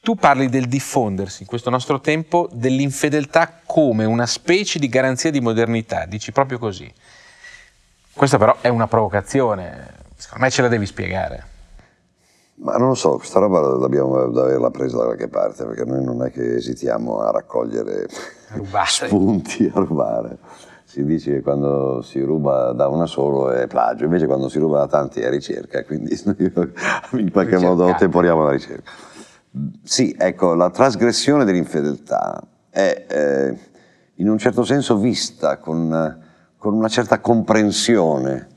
tu 0.01 0.15
parli 0.15 0.49
del 0.49 0.67
diffondersi 0.67 1.43
in 1.43 1.47
questo 1.47 1.69
nostro 1.69 2.01
tempo 2.01 2.49
dell'infedeltà 2.51 3.61
come 3.65 4.03
una 4.03 4.25
specie 4.25 4.77
di 4.77 4.89
garanzia 4.89 5.31
di 5.31 5.39
modernità, 5.39 6.05
dici 6.05 6.33
proprio 6.33 6.59
così. 6.59 6.93
Questa 8.11 8.37
però 8.37 8.57
è 8.59 8.67
una 8.67 8.87
provocazione, 8.87 10.02
Secondo 10.23 10.45
me 10.45 10.51
ce 10.51 10.61
la 10.61 10.69
devi 10.69 10.85
spiegare. 10.85 11.43
Ma 12.55 12.77
non 12.77 12.87
lo 12.87 12.93
so, 12.93 13.17
questa 13.17 13.39
roba 13.39 13.59
dobbiamo 13.59 14.15
averla 14.15 14.71
presa 14.71 14.95
da 14.95 15.03
qualche 15.03 15.27
parte, 15.27 15.65
perché 15.65 15.83
noi 15.83 16.01
non 16.01 16.23
è 16.23 16.31
che 16.31 16.55
esitiamo 16.55 17.19
a 17.19 17.29
raccogliere 17.29 18.07
Rubate. 18.53 19.07
spunti, 19.07 19.69
a 19.73 19.79
rubare. 19.81 20.37
Si 20.85 21.03
dice 21.03 21.31
che 21.33 21.41
quando 21.41 22.01
si 22.03 22.21
ruba 22.21 22.71
da 22.71 22.87
una 22.87 23.05
solo 23.05 23.51
è 23.51 23.67
plagio, 23.67 24.05
invece 24.05 24.25
quando 24.25 24.47
si 24.47 24.59
ruba 24.59 24.77
da 24.77 24.87
tanti 24.87 25.19
è 25.19 25.29
ricerca, 25.29 25.83
quindi 25.83 26.15
in 27.19 27.29
qualche 27.29 27.57
modo 27.57 27.93
temporiamo 27.93 28.45
la 28.45 28.51
ricerca. 28.51 28.91
Sì, 29.83 30.15
ecco, 30.17 30.53
la 30.53 30.69
trasgressione 30.69 31.43
dell'infedeltà 31.43 32.41
è 32.69 33.05
eh, 33.09 33.57
in 34.15 34.29
un 34.29 34.37
certo 34.37 34.63
senso 34.63 34.95
vista 34.95 35.57
con, 35.57 36.17
con 36.57 36.73
una 36.73 36.87
certa 36.87 37.19
comprensione 37.19 38.51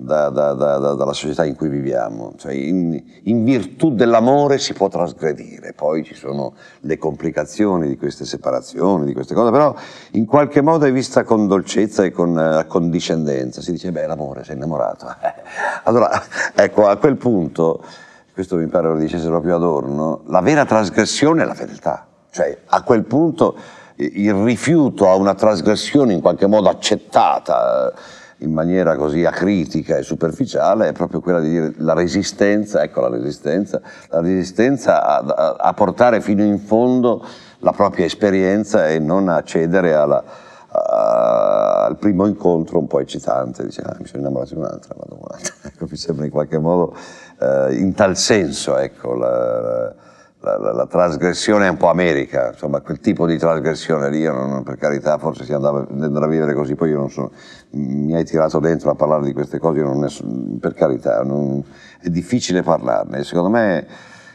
da, 0.00 0.30
da, 0.30 0.54
da, 0.54 0.78
dalla 0.94 1.12
società 1.12 1.44
in 1.44 1.54
cui 1.54 1.68
viviamo. 1.68 2.32
Cioè 2.36 2.52
in, 2.52 3.00
in, 3.24 3.44
virtù 3.44 3.94
dell'amore 3.94 4.58
si 4.58 4.72
può 4.72 4.88
trasgredire, 4.88 5.74
poi 5.74 6.02
ci 6.04 6.14
sono 6.14 6.54
le 6.80 6.96
complicazioni 6.96 7.86
di 7.86 7.96
queste 7.96 8.24
separazioni, 8.24 9.04
di 9.04 9.12
queste 9.12 9.34
cose, 9.34 9.50
però 9.50 9.74
in 10.12 10.24
qualche 10.24 10.62
modo 10.62 10.86
è 10.86 10.92
vista 10.92 11.22
con 11.24 11.46
dolcezza 11.46 12.02
e 12.02 12.10
con 12.10 12.34
uh, 12.34 12.66
condiscendenza. 12.66 13.60
Si 13.60 13.72
dice, 13.72 13.92
beh, 13.92 14.06
l'amore, 14.06 14.42
sei 14.42 14.56
innamorato. 14.56 15.06
allora, 15.84 16.10
ecco, 16.54 16.86
a 16.86 16.96
quel 16.96 17.16
punto, 17.16 17.84
questo 18.32 18.56
mi 18.56 18.66
pare 18.66 18.88
lo 18.88 18.96
dicesse 18.96 19.26
proprio 19.26 19.56
Adorno, 19.56 20.22
la 20.26 20.40
vera 20.40 20.64
trasgressione 20.64 21.42
è 21.42 21.46
la 21.46 21.54
fedeltà. 21.54 22.06
Cioè, 22.30 22.58
a 22.66 22.82
quel 22.82 23.04
punto 23.04 23.56
il 23.96 24.32
rifiuto 24.32 25.10
a 25.10 25.14
una 25.14 25.34
trasgressione 25.34 26.14
in 26.14 26.22
qualche 26.22 26.46
modo 26.46 26.70
accettata, 26.70 27.92
in 28.40 28.52
maniera 28.52 28.96
così 28.96 29.24
acritica 29.24 29.96
e 29.96 30.02
superficiale 30.02 30.88
è 30.88 30.92
proprio 30.92 31.20
quella 31.20 31.40
di 31.40 31.50
dire 31.50 31.74
la 31.78 31.94
resistenza, 31.94 32.82
ecco 32.82 33.00
la 33.00 33.08
resistenza, 33.08 33.80
la 34.08 34.20
resistenza 34.20 35.04
a, 35.04 35.56
a 35.58 35.72
portare 35.74 36.20
fino 36.20 36.42
in 36.42 36.58
fondo 36.58 37.24
la 37.58 37.72
propria 37.72 38.04
esperienza 38.04 38.88
e 38.88 38.98
non 38.98 39.28
a 39.28 39.42
cedere 39.42 39.94
alla, 39.94 40.22
a, 40.68 41.84
al 41.84 41.96
primo 41.98 42.26
incontro 42.26 42.78
un 42.78 42.86
po' 42.86 43.00
eccitante, 43.00 43.64
dice 43.64 43.82
ah, 43.82 43.96
mi 43.98 44.06
sono 44.06 44.22
innamorato 44.22 44.54
di 44.54 44.60
un'altra, 44.60 44.94
vado 44.96 45.18
un'altra. 45.20 45.54
Ecco, 45.70 45.86
mi 45.90 45.96
sembra 45.96 46.24
in 46.24 46.30
qualche 46.30 46.58
modo 46.58 46.94
eh, 47.40 47.74
in 47.76 47.94
tal 47.94 48.16
senso 48.16 48.76
ecco, 48.76 49.14
la, 49.14 49.60
la 49.60 49.94
la, 50.40 50.56
la, 50.58 50.72
la, 50.72 50.86
trasgressione 50.86 51.66
è 51.66 51.70
un 51.70 51.76
po' 51.76 51.88
America, 51.88 52.48
insomma 52.52 52.80
quel 52.80 52.98
tipo 53.00 53.26
di 53.26 53.36
trasgressione 53.36 54.08
lì, 54.08 54.22
non, 54.22 54.62
per 54.62 54.76
carità, 54.76 55.18
forse 55.18 55.44
si 55.44 55.52
andava, 55.52 55.86
andava, 55.90 56.24
a 56.24 56.28
vivere 56.28 56.54
così, 56.54 56.74
poi 56.74 56.90
io 56.90 56.96
non 56.96 57.10
sono, 57.10 57.30
mi 57.72 58.14
hai 58.14 58.24
tirato 58.24 58.58
dentro 58.58 58.90
a 58.90 58.94
parlare 58.94 59.24
di 59.24 59.32
queste 59.32 59.58
cose, 59.58 59.80
è, 59.80 60.24
per 60.58 60.74
carità, 60.74 61.22
non, 61.22 61.62
è 62.00 62.08
difficile 62.08 62.62
parlarne, 62.62 63.24
secondo 63.24 63.50
me 63.50 63.86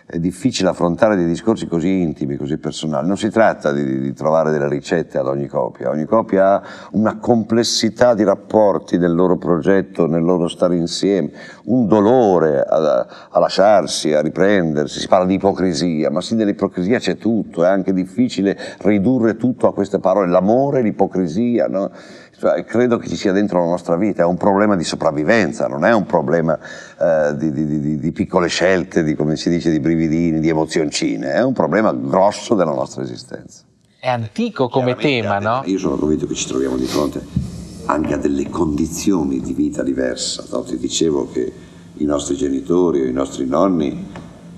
è 0.07 0.19
difficile 0.19 0.69
affrontare 0.69 1.15
dei 1.15 1.25
discorsi 1.25 1.65
così 1.65 2.01
intimi, 2.01 2.35
così 2.35 2.57
personali. 2.57 3.07
Non 3.07 3.17
si 3.17 3.31
tratta 3.31 3.71
di, 3.71 3.99
di, 3.99 4.13
trovare 4.13 4.51
delle 4.51 4.69
ricette 4.69 5.17
ad 5.17 5.25
ogni 5.25 5.47
coppia, 5.47 5.89
ogni 5.89 6.05
coppia 6.05 6.53
ha 6.53 6.63
una 6.91 7.17
complessità 7.17 8.13
di 8.13 8.23
rapporti 8.23 8.99
nel 8.99 9.15
loro 9.15 9.37
progetto, 9.37 10.05
nel 10.05 10.23
loro 10.23 10.47
stare 10.47 10.75
insieme, 10.75 11.31
un 11.65 11.87
dolore 11.87 12.61
a, 12.61 13.07
a 13.31 13.39
lasciarsi, 13.39 14.13
a 14.13 14.21
riprendersi, 14.21 14.99
si 14.99 15.07
parla 15.07 15.25
di 15.25 15.33
ipocrisia, 15.33 16.11
ma 16.11 16.21
sì 16.21 16.35
dell'ipocrisia 16.35 16.99
c'è 16.99 17.17
tutto, 17.17 17.63
è 17.63 17.67
anche 17.67 17.91
difficile 17.91 18.55
ridurre 18.81 19.37
tutto 19.37 19.67
a 19.67 19.73
queste 19.73 19.97
parole, 19.97 20.29
l'amore, 20.29 20.83
l'ipocrisia, 20.83 21.67
no? 21.67 21.89
Cioè, 22.37 22.65
credo 22.65 22.97
che 22.97 23.07
ci 23.07 23.15
sia 23.15 23.31
dentro 23.31 23.59
la 23.59 23.69
nostra 23.69 23.95
vita, 23.95 24.23
è 24.23 24.25
un 24.25 24.37
problema 24.37 24.75
di 24.75 24.83
sopravvivenza, 24.83 25.67
non 25.67 25.85
è 25.85 25.93
un 25.93 26.05
problema 26.05 26.57
eh, 26.99 27.35
di, 27.37 27.51
di, 27.51 27.65
di, 27.65 27.97
di, 27.97 28.11
piccole 28.11 28.47
scelte, 28.47 29.03
di 29.03 29.15
come 29.15 29.35
si 29.37 29.49
dice, 29.49 29.71
di 29.71 29.79
brividini, 29.79 30.39
di 30.39 30.49
emozioncine, 30.49 31.31
è 31.33 31.43
un 31.43 31.53
problema 31.53 31.93
grosso 31.93 32.55
della 32.55 32.73
nostra 32.73 33.03
esistenza. 33.03 33.63
È 33.99 34.09
antico 34.09 34.67
come 34.67 34.95
tema, 34.95 35.39
no? 35.39 35.61
Io 35.65 35.79
sono 35.79 35.95
convinto 35.95 36.27
che 36.27 36.35
ci 36.35 36.47
troviamo 36.47 36.75
di 36.75 36.85
fronte 36.85 37.53
anche 37.85 38.13
a 38.13 38.17
delle 38.17 38.49
condizioni 38.49 39.39
di 39.39 39.53
vita 39.53 39.83
diverse. 39.83 40.43
No? 40.51 40.61
Ti 40.61 40.77
dicevo 40.77 41.29
che 41.31 41.51
i 41.97 42.05
nostri 42.05 42.35
genitori 42.35 43.01
o 43.01 43.05
i 43.05 43.11
nostri 43.11 43.45
nonni, 43.45 44.05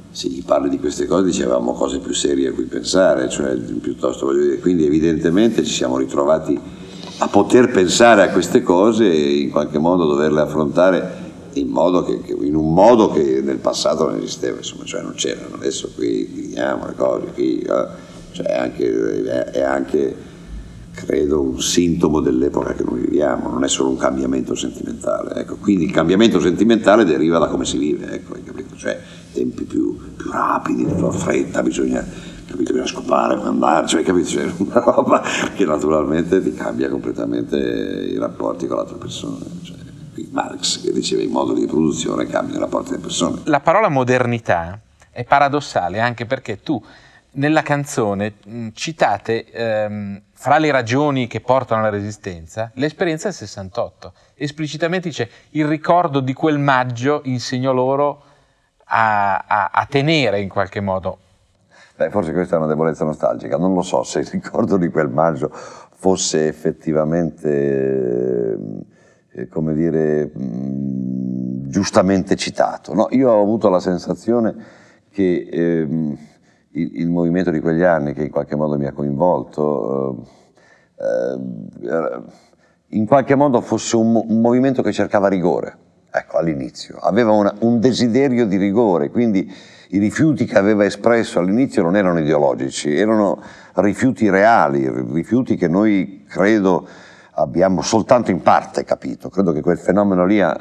se 0.10 0.30
gli 0.30 0.44
parli 0.44 0.70
di 0.70 0.80
queste 0.80 1.06
cose, 1.06 1.26
dicevamo 1.26 1.74
cose 1.74 2.00
più 2.00 2.14
serie 2.14 2.50
a 2.50 2.54
cui 2.54 2.66
pensare, 2.66 3.30
cioè 3.30 3.56
piuttosto 3.56 4.26
voglio 4.26 4.44
dire, 4.44 4.60
quindi 4.60 4.86
evidentemente 4.86 5.64
ci 5.64 5.74
siamo 5.74 5.98
ritrovati 5.98 6.60
a 7.20 7.28
poter 7.28 7.72
pensare 7.72 8.22
a 8.22 8.30
queste 8.30 8.62
cose 8.62 9.12
e 9.12 9.40
in 9.40 9.50
qualche 9.50 9.80
modo 9.80 10.06
doverle 10.06 10.42
affrontare 10.42 11.26
in, 11.54 11.74
che, 12.06 12.36
in, 12.42 12.56
un 12.56 12.74
modo 12.74 13.12
che 13.12 13.42
nel 13.44 13.58
passato 13.58 14.08
non 14.08 14.18
esisteva, 14.18 14.58
insomma, 14.58 14.84
cioè 14.84 15.02
non 15.02 15.14
c'erano, 15.16 15.56
adesso 15.56 15.92
qui 15.96 16.24
viviamo 16.32 16.86
le 16.86 16.94
cose, 16.96 17.26
qui, 17.34 17.60
eh, 17.60 17.86
cioè 18.32 18.54
anche, 18.54 19.52
è 19.52 19.62
anche, 19.62 20.16
credo, 20.92 21.42
un 21.42 21.60
sintomo 21.60 22.20
dell'epoca 22.20 22.74
che 22.74 22.84
noi 22.84 23.00
viviamo, 23.00 23.50
non 23.50 23.64
è 23.64 23.68
solo 23.68 23.90
un 23.90 23.98
cambiamento 23.98 24.54
sentimentale, 24.54 25.34
ecco. 25.42 25.56
quindi 25.56 25.86
il 25.86 25.92
cambiamento 25.92 26.40
sentimentale 26.40 27.04
deriva 27.04 27.40
da 27.40 27.48
come 27.48 27.66
si 27.66 27.80
vive, 27.80 28.12
ecco, 28.12 28.36
cioè 28.76 29.00
tempi 29.34 29.64
più, 29.64 29.98
più 30.16 30.32
rapidi, 30.32 30.86
più 30.86 31.10
fretta, 31.10 31.64
bisogna 31.64 32.06
capito? 32.48 32.74
Bisogna 32.74 32.88
scopare, 32.88 33.40
andare, 33.42 33.88
cioè, 33.88 34.04
capito? 34.04 34.28
Cioè, 34.28 34.52
una 34.58 34.80
roba 34.80 35.22
che 35.56 35.66
naturalmente 35.66 36.42
ti 36.42 36.54
cambia 36.54 36.90
completamente 36.90 37.58
i 37.58 38.18
rapporti 38.18 38.66
con 38.66 38.78
l'altra 38.78 38.98
persona. 38.98 39.46
Cioè, 39.62 39.76
Marx 40.32 40.84
che 40.84 40.92
diceva 40.92 41.22
i 41.22 41.28
moduli 41.28 41.62
di 41.62 41.68
produzione 41.68 42.26
cambiano 42.26 42.58
i 42.58 42.62
rapporti 42.62 42.92
delle 42.92 43.02
persone. 43.02 43.42
La 43.46 43.60
parola 43.60 43.90
modernità 43.90 44.80
è 45.12 45.24
paradossale 45.24 46.00
anche 46.00 46.26
perché 46.26 46.62
tu 46.62 46.84
nella 47.32 47.62
canzone 47.62 48.36
citate 48.74 49.46
ehm, 49.52 50.22
fra 50.34 50.58
le 50.58 50.72
ragioni 50.72 51.28
che 51.28 51.40
portano 51.40 51.82
alla 51.82 51.90
resistenza 51.90 52.72
l'esperienza 52.76 53.28
del 53.28 53.38
68. 53.38 54.14
Esplicitamente 54.36 55.10
dice 55.10 55.30
il 55.52 55.66
ricordo 55.68 56.20
di 56.20 56.34
quel 56.34 56.58
maggio 56.58 57.22
insegnò 57.26 57.72
loro 57.74 58.24
a, 58.86 59.38
a, 59.38 59.70
a 59.72 59.86
tenere 59.86 60.40
in 60.40 60.50
qualche 60.50 60.82
modo 60.82 61.20
Beh, 61.98 62.12
forse 62.12 62.32
questa 62.32 62.56
è 62.56 62.60
una 62.60 62.68
debolezza 62.68 63.04
nostalgica, 63.06 63.58
non 63.58 63.74
lo 63.74 63.82
so 63.82 64.04
se 64.04 64.20
il 64.20 64.28
ricordo 64.28 64.78
di 64.78 64.90
quel 64.90 65.10
maggio 65.10 65.50
fosse 65.52 66.48
effettivamente, 66.48 68.60
eh, 69.32 69.48
come 69.48 69.74
dire, 69.74 70.32
mm, 70.38 71.68
giustamente 71.68 72.36
citato. 72.36 72.94
No, 72.94 73.08
io 73.10 73.32
ho 73.32 73.42
avuto 73.42 73.70
la 73.70 73.80
sensazione 73.80 74.56
che 75.10 75.50
ehm, 75.52 76.16
il, 76.74 77.00
il, 77.00 77.10
movimento 77.10 77.50
di 77.50 77.60
quegli 77.60 77.82
anni, 77.82 78.14
che 78.14 78.26
in 78.26 78.30
qualche 78.30 78.56
modo 78.56 78.78
mi 78.78 78.86
ha 78.86 78.94
coinvolto, 78.94 80.24
eh, 81.00 81.40
eh, 81.82 82.22
in 82.90 83.08
qualche 83.08 83.34
modo 83.34 83.60
fosse 83.62 83.96
un, 83.96 84.22
un 84.24 84.40
movimento 84.40 84.84
che 84.84 84.92
cercava 84.92 85.30
rigore, 85.30 85.76
ecco, 86.12 86.38
all'inizio, 86.38 86.98
aveva 86.98 87.32
una, 87.32 87.56
un 87.62 87.80
desiderio 87.80 88.46
di 88.46 88.58
rigore, 88.58 89.10
quindi 89.10 89.52
i 89.90 90.00
rifiuti 90.00 90.46
che 90.46 90.58
aveva 90.58 90.84
espresso 90.84 91.40
all'inizio 91.40 91.84
non 91.84 91.96
erano 91.96 92.20
ideologici, 92.20 92.94
erano 92.96 93.42
rifiuti 93.76 94.30
reali, 94.30 94.90
rifiuti 95.14 95.56
che 95.56 95.68
noi 95.68 96.26
credo 96.28 96.88
abbiamo 97.34 97.82
soltanto 97.82 98.32
in 98.32 98.42
parte 98.42 98.84
capito. 98.84 99.30
Credo 99.30 99.52
che 99.54 99.62
quel 99.62 99.78
fenomeno 99.78 100.26
lì, 100.26 100.40
eh, 100.40 100.56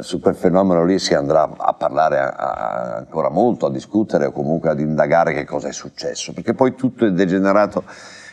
su 0.00 0.20
quel 0.20 0.34
fenomeno 0.34 0.84
lì 0.84 0.98
si 0.98 1.14
andrà 1.14 1.48
a 1.56 1.74
parlare 1.74 2.18
ancora 2.18 3.30
molto, 3.30 3.66
a 3.66 3.70
discutere 3.70 4.26
o 4.26 4.32
comunque 4.32 4.70
ad 4.70 4.80
indagare 4.80 5.32
che 5.32 5.44
cosa 5.44 5.68
è 5.68 5.72
successo, 5.72 6.32
perché 6.32 6.54
poi 6.54 6.74
tutto 6.74 7.06
è 7.06 7.10
degenerato 7.10 7.84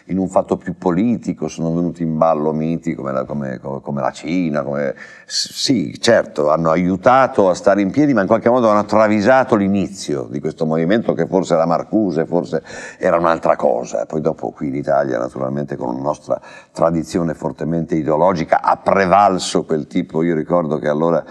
in 0.07 0.17
un 0.17 0.29
fatto 0.29 0.57
più 0.57 0.77
politico, 0.77 1.47
sono 1.47 1.73
venuti 1.73 2.03
in 2.03 2.17
ballo 2.17 2.53
miti 2.53 2.95
come 2.95 3.11
la, 3.11 3.25
come, 3.25 3.59
come 3.59 4.01
la 4.01 4.11
Cina, 4.11 4.63
come... 4.63 4.95
sì, 5.25 5.97
certo, 5.99 6.49
hanno 6.49 6.69
aiutato 6.69 7.49
a 7.49 7.53
stare 7.53 7.81
in 7.81 7.91
piedi, 7.91 8.13
ma 8.13 8.21
in 8.21 8.27
qualche 8.27 8.49
modo 8.49 8.69
hanno 8.69 8.85
travisato 8.85 9.55
l'inizio 9.55 10.27
di 10.29 10.39
questo 10.39 10.65
movimento 10.65 11.13
che 11.13 11.27
forse 11.27 11.55
era 11.55 11.65
Marcuse, 11.65 12.25
forse 12.25 12.63
era 12.97 13.17
un'altra 13.17 13.55
cosa. 13.55 14.05
Poi 14.05 14.21
dopo 14.21 14.51
qui 14.51 14.67
in 14.67 14.75
Italia, 14.75 15.17
naturalmente 15.17 15.75
con 15.75 15.93
la 15.93 16.01
nostra 16.01 16.39
tradizione 16.71 17.33
fortemente 17.33 17.95
ideologica, 17.95 18.61
ha 18.61 18.77
prevalso 18.77 19.65
quel 19.65 19.87
tipo, 19.87 20.23
io 20.23 20.35
ricordo 20.35 20.79
che 20.79 20.87
allora... 20.87 21.23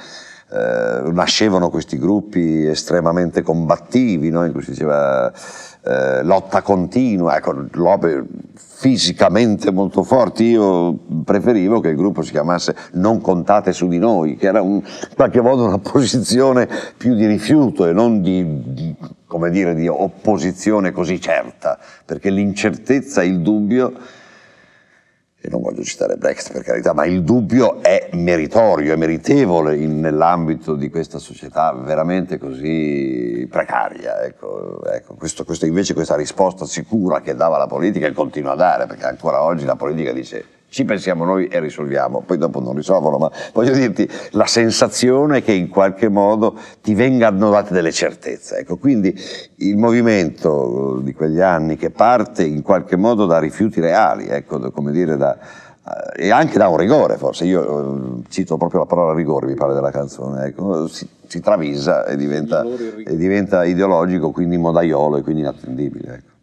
Eh, 0.48 1.10
nascevano 1.10 1.70
questi 1.70 1.98
gruppi 1.98 2.64
estremamente 2.66 3.42
combattivi, 3.42 4.30
no? 4.30 4.44
in 4.44 4.52
cui 4.52 4.62
si 4.62 4.70
diceva 4.70 5.32
eh, 5.86 6.24
lotta 6.24 6.62
continua, 6.62 7.36
ecco, 7.36 7.54
fisicamente 8.54 9.70
molto 9.70 10.02
forti, 10.02 10.44
io 10.44 10.98
preferivo 11.24 11.78
che 11.78 11.90
il 11.90 11.96
gruppo 11.96 12.22
si 12.22 12.32
chiamasse 12.32 12.74
Non 12.94 13.20
contate 13.20 13.72
su 13.72 13.86
di 13.86 13.98
noi, 13.98 14.34
che 14.36 14.46
era 14.48 14.60
un, 14.60 14.74
in 14.74 15.14
qualche 15.14 15.40
modo 15.40 15.64
una 15.64 15.78
posizione 15.80 16.68
più 16.96 17.14
di 17.14 17.24
rifiuto 17.26 17.86
e 17.86 17.92
non 17.92 18.20
di, 18.20 18.62
di, 18.64 18.94
come 19.26 19.50
dire, 19.50 19.76
di 19.76 19.86
opposizione 19.86 20.90
così 20.90 21.20
certa, 21.20 21.78
perché 22.04 22.30
l'incertezza 22.30 23.22
e 23.22 23.26
il 23.26 23.40
dubbio 23.40 23.92
e 25.46 25.48
non 25.48 25.62
voglio 25.62 25.82
citare 25.84 26.16
Brecht 26.16 26.50
per 26.52 26.62
carità, 26.62 26.92
ma 26.92 27.06
il 27.06 27.22
dubbio 27.22 27.80
è 27.80 28.08
meritorio, 28.12 28.92
è 28.92 28.96
meritevole 28.96 29.76
in, 29.76 30.00
nell'ambito 30.00 30.74
di 30.74 30.90
questa 30.90 31.18
società 31.18 31.72
veramente 31.72 32.36
così 32.36 33.46
precaria. 33.48 34.24
Ecco, 34.24 34.84
ecco 34.84 35.14
questo, 35.14 35.44
questo 35.44 35.64
invece 35.64 35.94
questa 35.94 36.16
risposta 36.16 36.64
sicura 36.64 37.20
che 37.20 37.36
dava 37.36 37.58
la 37.58 37.68
politica 37.68 38.08
e 38.08 38.12
continua 38.12 38.52
a 38.52 38.56
dare, 38.56 38.86
perché 38.86 39.06
ancora 39.06 39.42
oggi 39.42 39.64
la 39.64 39.76
politica 39.76 40.12
dice 40.12 40.55
ci 40.76 40.84
pensiamo 40.84 41.24
noi 41.24 41.46
e 41.46 41.58
risolviamo, 41.58 42.20
poi 42.20 42.36
dopo 42.36 42.60
non 42.60 42.74
risolvono, 42.74 43.16
ma 43.16 43.30
voglio 43.54 43.72
dirti, 43.72 44.06
la 44.32 44.44
sensazione 44.44 45.40
che 45.40 45.52
in 45.52 45.70
qualche 45.70 46.10
modo 46.10 46.54
ti 46.82 46.94
vengano 46.94 47.48
date 47.48 47.72
delle 47.72 47.92
certezze. 47.92 48.58
Ecco, 48.58 48.76
quindi 48.76 49.18
il 49.56 49.78
movimento 49.78 51.00
di 51.02 51.14
quegli 51.14 51.40
anni 51.40 51.76
che 51.76 51.88
parte 51.88 52.44
in 52.44 52.60
qualche 52.60 52.96
modo 52.96 53.24
da 53.24 53.38
rifiuti 53.38 53.80
reali, 53.80 54.26
ecco, 54.26 54.70
come 54.70 54.92
dire, 54.92 55.16
da, 55.16 55.38
eh, 56.18 56.26
e 56.26 56.30
anche 56.30 56.58
da 56.58 56.68
un 56.68 56.76
rigore 56.76 57.16
forse, 57.16 57.46
io 57.46 58.18
eh, 58.18 58.22
cito 58.28 58.58
proprio 58.58 58.80
la 58.80 58.86
parola 58.86 59.14
rigore, 59.14 59.46
mi 59.46 59.54
pare 59.54 59.72
della 59.72 59.90
canzone, 59.90 60.44
ecco, 60.44 60.88
si, 60.88 61.08
si, 61.26 61.40
travisa 61.40 62.04
e 62.04 62.16
diventa, 62.16 62.62
e 62.62 63.16
diventa, 63.16 63.64
ideologico, 63.64 64.30
quindi 64.30 64.58
modaiolo 64.58 65.16
e 65.16 65.22
quindi 65.22 65.40
inattendibile. 65.40 66.14
Ecco 66.16 66.35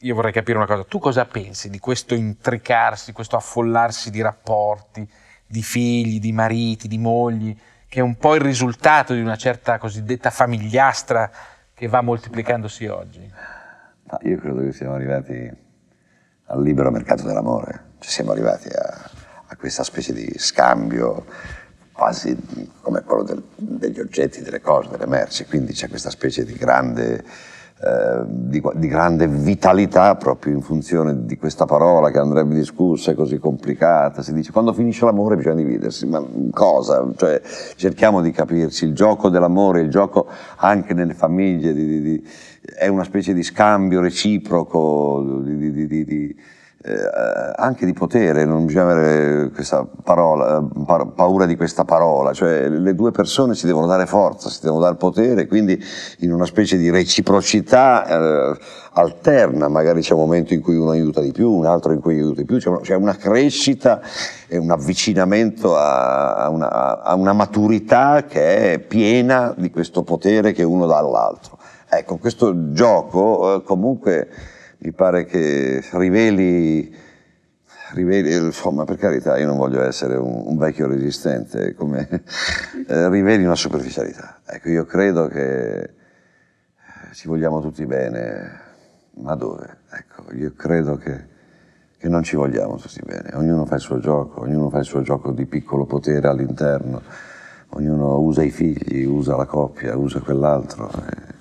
io 0.00 0.14
vorrei 0.14 0.32
capire 0.32 0.58
una 0.58 0.66
cosa, 0.66 0.84
tu 0.84 0.98
cosa 0.98 1.24
pensi 1.24 1.70
di 1.70 1.78
questo 1.78 2.14
intricarsi, 2.14 3.12
questo 3.12 3.36
affollarsi 3.36 4.10
di 4.10 4.20
rapporti, 4.20 5.08
di 5.46 5.62
figli, 5.62 6.20
di 6.20 6.32
mariti, 6.32 6.88
di 6.88 6.98
mogli, 6.98 7.56
che 7.88 8.00
è 8.00 8.02
un 8.02 8.16
po' 8.16 8.34
il 8.34 8.42
risultato 8.42 9.14
di 9.14 9.20
una 9.20 9.36
certa 9.36 9.78
cosiddetta 9.78 10.30
famigliastra 10.30 11.30
che 11.72 11.88
va 11.88 12.02
moltiplicandosi 12.02 12.86
oggi? 12.86 13.32
Ma 14.08 14.18
io 14.22 14.38
credo 14.38 14.60
che 14.62 14.72
siamo 14.72 14.94
arrivati 14.94 15.50
al 16.48 16.62
libero 16.62 16.90
mercato 16.90 17.24
dell'amore, 17.24 17.92
cioè 17.98 18.10
siamo 18.10 18.32
arrivati 18.32 18.68
a, 18.68 19.10
a 19.46 19.56
questa 19.56 19.82
specie 19.82 20.12
di 20.12 20.30
scambio 20.36 21.24
quasi 21.92 22.36
come 22.82 23.02
quello 23.02 23.22
del, 23.22 23.42
degli 23.56 23.98
oggetti, 23.98 24.42
delle 24.42 24.60
cose, 24.60 24.90
delle 24.90 25.06
merci, 25.06 25.46
quindi 25.46 25.72
c'è 25.72 25.88
questa 25.88 26.10
specie 26.10 26.44
di 26.44 26.52
grande 26.52 27.24
eh, 27.78 28.24
di, 28.26 28.62
di, 28.74 28.88
grande 28.88 29.28
vitalità 29.28 30.14
proprio 30.14 30.54
in 30.54 30.62
funzione 30.62 31.26
di 31.26 31.36
questa 31.36 31.66
parola 31.66 32.10
che 32.10 32.18
andrebbe 32.18 32.54
discussa, 32.54 33.10
è 33.10 33.14
così 33.14 33.36
complicata, 33.36 34.22
si 34.22 34.32
dice 34.32 34.50
quando 34.50 34.72
finisce 34.72 35.04
l'amore 35.04 35.36
bisogna 35.36 35.56
dividersi, 35.56 36.06
ma 36.06 36.24
cosa? 36.52 37.06
Cioè, 37.14 37.42
cerchiamo 37.76 38.22
di 38.22 38.30
capirci, 38.30 38.86
il 38.86 38.94
gioco 38.94 39.28
dell'amore, 39.28 39.82
il 39.82 39.90
gioco 39.90 40.26
anche 40.56 40.94
nelle 40.94 41.12
famiglie 41.12 41.74
di, 41.74 42.00
di, 42.00 42.28
è 42.62 42.86
una 42.86 43.04
specie 43.04 43.34
di 43.34 43.42
scambio 43.42 44.00
reciproco 44.00 45.42
di 45.44 46.34
eh, 46.86 47.52
anche 47.56 47.84
di 47.84 47.92
potere, 47.92 48.44
non 48.44 48.64
bisogna 48.64 48.92
avere 48.92 49.50
parola, 50.04 50.64
pa- 50.86 51.06
paura 51.06 51.44
di 51.44 51.56
questa 51.56 51.84
parola, 51.84 52.32
cioè 52.32 52.68
le 52.68 52.94
due 52.94 53.10
persone 53.10 53.56
si 53.56 53.66
devono 53.66 53.86
dare 53.86 54.06
forza, 54.06 54.48
si 54.48 54.60
devono 54.62 54.82
dare 54.82 54.94
potere, 54.94 55.48
quindi 55.48 55.82
in 56.18 56.32
una 56.32 56.44
specie 56.44 56.76
di 56.76 56.88
reciprocità 56.88 58.06
eh, 58.06 58.58
alterna, 58.92 59.66
magari 59.66 60.00
c'è 60.00 60.12
un 60.12 60.20
momento 60.20 60.54
in 60.54 60.60
cui 60.60 60.76
uno 60.76 60.90
aiuta 60.90 61.20
di 61.20 61.32
più, 61.32 61.50
un 61.50 61.66
altro 61.66 61.90
in 61.90 62.00
cui 62.00 62.14
aiuta 62.14 62.42
di 62.42 62.46
più, 62.46 62.58
c'è 62.58 62.68
una, 62.68 62.96
una 62.96 63.16
crescita 63.16 64.00
e 64.46 64.56
un 64.56 64.70
avvicinamento 64.70 65.76
a, 65.76 66.36
a, 66.36 66.48
una, 66.50 67.02
a 67.02 67.14
una 67.16 67.32
maturità 67.32 68.26
che 68.28 68.74
è 68.74 68.78
piena 68.78 69.52
di 69.56 69.70
questo 69.70 70.04
potere 70.04 70.52
che 70.52 70.62
uno 70.62 70.86
dà 70.86 70.98
all'altro. 70.98 71.58
Ecco, 71.88 72.16
questo 72.18 72.70
gioco 72.70 73.56
eh, 73.56 73.62
comunque 73.64 74.28
mi 74.86 74.92
pare 74.92 75.24
che 75.24 75.82
riveli, 75.94 76.94
riveli, 77.94 78.36
insomma 78.36 78.84
per 78.84 78.98
carità 78.98 79.36
io 79.36 79.46
non 79.46 79.56
voglio 79.56 79.82
essere 79.82 80.14
un, 80.14 80.44
un 80.46 80.56
vecchio 80.56 80.86
resistente, 80.86 81.74
come, 81.74 82.06
eh, 82.86 83.08
riveli 83.08 83.44
una 83.44 83.56
superficialità. 83.56 84.42
Ecco, 84.46 84.68
io 84.68 84.84
credo 84.84 85.26
che 85.26 85.90
ci 87.14 87.26
vogliamo 87.26 87.60
tutti 87.60 87.84
bene, 87.84 88.60
ma 89.14 89.34
dove? 89.34 89.78
Ecco, 89.90 90.32
io 90.34 90.52
credo 90.54 90.96
che, 90.98 91.26
che 91.98 92.08
non 92.08 92.22
ci 92.22 92.36
vogliamo 92.36 92.76
tutti 92.76 93.00
bene, 93.04 93.30
ognuno 93.34 93.66
fa 93.66 93.74
il 93.74 93.80
suo 93.80 93.98
gioco, 93.98 94.42
ognuno 94.42 94.70
fa 94.70 94.78
il 94.78 94.84
suo 94.84 95.02
gioco 95.02 95.32
di 95.32 95.46
piccolo 95.46 95.84
potere 95.84 96.28
all'interno, 96.28 97.02
ognuno 97.70 98.20
usa 98.20 98.44
i 98.44 98.50
figli, 98.50 99.04
usa 99.04 99.34
la 99.34 99.46
coppia, 99.46 99.96
usa 99.96 100.20
quell'altro 100.20 100.88
e, 100.92 101.34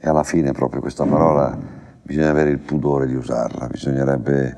e 0.00 0.06
alla 0.06 0.22
fine 0.22 0.52
proprio 0.52 0.82
questa 0.82 1.06
parola 1.06 1.82
bisogna 2.04 2.30
avere 2.30 2.50
il 2.50 2.58
pudore 2.58 3.06
di 3.06 3.14
usarla, 3.14 3.66
bisognerebbe, 3.66 4.56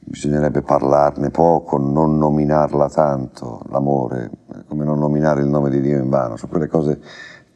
bisognerebbe 0.00 0.62
parlarne 0.62 1.30
poco, 1.30 1.78
non 1.78 2.18
nominarla 2.18 2.88
tanto, 2.90 3.62
l'amore, 3.70 4.30
come 4.66 4.84
non 4.84 4.98
nominare 4.98 5.40
il 5.40 5.48
nome 5.48 5.70
di 5.70 5.80
Dio 5.80 5.98
in 5.98 6.08
vano, 6.08 6.36
sono 6.36 6.50
quelle 6.50 6.66
cose 6.66 7.00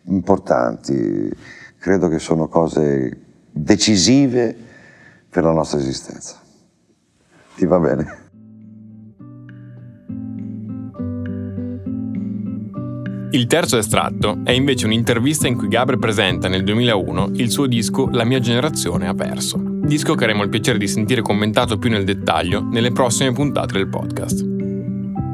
importanti, 0.04 1.30
credo 1.78 2.08
che 2.08 2.18
sono 2.18 2.48
cose 2.48 3.24
decisive 3.50 4.56
per 5.28 5.42
la 5.42 5.52
nostra 5.52 5.78
esistenza. 5.78 6.36
Ti 7.56 7.66
va 7.66 7.78
bene? 7.78 8.27
Il 13.30 13.46
terzo 13.46 13.76
estratto 13.76 14.38
è 14.42 14.52
invece 14.52 14.86
un'intervista 14.86 15.46
in 15.46 15.54
cui 15.54 15.68
Gabriel 15.68 16.00
presenta 16.00 16.48
nel 16.48 16.64
2001 16.64 17.32
il 17.34 17.50
suo 17.50 17.66
disco 17.66 18.08
La 18.10 18.24
mia 18.24 18.38
generazione 18.38 19.06
ha 19.06 19.12
perso, 19.12 19.60
disco 19.60 20.14
che 20.14 20.24
avremo 20.24 20.44
il 20.44 20.48
piacere 20.48 20.78
di 20.78 20.88
sentire 20.88 21.20
commentato 21.20 21.76
più 21.76 21.90
nel 21.90 22.04
dettaglio 22.04 22.62
nelle 22.62 22.90
prossime 22.90 23.32
puntate 23.32 23.74
del 23.74 23.88
podcast. 23.88 24.40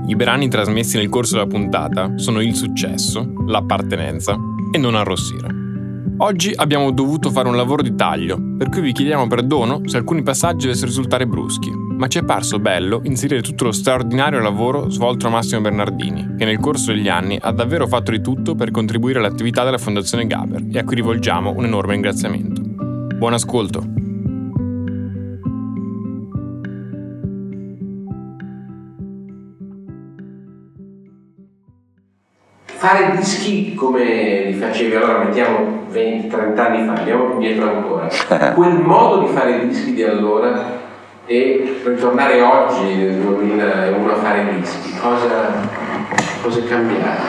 I 0.08 0.16
brani 0.16 0.48
trasmessi 0.48 0.96
nel 0.96 1.08
corso 1.08 1.34
della 1.36 1.46
puntata 1.46 2.14
sono 2.16 2.40
Il 2.40 2.56
successo, 2.56 3.32
L'appartenenza 3.46 4.36
e 4.72 4.78
Non 4.78 4.96
arrossire. 4.96 5.62
Oggi 6.16 6.52
abbiamo 6.52 6.90
dovuto 6.90 7.30
fare 7.30 7.48
un 7.48 7.56
lavoro 7.56 7.82
di 7.82 7.94
taglio, 7.94 8.40
per 8.58 8.70
cui 8.70 8.80
vi 8.80 8.92
chiediamo 8.92 9.28
perdono 9.28 9.82
se 9.84 9.98
alcuni 9.98 10.22
passaggi 10.22 10.66
dovessero 10.66 10.88
risultare 10.88 11.28
bruschi, 11.28 11.70
ma 11.96 12.08
ci 12.08 12.18
è 12.18 12.24
parso 12.24 12.58
bello 12.58 13.00
inserire 13.04 13.42
tutto 13.42 13.64
lo 13.64 13.72
straordinario 13.72 14.40
lavoro 14.40 14.90
svolto 14.90 15.26
da 15.26 15.34
Massimo 15.34 15.60
Bernardini, 15.60 16.34
che 16.36 16.44
nel 16.44 16.58
corso 16.58 16.92
degli 16.92 17.08
anni 17.08 17.38
ha 17.40 17.52
davvero 17.52 17.86
fatto 17.86 18.10
di 18.10 18.20
tutto 18.20 18.54
per 18.54 18.70
contribuire 18.70 19.18
all'attività 19.18 19.64
della 19.64 19.78
Fondazione 19.78 20.26
Gaber 20.26 20.64
e 20.72 20.78
a 20.78 20.84
cui 20.84 20.96
rivolgiamo 20.96 21.52
un 21.56 21.64
enorme 21.64 21.92
ringraziamento. 21.92 22.62
Buon 22.62 23.34
ascolto! 23.34 24.02
fare 32.84 33.16
dischi 33.16 33.74
come 33.74 34.44
li 34.44 34.52
facevi, 34.52 34.94
allora 34.94 35.24
mettiamo 35.24 35.86
20-30 35.90 36.58
anni 36.58 36.86
fa, 36.86 36.92
andiamo 36.92 37.30
più 37.30 37.38
dietro 37.38 37.74
ancora, 37.74 38.08
quel 38.54 38.78
modo 38.78 39.26
di 39.26 39.32
fare 39.32 39.66
dischi 39.66 39.94
di 39.94 40.02
allora 40.02 40.83
e 41.26 41.80
ritornare 41.84 42.40
oggi 42.42 42.96
nel 42.96 43.20
2001 43.20 44.12
a 44.12 44.16
fare 44.16 44.54
dischi, 44.56 44.92
cosa, 44.98 45.68
cosa 46.42 46.58
è 46.58 46.64
cambiato? 46.64 47.22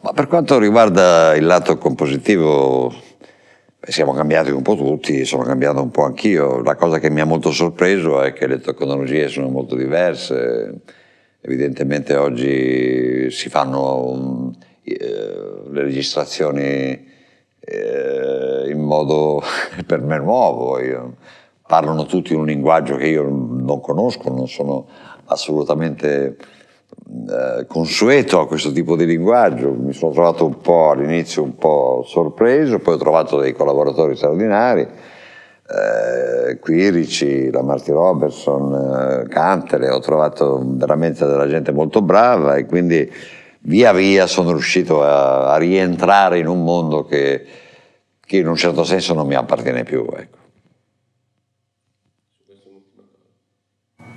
Ma 0.00 0.12
per 0.12 0.28
quanto 0.28 0.58
riguarda 0.58 1.34
il 1.34 1.44
lato 1.44 1.76
compositivo, 1.78 2.94
siamo 3.80 4.12
cambiati 4.12 4.50
un 4.50 4.62
po' 4.62 4.76
tutti, 4.76 5.24
sono 5.24 5.42
cambiato 5.42 5.82
un 5.82 5.90
po' 5.90 6.04
anch'io. 6.04 6.62
La 6.62 6.76
cosa 6.76 7.00
che 7.00 7.10
mi 7.10 7.20
ha 7.20 7.24
molto 7.24 7.50
sorpreso 7.50 8.22
è 8.22 8.32
che 8.32 8.46
le 8.46 8.60
tecnologie 8.60 9.28
sono 9.28 9.48
molto 9.48 9.74
diverse. 9.74 10.82
Evidentemente 11.40 12.14
oggi 12.14 13.30
si 13.30 13.48
fanno 13.48 14.54
eh, 14.82 14.94
le 15.68 15.82
registrazioni 15.82 17.14
eh, 17.58 18.70
in 18.70 18.80
modo 18.80 19.42
per 19.84 20.00
me 20.00 20.18
nuovo. 20.18 20.80
Io, 20.80 21.16
parlano 21.66 22.06
tutti 22.06 22.34
un 22.34 22.46
linguaggio 22.46 22.96
che 22.96 23.08
io 23.08 23.24
non 23.24 23.80
conosco, 23.80 24.30
non 24.30 24.48
sono 24.48 24.86
assolutamente 25.26 26.36
eh, 27.28 27.66
consueto 27.66 28.40
a 28.40 28.46
questo 28.46 28.72
tipo 28.72 28.96
di 28.96 29.06
linguaggio. 29.06 29.72
Mi 29.72 29.92
sono 29.92 30.12
trovato 30.12 30.46
un 30.46 30.58
po' 30.60 30.90
all'inizio 30.90 31.42
un 31.42 31.56
po' 31.56 32.04
sorpreso, 32.06 32.78
poi 32.78 32.94
ho 32.94 32.98
trovato 32.98 33.38
dei 33.38 33.52
collaboratori 33.52 34.16
straordinari. 34.16 34.86
Eh, 35.68 36.58
Quirici, 36.60 37.50
la 37.50 37.62
Marty 37.62 37.90
Robertson, 37.90 39.24
eh, 39.24 39.28
Cantere, 39.28 39.90
ho 39.90 39.98
trovato 39.98 40.62
veramente 40.64 41.26
della 41.26 41.48
gente 41.48 41.72
molto 41.72 42.02
brava 42.02 42.54
e 42.54 42.66
quindi 42.66 43.10
via 43.62 43.92
via 43.92 44.28
sono 44.28 44.50
riuscito 44.50 45.02
a, 45.02 45.52
a 45.52 45.56
rientrare 45.56 46.38
in 46.38 46.46
un 46.46 46.62
mondo 46.62 47.04
che, 47.04 47.44
che, 48.24 48.36
in 48.36 48.46
un 48.46 48.54
certo 48.54 48.84
senso 48.84 49.12
non 49.12 49.26
mi 49.26 49.34
appartiene 49.34 49.82
più. 49.82 50.06
Ecco. 50.16 50.45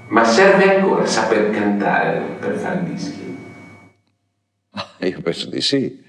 Ma 0.09 0.23
serve 0.23 0.75
ancora 0.75 1.05
saper 1.05 1.51
cantare 1.51 2.19
per 2.39 2.55
fare 2.55 2.83
dischi? 2.83 3.37
Io 5.01 5.21
penso 5.21 5.49
di 5.49 5.61
sì. 5.61 6.03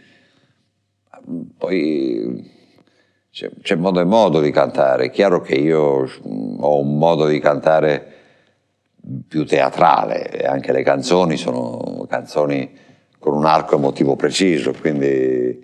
Poi 1.59 2.51
c'è, 3.31 3.51
c'è, 3.61 3.75
modo 3.75 4.01
e 4.01 4.05
modo 4.05 4.41
di 4.41 4.51
cantare. 4.51 5.07
È 5.07 5.11
chiaro 5.11 5.43
che 5.43 5.55
io 5.55 5.81
ho 5.81 6.81
un 6.81 6.97
modo 6.97 7.27
di 7.27 7.39
cantare 7.41 8.15
più 9.29 9.45
teatrale 9.45 10.31
e 10.31 10.47
anche 10.47 10.73
le 10.73 10.83
canzoni 10.83 11.37
sono 11.37 12.07
canzoni 12.09 12.71
con 13.19 13.35
un 13.35 13.45
arco 13.45 13.77
emotivo 13.77 14.17
preciso, 14.17 14.73
quindi, 14.73 15.63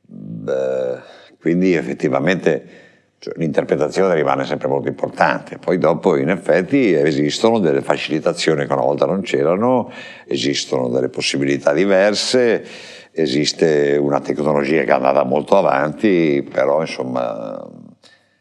beh, 0.00 0.98
quindi 1.38 1.74
effettivamente 1.74 2.85
cioè, 3.18 3.34
l'interpretazione 3.36 4.14
rimane 4.14 4.44
sempre 4.44 4.68
molto 4.68 4.88
importante. 4.88 5.58
Poi 5.58 5.78
dopo 5.78 6.16
in 6.16 6.28
effetti 6.28 6.92
esistono 6.92 7.58
delle 7.58 7.80
facilitazioni 7.80 8.66
che 8.66 8.72
una 8.72 8.82
volta 8.82 9.06
non 9.06 9.22
c'erano, 9.22 9.90
esistono 10.26 10.88
delle 10.88 11.08
possibilità 11.08 11.72
diverse, 11.72 12.64
esiste 13.12 13.96
una 13.96 14.20
tecnologia 14.20 14.82
che 14.82 14.90
è 14.90 14.94
andata 14.94 15.24
molto 15.24 15.56
avanti, 15.56 16.46
però 16.48 16.82
insomma 16.82 17.66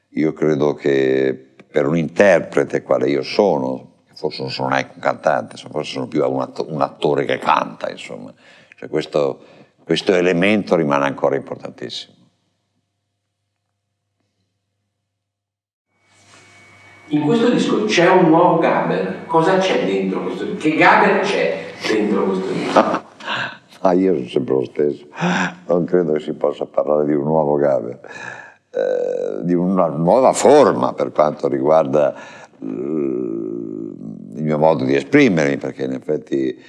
io 0.09 0.33
credo 0.33 0.73
che 0.73 1.53
per 1.71 1.87
un 1.87 1.97
interprete 1.97 2.81
quale 2.83 3.09
io 3.09 3.21
sono, 3.21 4.03
forse 4.13 4.41
non 4.41 4.51
sono 4.51 4.69
neanche 4.69 4.91
un 4.95 5.01
cantante, 5.01 5.57
forse 5.57 5.91
sono 5.91 6.07
più 6.07 6.23
un 6.23 6.81
attore 6.81 7.25
che 7.25 7.37
canta, 7.37 7.89
insomma, 7.89 8.33
cioè 8.75 8.89
questo, 8.89 9.43
questo 9.83 10.13
elemento 10.13 10.75
rimane 10.75 11.05
ancora 11.05 11.35
importantissimo. 11.35 12.14
In 17.09 17.21
questo 17.21 17.49
disco 17.49 17.83
c'è 17.85 18.09
un 18.09 18.29
nuovo 18.29 18.57
Gaber, 18.57 19.25
cosa 19.27 19.57
c'è 19.57 19.85
dentro 19.85 20.23
questo 20.23 20.45
disco? 20.45 20.57
Che 20.57 20.75
Gaber 20.75 21.19
c'è 21.19 21.65
dentro 21.87 22.23
questo 22.23 22.47
disco? 22.47 23.03
Ah, 23.81 23.93
io 23.93 24.15
sono 24.15 24.27
sempre 24.27 24.53
lo 24.55 24.65
stesso, 24.65 25.05
non 25.67 25.85
credo 25.85 26.13
che 26.13 26.19
si 26.21 26.33
possa 26.33 26.65
parlare 26.65 27.05
di 27.05 27.13
un 27.13 27.23
nuovo 27.25 27.55
Gaber, 27.57 27.99
eh, 28.71 29.43
di 29.43 29.53
una 29.53 29.85
nuova 29.87 30.33
forma 30.33 30.93
per 30.93 31.11
quanto 31.11 31.47
riguarda 31.47 32.15
il 32.61 34.41
mio 34.41 34.57
modo 34.57 34.83
di 34.83 34.95
esprimermi, 34.95 35.57
perché 35.57 35.83
in 35.83 35.93
effetti 35.93 36.59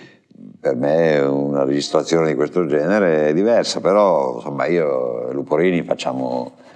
per 0.60 0.76
me 0.76 1.18
una 1.20 1.64
registrazione 1.64 2.26
di 2.26 2.34
questo 2.34 2.66
genere 2.66 3.28
è 3.28 3.32
diversa, 3.32 3.80
però 3.80 4.34
insomma 4.34 4.66
io 4.66 5.30
e 5.30 5.32
Luporini 5.32 5.82
facciamo, 5.82 6.52
eh, 6.58 6.75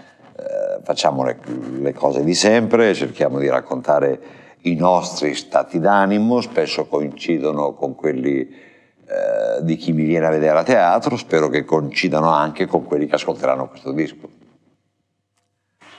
facciamo 0.83 1.25
le, 1.25 1.39
le, 1.81 1.93
cose 1.93 2.25
di 2.25 2.35
sempre, 2.35 2.95
cerchiamo 2.95 3.39
di 3.39 3.49
raccontare 3.49 4.21
i 4.63 4.75
nostri 4.75 5.35
stati 5.35 5.79
d'animo, 5.79 6.41
spesso 6.41 6.87
coincidono 6.87 7.73
con 7.75 7.95
quelli 7.95 8.41
eh, 8.41 9.63
di 9.63 9.77
chi 9.77 9.93
mi 9.93 10.05
viene 10.05 10.27
a 10.27 10.31
vedere 10.31 10.59
a 10.59 10.63
teatro, 10.63 11.17
spero 11.17 11.49
che 11.49 11.65
coincidano 11.65 12.31
anche 12.31 12.67
con 12.67 12.85
quelli 12.85 13.07
che 13.07 13.15
ascolteranno 13.15 13.69
questo 13.69 13.93
disco. 13.93 14.29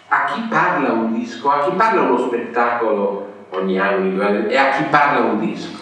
A 0.09 0.25
chi 0.25 0.41
parla 0.49 0.91
un 0.91 1.13
disco? 1.13 1.49
A 1.49 1.69
chi 1.69 1.75
parla 1.75 2.01
uno 2.01 2.17
spettacolo 2.17 3.45
ogni 3.51 3.79
anno 3.79 4.47
e 4.47 4.57
a 4.57 4.71
chi 4.71 4.84
parla 4.84 5.32
un 5.32 5.39
disco? 5.39 5.79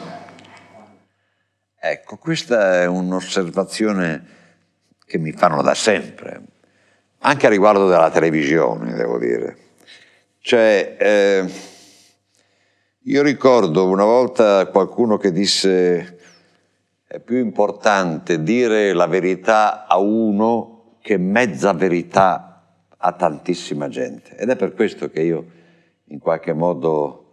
Ecco, 1.81 2.17
questa 2.17 2.81
è 2.81 2.85
un'osservazione 2.85 4.37
che 5.05 5.17
mi 5.17 5.31
fanno 5.31 5.61
da 5.61 5.73
sempre, 5.73 6.41
anche 7.19 7.45
a 7.45 7.49
riguardo 7.49 7.87
della 7.87 8.09
televisione, 8.09 8.93
devo 8.93 9.17
dire. 9.17 9.57
Cioè, 10.39 10.95
eh, 10.99 11.53
io 13.03 13.21
ricordo 13.23 13.87
una 13.87 14.05
volta 14.05 14.67
qualcuno 14.67 15.17
che 15.17 15.31
disse 15.31 16.17
è 17.05 17.19
più 17.19 17.37
importante 17.37 18.43
dire 18.43 18.93
la 18.93 19.07
verità 19.07 19.87
a 19.87 19.97
uno 19.97 20.97
che 21.01 21.17
mezza 21.17 21.73
verità 21.73 22.63
a 22.95 23.11
tantissima 23.13 23.87
gente. 23.89 24.35
Ed 24.35 24.49
è 24.49 24.55
per 24.55 24.73
questo 24.73 25.09
che 25.09 25.21
io 25.21 25.45
in 26.05 26.19
qualche 26.19 26.53
modo 26.53 27.25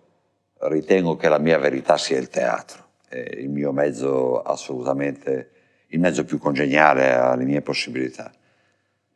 ritengo 0.61 1.17
che 1.17 1.29
la 1.29 1.39
mia 1.39 1.59
verità 1.59 1.99
sia 1.99 2.19
il 2.19 2.29
teatro 2.29 2.85
è 3.09 3.37
il 3.39 3.49
mio 3.49 3.73
mezzo 3.73 4.43
assolutamente, 4.43 5.51
il 5.89 6.01
mezzo 6.01 6.25
più 6.25 6.39
congeniale 6.39 7.13
alle 7.13 7.45
mie 7.45 7.63
possibilità. 7.63 8.33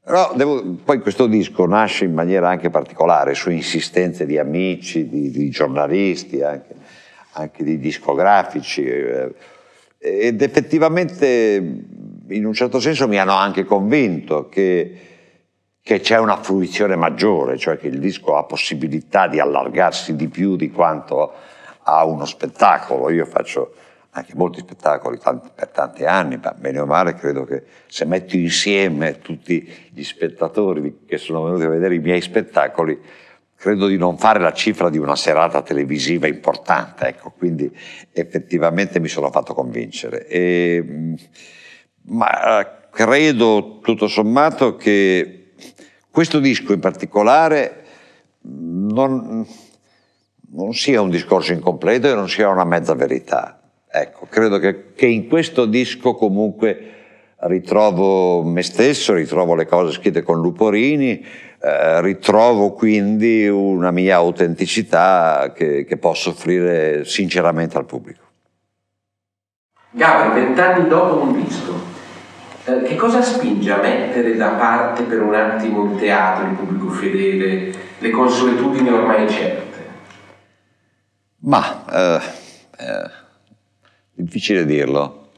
Però 0.03 0.33
devo, 0.35 0.77
poi 0.83 1.01
questo 1.01 1.27
disco 1.27 1.67
nasce 1.67 2.05
in 2.05 2.15
maniera 2.15 2.49
anche 2.49 2.71
particolare, 2.71 3.35
su 3.35 3.51
insistenze 3.51 4.27
di 4.27 4.39
amici, 4.39 5.09
di, 5.09 5.31
di 5.31 5.51
giornalisti, 5.51 6.43
anche, 6.43 6.75
anche, 7.33 7.63
di 7.63 7.79
discografici, 7.79 8.83
eh, 8.85 9.35
ed 9.99 10.41
effettivamente 10.41 11.85
in 12.29 12.47
un 12.47 12.53
certo 12.55 12.81
senso 12.81 13.07
mi 13.07 13.19
hanno 13.19 13.35
anche 13.35 13.65
convinto 13.65 14.49
che, 14.49 14.99
che 15.83 16.01
c'è 16.01 16.19
una 16.19 16.37
fruizione 16.37 16.97
maggiore, 16.97 17.59
cioè 17.59 17.77
che 17.77 17.89
il 17.89 17.99
disco 17.99 18.37
ha 18.37 18.45
possibilità 18.45 19.29
di 19.29 19.39
allargarsi 19.39 20.17
di 20.17 20.29
più 20.29 20.57
di 20.57 20.71
quanto 20.71 21.33
ha 21.83 22.05
uno 22.05 22.25
spettacolo. 22.25 23.11
Io 23.11 23.27
faccio 23.27 23.75
anche 24.13 24.33
molti 24.35 24.61
spettacoli 24.61 25.19
tanti, 25.19 25.51
per 25.55 25.69
tanti 25.69 26.05
anni, 26.05 26.39
ma 26.43 26.53
bene 26.53 26.81
o 26.81 26.87
male 26.87 27.15
credo 27.15 27.45
che 27.45 27.63
se 27.87 28.05
metto 28.05 28.37
insieme 28.37 29.21
tutti 29.21 29.73
gli 29.93 30.03
spettatori 30.03 31.01
che 31.07 31.17
sono 31.19 31.45
venuti 31.45 31.65
a 31.65 31.69
vedere 31.69 31.95
i 31.95 32.01
miei 32.01 32.21
spettacoli, 32.21 32.99
credo 33.55 33.87
di 33.87 33.97
non 33.97 34.19
fare 34.19 34.41
la 34.41 34.53
cifra 34.53 34.91
di 34.91 34.99
una 34.99 35.15
serata 35.15 35.63
televisiva 35.63 36.27
importante, 36.27 37.07
ecco, 37.07 37.31
quindi 37.37 37.71
effettivamente 38.11 38.99
mi 38.99 39.09
sono 39.09 39.31
fatto 39.31 39.55
convincere. 39.55 40.27
E, 40.27 41.15
ma 42.07 42.61
eh, 42.61 42.69
credo 42.91 43.79
tutto 43.81 44.09
sommato 44.09 44.75
che 44.75 45.53
questo 46.11 46.41
disco 46.41 46.73
in 46.73 46.81
particolare 46.81 47.85
non, 48.43 49.47
non 50.49 50.73
sia 50.73 51.01
un 51.01 51.11
discorso 51.11 51.53
incompleto 51.53 52.11
e 52.11 52.15
non 52.15 52.29
sia 52.29 52.49
una 52.49 52.65
mezza 52.65 52.95
verità 52.95 53.60
Ecco, 53.93 54.27
credo 54.31 54.59
che, 54.61 54.93
che, 54.95 55.07
in 55.07 55.27
questo 55.27 55.67
disco 55.67 56.15
comunque 56.15 56.93
ritrovo 57.39 58.45
me 58.45 58.63
stesso, 58.63 59.15
ritrovo 59.15 59.57
le 59.57 59.67
cose 59.67 59.91
scritte 59.91 60.23
con 60.23 60.41
Luporini, 60.41 61.27
eh, 61.61 62.01
ritrovo 62.01 62.71
quindi 62.71 63.49
una 63.49 63.91
mia 63.91 64.15
autenticità 64.15 65.53
che, 65.53 65.85
che 65.85 65.97
posso 65.97 66.31
offrire 66.31 67.05
sinceramente 67.05 67.79
al 67.79 67.87
pubblico. 67.87 68.23
Gabri, 69.91 70.41
vent'anni 70.41 70.87
dopo 70.87 71.23
un 71.23 71.43
disco, 71.43 71.75
eh, 72.67 72.83
che 72.83 72.95
cosa 72.95 73.21
spinge 73.23 73.73
a 73.73 73.81
mettere 73.81 74.37
da 74.37 74.51
parte 74.51 75.03
per 75.03 75.21
un 75.21 75.35
attimo 75.35 75.91
il 75.93 75.99
teatro, 75.99 76.47
il 76.47 76.55
pubblico 76.55 76.91
fedele, 76.91 77.73
le 77.99 78.11
consuetudini 78.11 78.89
ormai 78.89 79.29
certe? 79.29 79.79
Ma... 81.41 81.85
Eh, 81.91 82.21
eh 82.79 83.20
difficile 84.23 84.65
dirlo. 84.65 85.29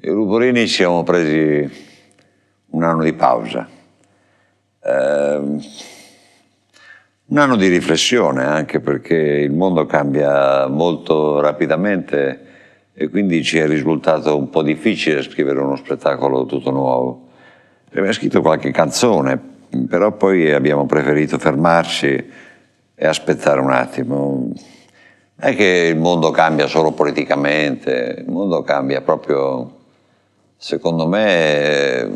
I 0.00 0.08
Ruborini 0.08 0.66
ci 0.66 0.74
siamo 0.74 1.02
presi 1.02 1.70
un 2.70 2.82
anno 2.82 3.02
di 3.02 3.12
pausa, 3.12 3.68
eh, 4.82 5.36
un 7.24 7.38
anno 7.38 7.56
di 7.56 7.68
riflessione 7.68 8.44
anche 8.44 8.80
perché 8.80 9.14
il 9.14 9.52
mondo 9.52 9.86
cambia 9.86 10.66
molto 10.66 11.40
rapidamente 11.40 12.46
e 12.94 13.08
quindi 13.08 13.42
ci 13.42 13.58
è 13.58 13.66
risultato 13.66 14.36
un 14.36 14.50
po' 14.50 14.62
difficile 14.62 15.22
scrivere 15.22 15.60
uno 15.60 15.76
spettacolo 15.76 16.44
tutto 16.46 16.70
nuovo. 16.70 17.28
Abbiamo 17.88 18.12
scritto 18.12 18.42
qualche 18.42 18.70
canzone, 18.70 19.40
però 19.88 20.12
poi 20.12 20.50
abbiamo 20.52 20.86
preferito 20.86 21.38
fermarci 21.38 22.30
e 22.94 23.06
aspettare 23.06 23.60
un 23.60 23.70
attimo 23.70 24.52
è 25.42 25.56
che 25.56 25.88
il 25.90 25.98
mondo 25.98 26.30
cambia 26.30 26.68
solo 26.68 26.92
politicamente, 26.92 28.22
il 28.24 28.30
mondo 28.30 28.62
cambia 28.62 29.00
proprio, 29.00 29.78
secondo 30.56 31.08
me, 31.08 32.08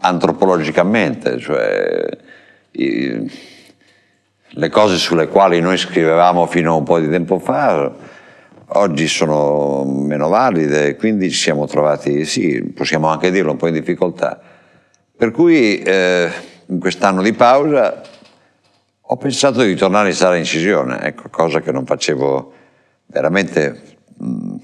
antropologicamente, 0.00 1.38
cioè 1.38 2.04
i, 2.72 3.30
le 4.48 4.68
cose 4.70 4.96
sulle 4.96 5.28
quali 5.28 5.60
noi 5.60 5.76
scrivevamo 5.76 6.46
fino 6.46 6.72
a 6.72 6.76
un 6.76 6.82
po' 6.82 6.98
di 6.98 7.08
tempo 7.08 7.38
fa 7.38 7.92
oggi 8.66 9.06
sono 9.06 9.84
meno 9.84 10.28
valide, 10.28 10.96
quindi 10.96 11.30
ci 11.30 11.38
siamo 11.38 11.68
trovati, 11.68 12.24
sì, 12.24 12.60
possiamo 12.74 13.06
anche 13.06 13.30
dirlo, 13.30 13.52
un 13.52 13.56
po' 13.56 13.68
in 13.68 13.74
difficoltà. 13.74 14.40
Per 15.16 15.30
cui 15.30 15.78
eh, 15.78 16.28
in 16.66 16.80
quest'anno 16.80 17.22
di 17.22 17.34
pausa 17.34 18.02
ho 19.00 19.16
pensato 19.16 19.62
di 19.62 19.76
tornare 19.76 20.08
in 20.08 20.14
sala 20.16 20.34
incisione, 20.34 21.02
ecco, 21.02 21.28
cosa 21.30 21.60
che 21.60 21.70
non 21.70 21.86
facevo 21.86 22.62
veramente 23.14 23.80
mh, 24.18 24.56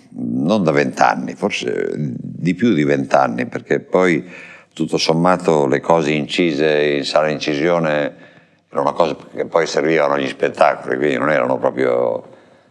non 0.42 0.64
da 0.64 0.72
vent'anni, 0.72 1.34
forse 1.34 1.86
di 1.94 2.55
più 2.55 2.74
di 2.74 2.82
vent'anni, 2.82 3.46
perché 3.46 3.78
poi 3.78 4.28
tutto 4.74 4.98
sommato 4.98 5.66
le 5.66 5.80
cose 5.80 6.11
incise 6.11 6.96
in 6.96 7.05
sala 7.05 7.28
incisione 7.28 8.28
erano 8.68 8.92
cose 8.92 9.16
che 9.34 9.46
poi 9.46 9.66
servivano 9.66 10.14
agli 10.14 10.28
spettacoli, 10.28 10.96
quindi 10.96 11.16
non 11.16 11.30
erano 11.30 11.59
proprio 11.59 12.28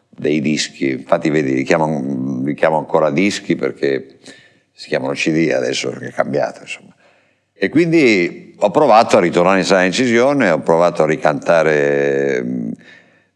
dei 0.10 0.42
dischi, 0.42 0.92
infatti 0.92 1.30
vedi 1.30 1.54
li 1.54 1.64
chiamo, 1.64 2.42
li 2.44 2.54
chiamo 2.54 2.78
ancora 2.78 3.10
dischi 3.10 3.56
perché 3.56 4.18
si 4.72 4.90
chiamano 4.90 5.14
CD 5.14 5.52
adesso 5.54 5.90
che 5.92 6.08
è 6.08 6.12
cambiato 6.12 6.62
insomma. 6.62 6.94
E 7.54 7.70
quindi 7.70 8.56
ho 8.58 8.72
provato 8.72 9.18
a 9.18 9.22
ritornare 9.22 9.60
in 9.60 9.66
sala 9.66 9.84
incisione, 9.84 10.50
ho 10.50 10.60
provato 10.60 11.04
a 11.04 11.06
ricantare 11.06 12.44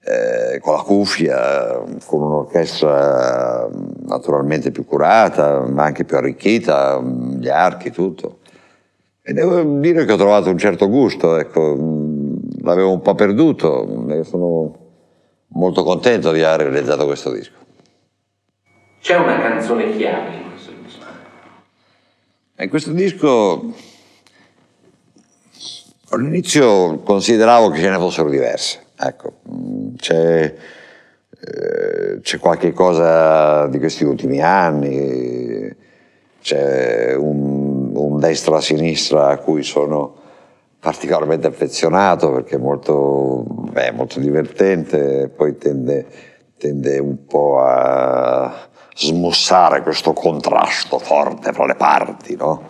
eh, 0.05 0.59
con 0.59 0.75
la 0.75 0.81
cuffia, 0.81 1.81
con 2.05 2.21
un'orchestra 2.21 3.69
naturalmente 4.05 4.71
più 4.71 4.85
curata, 4.85 5.61
ma 5.61 5.83
anche 5.83 6.03
più 6.03 6.17
arricchita, 6.17 7.01
gli 7.01 7.47
archi, 7.47 7.89
tutto. 7.91 8.39
E 9.21 9.31
devo 9.31 9.61
dire 9.79 10.03
che 10.03 10.11
ho 10.11 10.17
trovato 10.17 10.49
un 10.49 10.57
certo 10.57 10.89
gusto, 10.89 11.37
ecco, 11.37 11.77
l'avevo 12.61 12.91
un 12.91 13.01
po' 13.01 13.15
perduto 13.15 14.05
e 14.09 14.25
sono 14.25 14.75
molto 15.47 15.83
contento 15.83 16.33
di 16.33 16.43
aver 16.43 16.67
realizzato 16.67 17.05
questo 17.05 17.31
disco. 17.31 17.61
C'è 18.99 19.15
una 19.15 19.39
canzone 19.39 19.95
chiave 19.95 20.35
in 20.35 20.49
questo 20.49 20.71
disco? 20.83 21.05
In 22.57 22.69
questo 22.69 22.91
disco 22.91 23.73
all'inizio 26.09 26.99
consideravo 26.99 27.69
che 27.69 27.79
ce 27.79 27.89
ne 27.89 27.97
fossero 27.97 28.29
diverse. 28.29 28.82
Ecco, 29.05 29.33
c'è, 29.97 30.55
eh, 31.39 32.19
c'è 32.21 32.39
qualche 32.39 32.71
cosa 32.71 33.67
di 33.67 33.77
questi 33.77 34.05
ultimi 34.05 34.41
anni, 34.41 35.75
c'è 36.41 37.13
un, 37.13 37.91
un 37.93 38.19
destra-sinistra 38.19 39.27
a 39.27 39.37
cui 39.39 39.63
sono 39.63 40.15
particolarmente 40.79 41.47
affezionato 41.47 42.31
perché 42.31 42.55
è 42.55 42.59
molto, 42.59 43.43
beh, 43.45 43.91
molto 43.91 44.19
divertente, 44.19 45.29
poi 45.35 45.57
tende, 45.57 46.05
tende 46.57 46.97
un 46.99 47.25
po' 47.25 47.59
a 47.59 48.69
smussare 48.95 49.81
questo 49.81 50.13
contrasto 50.13 50.97
forte 50.97 51.51
fra 51.51 51.65
le 51.65 51.75
parti, 51.75 52.35
no? 52.37 52.69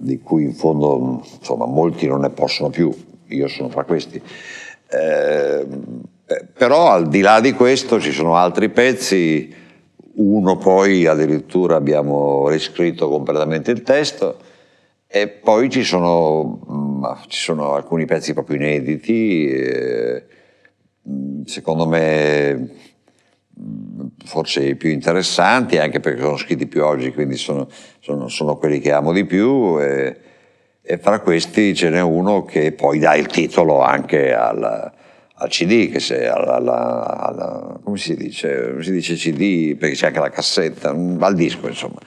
di 0.00 0.20
cui 0.20 0.44
in 0.44 0.54
fondo 0.54 1.20
insomma, 1.38 1.66
molti 1.66 2.06
non 2.06 2.20
ne 2.20 2.30
possono 2.30 2.70
più, 2.70 2.94
io 3.26 3.48
sono 3.48 3.68
fra 3.68 3.82
questi. 3.82 4.22
Eh, 4.90 5.66
però 6.52 6.90
al 6.90 7.08
di 7.08 7.20
là 7.20 7.40
di 7.40 7.52
questo 7.52 8.00
ci 8.00 8.12
sono 8.12 8.36
altri 8.36 8.68
pezzi, 8.68 9.54
uno 10.14 10.56
poi 10.56 11.06
addirittura 11.06 11.76
abbiamo 11.76 12.48
riscritto 12.48 13.08
completamente 13.08 13.70
il 13.70 13.82
testo 13.82 14.38
e 15.06 15.28
poi 15.28 15.70
ci 15.70 15.84
sono, 15.84 16.60
mm, 16.70 17.04
ci 17.28 17.40
sono 17.40 17.72
alcuni 17.74 18.04
pezzi 18.04 18.34
proprio 18.34 18.56
inediti, 18.56 19.48
eh, 19.48 20.24
secondo 21.44 21.86
me 21.86 22.54
mm, 23.58 24.06
forse 24.24 24.64
i 24.64 24.76
più 24.76 24.90
interessanti 24.90 25.78
anche 25.78 26.00
perché 26.00 26.20
sono 26.20 26.36
scritti 26.36 26.66
più 26.66 26.84
oggi, 26.84 27.12
quindi 27.12 27.36
sono, 27.36 27.68
sono, 28.00 28.28
sono 28.28 28.56
quelli 28.56 28.80
che 28.80 28.92
amo 28.92 29.12
di 29.12 29.24
più. 29.24 29.80
E, 29.80 30.26
e 30.90 30.96
fra 30.96 31.20
questi 31.20 31.74
ce 31.74 31.90
n'è 31.90 32.00
uno 32.00 32.46
che 32.46 32.72
poi 32.72 32.98
dà 32.98 33.14
il 33.14 33.26
titolo 33.26 33.82
anche 33.82 34.32
al, 34.32 34.90
al 35.34 35.48
CD, 35.50 35.90
che 35.90 36.00
se, 36.00 36.26
alla, 36.26 36.54
alla, 36.54 37.16
alla, 37.18 37.78
come 37.84 37.98
si 37.98 38.16
dice? 38.16 38.82
Si 38.82 38.90
dice 38.90 39.14
CD 39.14 39.76
perché 39.76 39.94
c'è 39.94 40.06
anche 40.06 40.20
la 40.20 40.30
cassetta, 40.30 40.88
al 40.88 41.34
disco 41.34 41.68
insomma, 41.68 41.98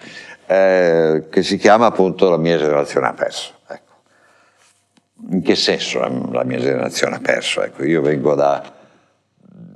eh, 0.48 1.28
che 1.30 1.44
si 1.44 1.58
chiama 1.58 1.86
appunto 1.86 2.28
La 2.28 2.38
mia 2.38 2.58
generazione 2.58 3.06
ha 3.06 3.14
perso. 3.14 3.54
Ecco. 3.68 3.94
In 5.30 5.44
che 5.44 5.56
senso 5.56 6.00
la, 6.32 6.44
mia 6.44 6.58
generazione 6.58 7.18
ha 7.18 7.20
perso? 7.20 7.62
Ecco, 7.62 7.84
io 7.84 8.02
vengo 8.02 8.34
da, 8.34 8.64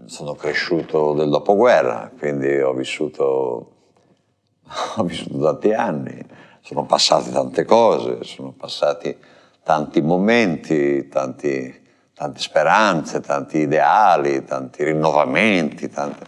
sono 0.05 0.33
cresciuto 0.33 1.13
del 1.13 1.29
dopoguerra, 1.29 2.09
quindi 2.17 2.59
ho 2.59 2.73
vissuto, 2.73 3.21
ho 4.97 5.03
vissuto 5.03 5.43
tanti 5.43 5.73
anni 5.73 6.34
sono 6.65 6.85
passate 6.85 7.29
tante 7.29 7.63
cose, 7.63 8.23
sono 8.23 8.51
passati 8.51 9.15
tanti 9.61 10.01
momenti, 10.01 11.07
tanti, 11.07 11.83
tante 12.11 12.39
speranze, 12.39 13.19
tanti 13.19 13.59
ideali, 13.59 14.43
tanti 14.43 14.83
rinnovamenti. 14.83 15.87
Tante... 15.89 16.25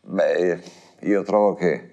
Beh, 0.00 0.60
io 1.02 1.22
trovo 1.22 1.54
che 1.54 1.92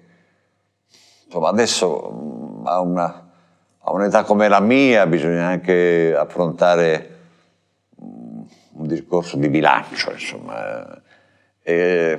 insomma, 1.26 1.50
adesso 1.50 2.10
mm, 2.12 2.66
una, 2.66 3.30
a 3.78 3.92
un'età 3.92 4.24
come 4.24 4.48
la 4.48 4.60
mia 4.60 5.06
bisogna 5.06 5.46
anche 5.46 6.16
affrontare 6.16 7.10
un 7.96 8.86
discorso 8.88 9.36
di 9.36 9.48
bilancio, 9.48 10.10
insomma. 10.10 11.00
E 11.62 12.18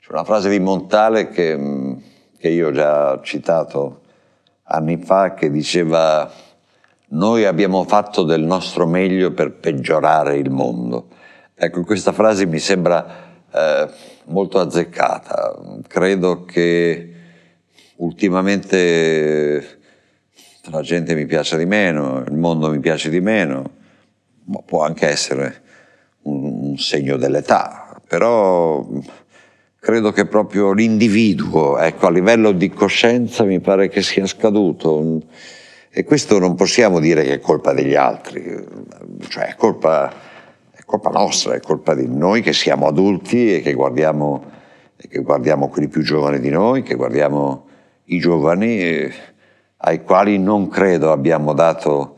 c'è 0.00 0.10
una 0.10 0.24
frase 0.24 0.48
di 0.48 0.58
Montale 0.58 1.28
che, 1.28 1.54
che 2.40 2.48
io 2.48 2.68
ho 2.68 2.72
già 2.72 3.20
citato 3.22 4.00
anni 4.62 4.96
fa 4.96 5.34
che 5.34 5.50
diceva 5.50 6.30
noi 7.08 7.44
abbiamo 7.44 7.84
fatto 7.84 8.22
del 8.22 8.40
nostro 8.40 8.86
meglio 8.86 9.32
per 9.32 9.52
peggiorare 9.52 10.38
il 10.38 10.48
mondo. 10.48 11.08
Ecco, 11.54 11.82
questa 11.82 12.12
frase 12.12 12.46
mi 12.46 12.60
sembra 12.60 13.04
eh, 13.52 13.88
molto 14.26 14.58
azzeccata. 14.58 15.58
Credo 15.86 16.44
che 16.44 17.14
ultimamente 17.96 19.78
la 20.70 20.80
gente 20.80 21.14
mi 21.14 21.26
piace 21.26 21.58
di 21.58 21.66
meno, 21.66 22.24
il 22.26 22.36
mondo 22.36 22.70
mi 22.70 22.80
piace 22.80 23.10
di 23.10 23.20
meno, 23.20 23.70
può 24.64 24.84
anche 24.84 25.08
essere 25.08 25.62
un, 26.22 26.70
un 26.70 26.78
segno 26.78 27.16
dell'età, 27.16 28.00
però 28.06 28.86
credo 29.80 30.12
che 30.12 30.26
proprio 30.26 30.72
l'individuo, 30.72 31.78
ecco, 31.78 32.06
a 32.06 32.10
livello 32.10 32.52
di 32.52 32.68
coscienza 32.68 33.44
mi 33.44 33.60
pare 33.60 33.88
che 33.88 34.02
sia 34.02 34.26
scaduto. 34.26 35.22
E 35.88 36.04
questo 36.04 36.38
non 36.38 36.54
possiamo 36.54 37.00
dire 37.00 37.24
che 37.24 37.34
è 37.34 37.40
colpa 37.40 37.72
degli 37.72 37.94
altri, 37.94 38.44
cioè 39.26 39.46
è 39.46 39.54
colpa, 39.56 40.12
è 40.70 40.82
colpa 40.84 41.08
nostra, 41.10 41.54
è 41.54 41.60
colpa 41.60 41.94
di 41.94 42.06
noi 42.06 42.42
che 42.42 42.52
siamo 42.52 42.86
adulti 42.86 43.56
e 43.56 43.60
che 43.62 43.72
guardiamo, 43.72 44.44
e 44.96 45.08
che 45.08 45.20
guardiamo 45.20 45.68
quelli 45.68 45.88
più 45.88 46.02
giovani 46.02 46.38
di 46.38 46.50
noi, 46.50 46.82
che 46.82 46.94
guardiamo 46.94 47.66
i 48.04 48.18
giovani 48.18 49.10
ai 49.78 50.02
quali 50.04 50.38
non 50.38 50.68
credo 50.68 51.10
abbiamo 51.10 51.54
dato 51.54 52.16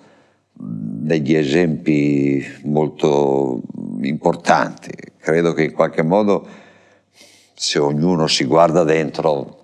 degli 0.53 1.35
esempi 1.35 2.45
molto 2.65 3.63
importanti. 4.03 4.91
Credo 5.17 5.53
che 5.53 5.63
in 5.63 5.73
qualche 5.73 6.03
modo 6.03 6.47
se 7.63 7.79
ognuno 7.79 8.27
si 8.27 8.43
guarda 8.43 8.83
dentro 8.83 9.59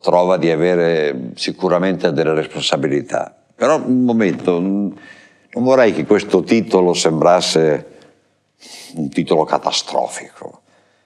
trova 0.00 0.36
di 0.38 0.50
avere 0.50 1.30
sicuramente 1.36 2.12
delle 2.12 2.34
responsabilità. 2.34 3.32
Però 3.54 3.76
un 3.76 4.02
momento, 4.02 4.58
non 4.58 4.98
vorrei 5.52 5.92
che 5.92 6.04
questo 6.04 6.42
titolo 6.42 6.94
sembrasse 6.94 7.86
un 8.96 9.08
titolo 9.08 9.44
catastrofico. 9.44 10.62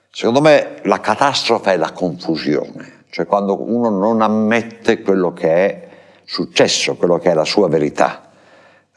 Secondo 0.09 0.41
me 0.41 0.79
la 0.85 0.99
catastrofe 0.99 1.73
è 1.73 1.77
la 1.77 1.91
confusione, 1.91 3.03
cioè 3.11 3.27
quando 3.27 3.61
uno 3.61 3.91
non 3.91 4.23
ammette 4.23 5.03
quello 5.03 5.33
che 5.33 5.53
è 5.53 5.89
successo, 6.23 6.95
quello 6.95 7.19
che 7.19 7.29
è 7.29 7.35
la 7.35 7.45
sua 7.45 7.67
verità. 7.67 8.31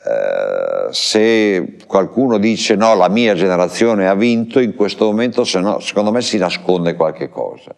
Eh, 0.06 0.92
se 0.92 1.76
qualcuno 1.84 2.38
dice 2.38 2.76
no, 2.76 2.94
la 2.94 3.08
mia 3.08 3.34
generazione 3.34 4.06
ha 4.06 4.14
vinto, 4.14 4.60
in 4.60 4.76
questo 4.76 5.06
momento 5.06 5.44
no, 5.54 5.80
secondo 5.80 6.12
me 6.12 6.20
si 6.20 6.38
nasconde 6.38 6.94
qualche 6.94 7.28
cosa. 7.28 7.74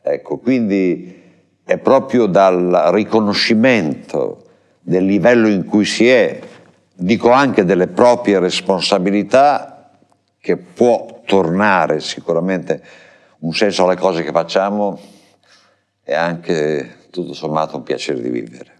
Ecco, 0.00 0.38
quindi 0.38 1.22
è 1.64 1.78
proprio 1.78 2.26
dal 2.26 2.90
riconoscimento 2.92 4.44
del 4.80 5.04
livello 5.04 5.48
in 5.48 5.64
cui 5.64 5.84
si 5.84 6.08
è, 6.08 6.38
dico 6.94 7.30
anche 7.30 7.64
delle 7.64 7.88
proprie 7.88 8.38
responsabilità, 8.38 9.90
che 10.38 10.56
può 10.56 11.22
tornare 11.24 12.00
sicuramente 12.00 12.82
un 13.40 13.52
senso 13.52 13.84
alle 13.84 13.96
cose 13.96 14.22
che 14.22 14.30
facciamo 14.30 15.00
e 16.04 16.14
anche 16.14 16.98
tutto 17.10 17.32
sommato 17.32 17.78
un 17.78 17.82
piacere 17.82 18.20
di 18.20 18.28
vivere. 18.28 18.73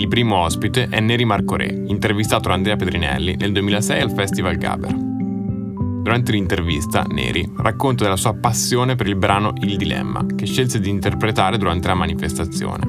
Il 0.00 0.08
primo 0.08 0.36
ospite 0.36 0.88
è 0.88 0.98
Neri 0.98 1.26
Marco 1.26 1.56
Re, 1.56 1.66
intervistato 1.66 2.48
da 2.48 2.54
Andrea 2.54 2.74
Pedrinelli 2.74 3.36
nel 3.36 3.52
2006 3.52 4.00
al 4.00 4.10
Festival 4.10 4.56
Gaber. 4.56 4.94
Durante 4.94 6.32
l'intervista, 6.32 7.02
Neri 7.02 7.46
racconta 7.58 8.04
della 8.04 8.16
sua 8.16 8.32
passione 8.32 8.96
per 8.96 9.06
il 9.06 9.16
brano 9.16 9.52
Il 9.60 9.76
Dilemma, 9.76 10.24
che 10.34 10.46
scelse 10.46 10.80
di 10.80 10.88
interpretare 10.88 11.58
durante 11.58 11.88
la 11.88 11.94
manifestazione. 11.94 12.88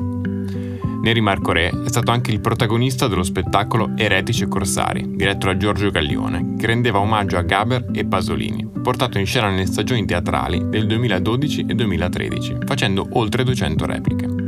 Neri 1.01 1.19
Marco 1.19 1.51
Re 1.51 1.67
è 1.83 1.89
stato 1.89 2.11
anche 2.11 2.31
il 2.31 2.39
protagonista 2.39 3.09
dello 3.09 3.23
spettacolo 3.23 3.91
Eretici 3.97 4.43
e 4.43 4.47
Corsari, 4.47 5.13
diretto 5.13 5.47
da 5.47 5.57
Giorgio 5.57 5.91
Gaglione, 5.91 6.55
che 6.57 6.67
rendeva 6.67 6.99
omaggio 6.99 7.35
a 7.35 7.41
Gaber 7.41 7.89
e 7.91 8.05
Pasolini, 8.05 8.65
portato 8.81 9.19
in 9.19 9.25
scena 9.25 9.49
nelle 9.49 9.65
stagioni 9.65 10.05
teatrali 10.05 10.69
del 10.69 10.87
2012 10.87 11.65
e 11.67 11.75
2013, 11.75 12.55
facendo 12.65 13.05
oltre 13.11 13.43
200 13.43 13.85
repliche. 13.85 14.40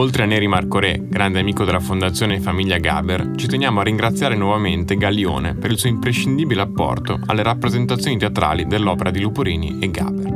Oltre 0.00 0.22
a 0.22 0.26
Neri 0.26 0.46
Marco 0.46 0.78
Re, 0.78 0.98
grande 1.06 1.40
amico 1.40 1.66
della 1.66 1.78
Fondazione 1.78 2.40
Famiglia 2.40 2.78
Gaber, 2.78 3.32
ci 3.36 3.46
teniamo 3.46 3.80
a 3.80 3.82
ringraziare 3.82 4.34
nuovamente 4.34 4.96
Gaglione 4.96 5.56
per 5.56 5.70
il 5.70 5.78
suo 5.78 5.90
imprescindibile 5.90 6.62
apporto 6.62 7.20
alle 7.26 7.42
rappresentazioni 7.42 8.16
teatrali 8.16 8.66
dell'opera 8.66 9.10
di 9.10 9.20
Luporini 9.20 9.78
e 9.78 9.90
Gaber. 9.90 10.32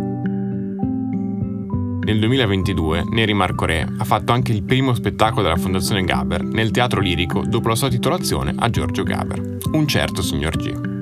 Nel 2.04 2.18
2022 2.18 3.04
Neri 3.08 3.32
Marco 3.32 3.64
Re 3.64 3.88
ha 3.96 4.04
fatto 4.04 4.32
anche 4.32 4.52
il 4.52 4.64
primo 4.64 4.92
spettacolo 4.92 5.40
della 5.40 5.56
Fondazione 5.56 6.04
Gaber 6.04 6.42
nel 6.42 6.70
teatro 6.70 7.00
lirico 7.00 7.42
dopo 7.46 7.68
la 7.68 7.74
sua 7.74 7.88
titolazione 7.88 8.52
a 8.58 8.68
Giorgio 8.68 9.02
Gaber, 9.02 9.56
Un 9.72 9.88
certo 9.88 10.20
signor 10.20 10.58
G. 10.58 10.92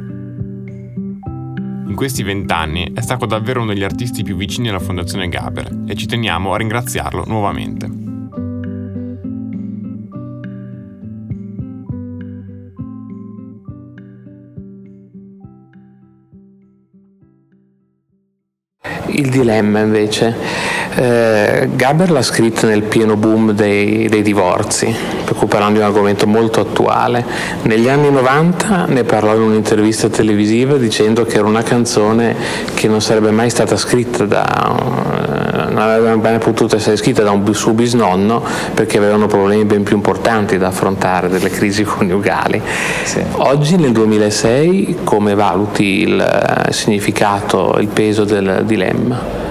In 1.88 1.94
questi 1.96 2.22
vent'anni 2.22 2.92
è 2.94 3.00
stato 3.00 3.26
davvero 3.26 3.62
uno 3.62 3.72
degli 3.72 3.82
artisti 3.82 4.22
più 4.22 4.36
vicini 4.36 4.68
alla 4.68 4.78
Fondazione 4.78 5.28
Gaber 5.28 5.82
e 5.88 5.96
ci 5.96 6.06
teniamo 6.06 6.54
a 6.54 6.58
ringraziarlo 6.58 7.24
nuovamente. 7.26 8.01
Il 19.14 19.28
dilemma 19.28 19.80
invece, 19.80 20.34
eh, 20.94 21.68
Gaber 21.74 22.10
l'ha 22.10 22.22
scritto 22.22 22.66
nel 22.66 22.82
pieno 22.82 23.16
boom 23.16 23.52
dei, 23.52 24.08
dei 24.08 24.22
divorzi, 24.22 24.94
per 25.24 25.60
un 25.60 25.82
argomento 25.82 26.26
molto 26.26 26.60
attuale. 26.60 27.24
Negli 27.62 27.88
anni 27.88 28.10
90 28.10 28.86
ne 28.86 29.04
parlò 29.04 29.34
in 29.34 29.42
un'intervista 29.42 30.08
televisiva 30.08 30.76
dicendo 30.76 31.24
che 31.24 31.36
era 31.36 31.46
una 31.46 31.62
canzone 31.62 32.34
che 32.74 32.88
non 32.88 33.02
sarebbe 33.02 33.30
mai 33.30 33.50
stata 33.50 33.76
scritta 33.76 34.24
da, 34.24 35.11
non 35.84 35.90
avrebbe 35.90 36.30
mai 36.30 36.38
potuto 36.38 36.76
essere 36.76 36.96
scritta 36.96 37.22
da 37.22 37.30
un 37.30 37.54
suo 37.54 37.72
bisnonno 37.72 38.42
perché 38.74 38.98
avevano 38.98 39.26
problemi 39.26 39.64
ben 39.64 39.82
più 39.82 39.96
importanti 39.96 40.58
da 40.58 40.68
affrontare, 40.68 41.28
delle 41.28 41.50
crisi 41.50 41.82
coniugali. 41.84 42.60
Sì. 43.04 43.22
Oggi 43.36 43.76
nel 43.76 43.92
2006 43.92 44.98
come 45.04 45.34
valuti 45.34 46.00
il 46.02 46.66
significato, 46.70 47.76
il 47.78 47.88
peso 47.88 48.24
del 48.24 48.62
dilemma? 48.64 49.41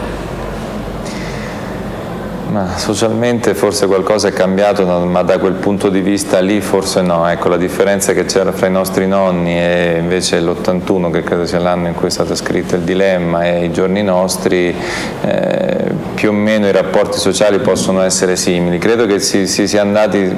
Ma 2.51 2.77
socialmente 2.77 3.53
forse 3.53 3.87
qualcosa 3.87 4.27
è 4.27 4.33
cambiato, 4.33 4.85
ma 4.85 5.21
da 5.21 5.37
quel 5.37 5.53
punto 5.53 5.87
di 5.87 6.01
vista 6.01 6.41
lì 6.41 6.59
forse 6.59 7.01
no. 7.01 7.25
Ecco, 7.25 7.47
la 7.47 7.55
differenza 7.55 8.11
che 8.11 8.25
c'era 8.25 8.51
fra 8.51 8.67
i 8.67 8.71
nostri 8.71 9.07
nonni 9.07 9.57
e 9.57 9.95
invece 9.97 10.41
l'81, 10.41 11.11
che 11.11 11.23
credo 11.23 11.45
sia 11.45 11.59
l'anno 11.59 11.87
in 11.87 11.93
cui 11.93 12.07
è 12.07 12.11
stato 12.11 12.35
scritto 12.35 12.75
il 12.75 12.81
dilemma, 12.81 13.45
e 13.45 13.63
i 13.63 13.71
giorni 13.71 14.03
nostri, 14.03 14.75
eh, 15.21 15.93
più 16.13 16.31
o 16.31 16.33
meno 16.33 16.67
i 16.67 16.73
rapporti 16.73 17.19
sociali 17.19 17.59
possono 17.59 18.01
essere 18.01 18.35
simili. 18.35 18.79
Credo 18.79 19.05
che 19.05 19.19
si, 19.19 19.47
si 19.47 19.65
sia 19.65 19.79
andati 19.79 20.37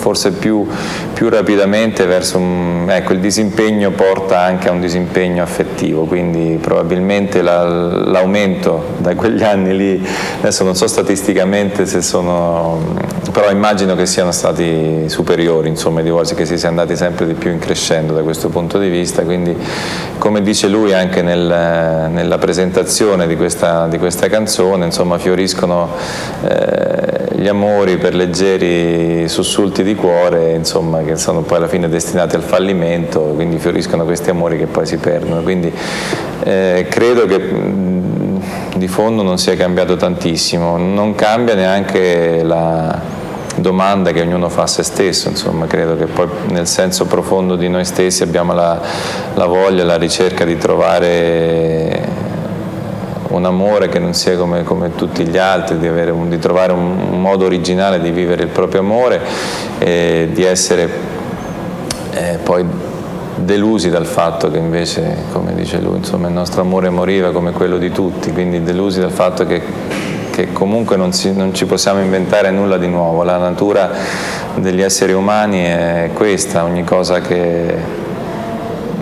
forse 0.00 0.32
più, 0.32 0.66
più 1.12 1.28
rapidamente 1.28 2.06
verso 2.06 2.38
un, 2.38 2.86
ecco, 2.88 3.12
il 3.12 3.20
disimpegno 3.20 3.90
porta 3.90 4.40
anche 4.40 4.68
a 4.68 4.72
un 4.72 4.80
disimpegno 4.80 5.42
affettivo, 5.42 6.04
quindi 6.04 6.58
probabilmente 6.60 7.42
la, 7.42 7.64
l'aumento 7.64 8.94
da 8.96 9.14
quegli 9.14 9.42
anni 9.42 9.76
lì, 9.76 10.08
adesso 10.38 10.64
non 10.64 10.74
so 10.74 10.86
statisticamente 10.86 11.84
se 11.84 12.00
sono, 12.00 12.96
però 13.30 13.50
immagino 13.50 13.94
che 13.94 14.06
siano 14.06 14.32
stati 14.32 15.04
superiori, 15.08 15.68
insomma 15.68 16.00
i 16.00 16.02
divorzi 16.02 16.34
che 16.34 16.46
si 16.46 16.56
sia 16.56 16.68
andati 16.68 16.96
sempre 16.96 17.26
di 17.26 17.34
più 17.34 17.50
in 17.50 17.58
crescendo 17.58 18.14
da 18.14 18.22
questo 18.22 18.48
punto 18.48 18.78
di 18.78 18.88
vista, 18.88 19.22
quindi 19.22 19.54
come 20.16 20.40
dice 20.40 20.68
lui 20.68 20.94
anche 20.94 21.20
nel, 21.20 22.08
nella 22.10 22.38
presentazione 22.38 23.26
di 23.26 23.36
questa, 23.36 23.86
di 23.86 23.98
questa, 23.98 24.28
canzone, 24.28 24.86
insomma 24.86 25.18
fioriscono 25.18 25.90
eh, 26.46 27.28
gli 27.40 27.48
amori 27.48 27.96
per 27.96 28.14
leggeri 28.14 29.28
sussulti 29.28 29.82
di 29.82 29.89
di 29.90 29.94
cuore 29.96 30.52
insomma, 30.52 31.02
che 31.02 31.16
sono 31.16 31.40
poi 31.42 31.58
alla 31.58 31.68
fine 31.68 31.88
destinati 31.88 32.36
al 32.36 32.42
fallimento, 32.42 33.20
quindi 33.20 33.58
fioriscono 33.58 34.04
questi 34.04 34.30
amori 34.30 34.56
che 34.56 34.66
poi 34.66 34.86
si 34.86 34.96
perdono. 34.98 35.42
Quindi 35.42 35.72
eh, 36.44 36.86
credo 36.88 37.26
che 37.26 37.38
di 38.76 38.88
fondo 38.88 39.22
non 39.22 39.38
sia 39.38 39.56
cambiato 39.56 39.96
tantissimo, 39.96 40.76
non 40.76 41.14
cambia 41.14 41.54
neanche 41.54 42.42
la 42.42 43.18
domanda 43.56 44.12
che 44.12 44.20
ognuno 44.20 44.48
fa 44.48 44.62
a 44.62 44.66
se 44.66 44.82
stesso, 44.82 45.28
insomma, 45.28 45.66
credo 45.66 45.96
che 45.96 46.06
poi 46.06 46.28
nel 46.50 46.66
senso 46.66 47.06
profondo 47.06 47.56
di 47.56 47.68
noi 47.68 47.84
stessi 47.84 48.22
abbiamo 48.22 48.54
la, 48.54 48.80
la 49.34 49.46
voglia, 49.46 49.84
la 49.84 49.96
ricerca 49.96 50.44
di 50.44 50.56
trovare 50.56 52.09
un 53.40 53.46
amore 53.46 53.88
che 53.88 53.98
non 53.98 54.12
sia 54.12 54.36
come, 54.36 54.62
come 54.64 54.94
tutti 54.94 55.26
gli 55.26 55.38
altri, 55.38 55.78
di, 55.78 55.88
un, 55.88 56.28
di 56.28 56.38
trovare 56.38 56.72
un, 56.72 56.98
un, 57.10 57.20
modo 57.20 57.46
originale 57.46 57.98
di 58.00 58.10
vivere 58.10 58.42
il 58.42 58.50
proprio 58.50 58.80
amore 58.80 59.20
e 59.78 60.28
di 60.30 60.44
essere 60.44 60.88
eh, 62.10 62.38
poi 62.42 62.64
delusi 63.36 63.88
dal 63.88 64.04
fatto 64.04 64.50
che 64.50 64.58
invece, 64.58 65.24
come 65.32 65.54
dice 65.54 65.80
lui, 65.80 65.96
insomma, 65.96 66.28
il 66.28 66.34
nostro 66.34 66.60
amore 66.60 66.90
moriva 66.90 67.32
come 67.32 67.52
quello 67.52 67.78
di 67.78 67.90
tutti, 67.90 68.30
quindi 68.32 68.62
delusi 68.62 69.00
dal 69.00 69.10
fatto 69.10 69.46
che, 69.46 69.62
che 70.30 70.52
comunque 70.52 70.96
non, 70.96 71.12
si, 71.14 71.34
non, 71.34 71.54
ci 71.54 71.64
possiamo 71.64 72.00
inventare 72.00 72.50
nulla 72.50 72.76
di 72.76 72.88
nuovo, 72.88 73.22
la 73.22 73.38
natura 73.38 73.90
degli 74.56 74.82
esseri 74.82 75.14
umani 75.14 75.62
è 75.62 76.10
questa, 76.12 76.64
ogni 76.64 76.84
cosa 76.84 77.20
che 77.20 77.99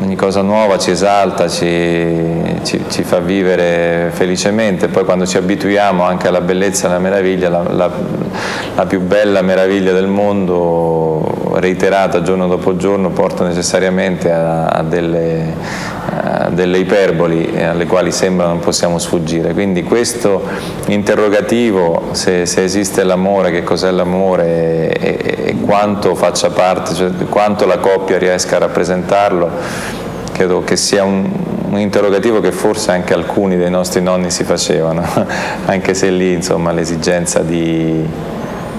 ogni 0.01 0.17
cosa 0.17 0.43
nuova 0.43 0.79
ci 0.79 0.91
esalta, 0.91 1.49
ci, 1.49 2.61
ci, 2.63 2.85
ci, 2.89 3.03
fa 3.03 3.19
vivere 3.19 4.11
felicemente, 4.13 4.89
poi 4.89 5.05
quando 5.05 5.27
ci 5.27 5.37
abituiamo 5.37 6.03
anche 6.03 6.29
alla 6.29 6.41
bellezza 6.41 6.87
e 6.87 6.91
alla 6.91 6.99
meraviglia, 6.99 7.49
la, 7.49 7.63
la, 7.63 7.91
la 8.75 8.87
più 8.87 9.01
bella 9.01 9.43
meraviglia 9.43 9.93
del 9.93 10.07
mondo, 10.07 11.53
reiterata 11.55 12.23
giorno 12.23 12.47
dopo 12.47 12.77
giorno, 12.77 13.11
porta 13.11 13.45
necessariamente 13.47 14.31
a, 14.31 14.67
a 14.67 14.83
delle, 14.83 15.55
delle 16.51 16.79
iperboli 16.79 17.63
alle 17.63 17.87
quali 17.87 18.13
sembra 18.13 18.47
non 18.47 18.61
possiamo 18.61 18.99
sfuggire. 18.99 19.53
Quindi 19.53 19.83
questo 19.83 20.43
interrogativo, 20.87 22.09
se, 22.13 22.47
se 22.47 22.63
esiste 22.63 23.05
l'amore, 23.05 23.51
che 23.51 23.63
cos'è 23.63 23.91
l'amore 23.91 24.93
e, 24.93 25.19
e, 25.47 25.57
quanto 25.61 26.15
faccia 26.15 26.51
parte, 26.51 26.95
cioè 26.95 27.11
quanto 27.29 27.67
la 27.67 27.79
coppia 27.79 28.19
riesca 28.19 28.57
a 28.57 28.61
rappresentarlo, 28.61 29.51
credo 30.33 30.63
che 30.63 30.77
sia 30.77 31.03
un, 31.03 31.29
un, 31.69 31.79
interrogativo 31.79 32.41
che 32.41 32.53
forse 32.53 32.93
anche 32.93 33.13
alcuni 33.13 33.57
dei 33.57 33.71
nostri 33.71 34.01
nonni 34.01 34.31
si 34.31 34.45
facevano, 34.45 35.05
anche 35.67 35.95
se 35.95 36.11
lì 36.11 36.33
insomma 36.33 36.71
l'esigenza 36.71 37.41
di, 37.41 38.07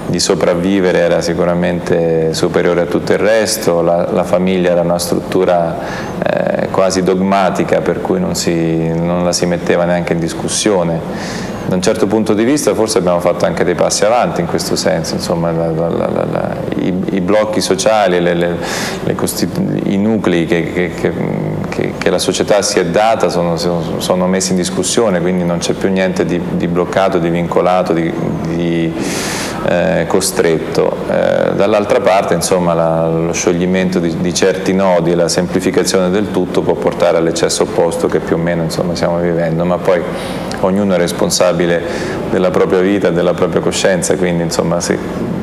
di, 0.05 0.19
sopravvivere 0.19 0.99
era 0.99 1.21
sicuramente 1.21 2.33
superiore 2.33 2.81
a 2.81 2.85
tutto 2.85 3.11
il 3.11 3.19
resto, 3.19 3.81
la, 3.81 4.09
la 4.09 4.23
famiglia 4.23 4.71
era 4.71 4.81
una 4.81 4.99
struttura 4.99 5.77
eh, 6.23 6.38
quasi 6.79 7.03
dogmatica 7.03 7.81
per 7.81 7.99
cui 7.99 8.21
non, 8.21 8.35
si, 8.35 8.87
non 8.87 9.25
la 9.25 9.33
si 9.33 9.45
metteva 9.45 9.83
neanche 9.83 10.13
in 10.13 10.19
discussione 10.19 11.01
da 11.69 11.75
un 11.75 11.83
certo 11.83 12.07
punto 12.07 12.33
di 12.33 12.43
vista 12.43 12.73
forse 12.73 12.97
abbiamo 12.97 13.19
fatto 13.19 13.45
anche 13.45 13.63
dei 13.63 13.75
passi 13.75 14.03
avanti 14.03 14.41
in 14.41 14.47
questo 14.47 14.75
senso, 14.75 15.13
insomma, 15.13 15.51
la, 15.51 15.69
la, 15.69 15.87
la, 15.87 16.55
i, 16.79 16.91
i, 17.11 17.21
blocchi 17.21 17.61
sociali, 17.61 18.19
le, 18.19 18.33
le, 18.33 18.57
le 19.03 19.15
i 19.83 19.97
nuclei 19.97 20.47
che, 20.47 20.91
che, 20.99 21.13
che, 21.69 21.93
che, 21.95 22.09
la 22.09 22.17
società 22.17 22.63
si 22.63 22.79
è 22.79 22.87
data 22.87 23.29
sono, 23.29 23.55
sono, 23.55 24.27
messi 24.27 24.49
in 24.51 24.57
discussione, 24.57 25.21
quindi 25.21 25.43
non 25.43 25.59
c'è 25.59 25.73
più 25.73 25.89
niente 25.89 26.25
di, 26.25 26.41
di 26.53 26.67
bloccato, 26.67 27.19
di 27.19 27.29
vincolato, 27.29 27.93
di, 27.93 28.11
di 28.47 28.91
eh, 29.67 30.05
costretto. 30.07 31.05
Eh, 31.07 31.53
dall'altra 31.53 31.99
parte 31.99 32.33
insomma, 32.33 33.07
lo 33.07 33.33
scioglimento 33.33 33.99
di, 33.99 34.17
di, 34.17 34.33
certi 34.33 34.73
nodi 34.73 35.13
la 35.13 35.27
semplificazione 35.27 36.09
del 36.09 36.31
tutto 36.31 36.63
può 36.63 36.73
portare 36.73 37.17
all'eccesso 37.17 37.61
opposto 37.61 38.07
che 38.07 38.19
più 38.19 38.37
o 38.37 38.39
meno 38.39 38.63
insomma, 38.63 38.95
stiamo 38.95 39.19
vivendo, 39.19 39.63
ma 39.65 39.77
poi 39.77 40.01
ognuno 40.61 40.93
è 40.93 40.97
responsabile 40.97 41.81
della 42.29 42.51
propria 42.51 42.79
vita 42.79 43.09
della 43.09 43.33
propria 43.33 43.61
coscienza, 43.61 44.15
quindi 44.15 44.43
insomma, 44.43 44.79
se 44.79 44.97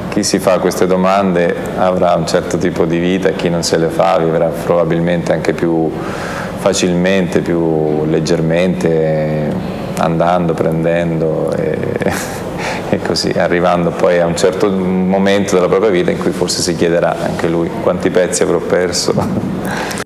chi 0.08 0.22
si 0.22 0.38
fa 0.38 0.58
queste 0.58 0.86
domande 0.86 1.54
avrà 1.76 2.14
un 2.14 2.26
certo 2.26 2.58
tipo 2.58 2.84
di 2.84 2.98
vita 2.98 3.28
e 3.28 3.34
chi 3.34 3.48
non 3.48 3.62
se 3.62 3.76
le 3.76 3.88
fa 3.88 4.18
vivrà 4.18 4.46
probabilmente 4.46 5.32
anche 5.32 5.52
più 5.52 5.90
facilmente, 6.58 7.40
più 7.40 8.04
leggermente, 8.06 9.52
andando, 9.98 10.54
prendendo. 10.54 11.52
E 11.52 12.44
e 12.88 13.00
così 13.00 13.30
arrivando 13.30 13.90
poi 13.90 14.20
a 14.20 14.26
un 14.26 14.36
certo 14.36 14.70
momento 14.70 15.54
della 15.54 15.68
propria 15.68 15.90
vita 15.90 16.10
in 16.10 16.18
cui 16.18 16.30
forse 16.30 16.62
si 16.62 16.74
chiederà 16.76 17.16
anche 17.20 17.48
lui 17.48 17.70
quanti 17.82 18.10
pezzi 18.10 18.42
avrò 18.42 18.58
perso. 18.58 20.04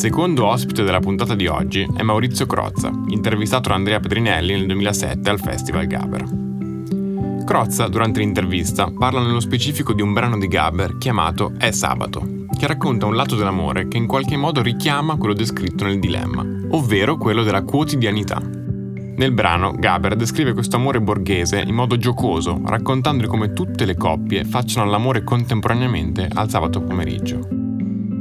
Secondo 0.00 0.46
ospite 0.46 0.82
della 0.82 0.98
puntata 0.98 1.34
di 1.34 1.46
oggi 1.46 1.86
è 1.94 2.00
Maurizio 2.00 2.46
Crozza, 2.46 2.90
intervistato 3.08 3.68
da 3.68 3.74
Andrea 3.74 4.00
Pedrinelli 4.00 4.54
nel 4.54 4.64
2007 4.64 5.28
al 5.28 5.38
Festival 5.38 5.86
Gaber. 5.86 7.44
Crozza, 7.44 7.86
durante 7.86 8.20
l'intervista, 8.20 8.90
parla 8.90 9.20
nello 9.20 9.40
specifico 9.40 9.92
di 9.92 10.00
un 10.00 10.14
brano 10.14 10.38
di 10.38 10.48
Gaber 10.48 10.96
chiamato 10.96 11.52
È 11.58 11.70
sabato, 11.70 12.46
che 12.58 12.66
racconta 12.66 13.04
un 13.04 13.14
lato 13.14 13.36
dell'amore 13.36 13.88
che 13.88 13.98
in 13.98 14.06
qualche 14.06 14.38
modo 14.38 14.62
richiama 14.62 15.16
quello 15.16 15.34
descritto 15.34 15.84
nel 15.84 16.00
dilemma, 16.00 16.46
ovvero 16.70 17.18
quello 17.18 17.42
della 17.42 17.64
quotidianità. 17.64 18.40
Nel 18.40 19.32
brano, 19.32 19.74
Gaber 19.78 20.16
descrive 20.16 20.54
questo 20.54 20.76
amore 20.76 21.02
borghese 21.02 21.60
in 21.60 21.74
modo 21.74 21.98
giocoso, 21.98 22.58
raccontando 22.64 23.26
come 23.26 23.52
tutte 23.52 23.84
le 23.84 23.96
coppie 23.96 24.46
facciano 24.46 24.88
l'amore 24.88 25.22
contemporaneamente 25.24 26.26
al 26.32 26.48
sabato 26.48 26.80
pomeriggio. 26.80 27.59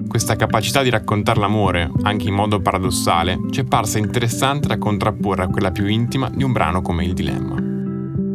Questa 0.09 0.35
capacità 0.35 0.81
di 0.81 0.89
raccontare 0.89 1.39
l'amore, 1.39 1.91
anche 2.01 2.27
in 2.27 2.33
modo 2.33 2.59
paradossale, 2.59 3.39
ci 3.51 3.61
è 3.61 3.63
parsa 3.63 3.99
interessante 3.99 4.67
da 4.67 4.79
contrapporre 4.79 5.43
a 5.43 5.47
quella 5.47 5.69
più 5.69 5.85
intima 5.85 6.31
di 6.33 6.43
un 6.43 6.51
brano 6.51 6.81
come 6.81 7.05
Il 7.05 7.13
Dilemma. 7.13 7.55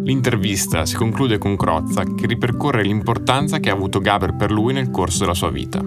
L'intervista 0.04 0.86
si 0.86 0.94
conclude 0.94 1.36
con 1.36 1.56
Crozza 1.56 2.04
che 2.04 2.26
ripercorre 2.26 2.84
l'importanza 2.84 3.58
che 3.58 3.70
ha 3.70 3.72
avuto 3.72 3.98
Gaber 3.98 4.36
per 4.36 4.52
lui 4.52 4.72
nel 4.72 4.90
corso 4.90 5.20
della 5.20 5.34
sua 5.34 5.50
vita. 5.50 5.82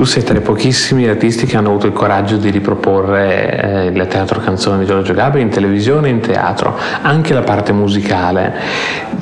Tu 0.00 0.06
sei 0.06 0.22
tra 0.22 0.38
i 0.38 0.40
pochissimi 0.40 1.06
artisti 1.06 1.44
che 1.44 1.58
hanno 1.58 1.68
avuto 1.68 1.86
il 1.86 1.92
coraggio 1.92 2.38
di 2.38 2.48
riproporre 2.48 3.60
eh, 3.60 3.86
il 3.88 4.06
teatro 4.06 4.40
canzone 4.40 4.78
di 4.78 4.86
Giorgio 4.86 5.12
Gaber 5.12 5.42
in 5.42 5.50
televisione 5.50 6.08
e 6.08 6.12
in 6.12 6.20
teatro, 6.20 6.74
anche 7.02 7.34
la 7.34 7.42
parte 7.42 7.72
musicale, 7.72 8.54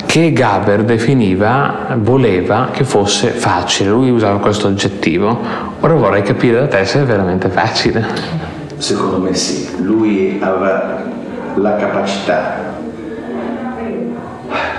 che 0.05 0.31
Gaber 0.31 0.83
definiva, 0.83 1.97
voleva 1.97 2.69
che 2.71 2.85
fosse 2.85 3.27
facile, 3.27 3.89
lui 3.89 4.09
usava 4.09 4.39
questo 4.39 4.67
aggettivo. 4.67 5.37
Ora 5.81 5.95
vorrei 5.95 6.21
capire 6.21 6.61
da 6.61 6.67
te 6.69 6.85
se 6.85 7.01
è 7.01 7.03
veramente 7.03 7.49
facile. 7.49 8.05
Secondo 8.77 9.17
me 9.17 9.33
sì, 9.33 9.83
lui 9.83 10.39
aveva 10.39 11.03
la 11.55 11.75
capacità 11.75 12.55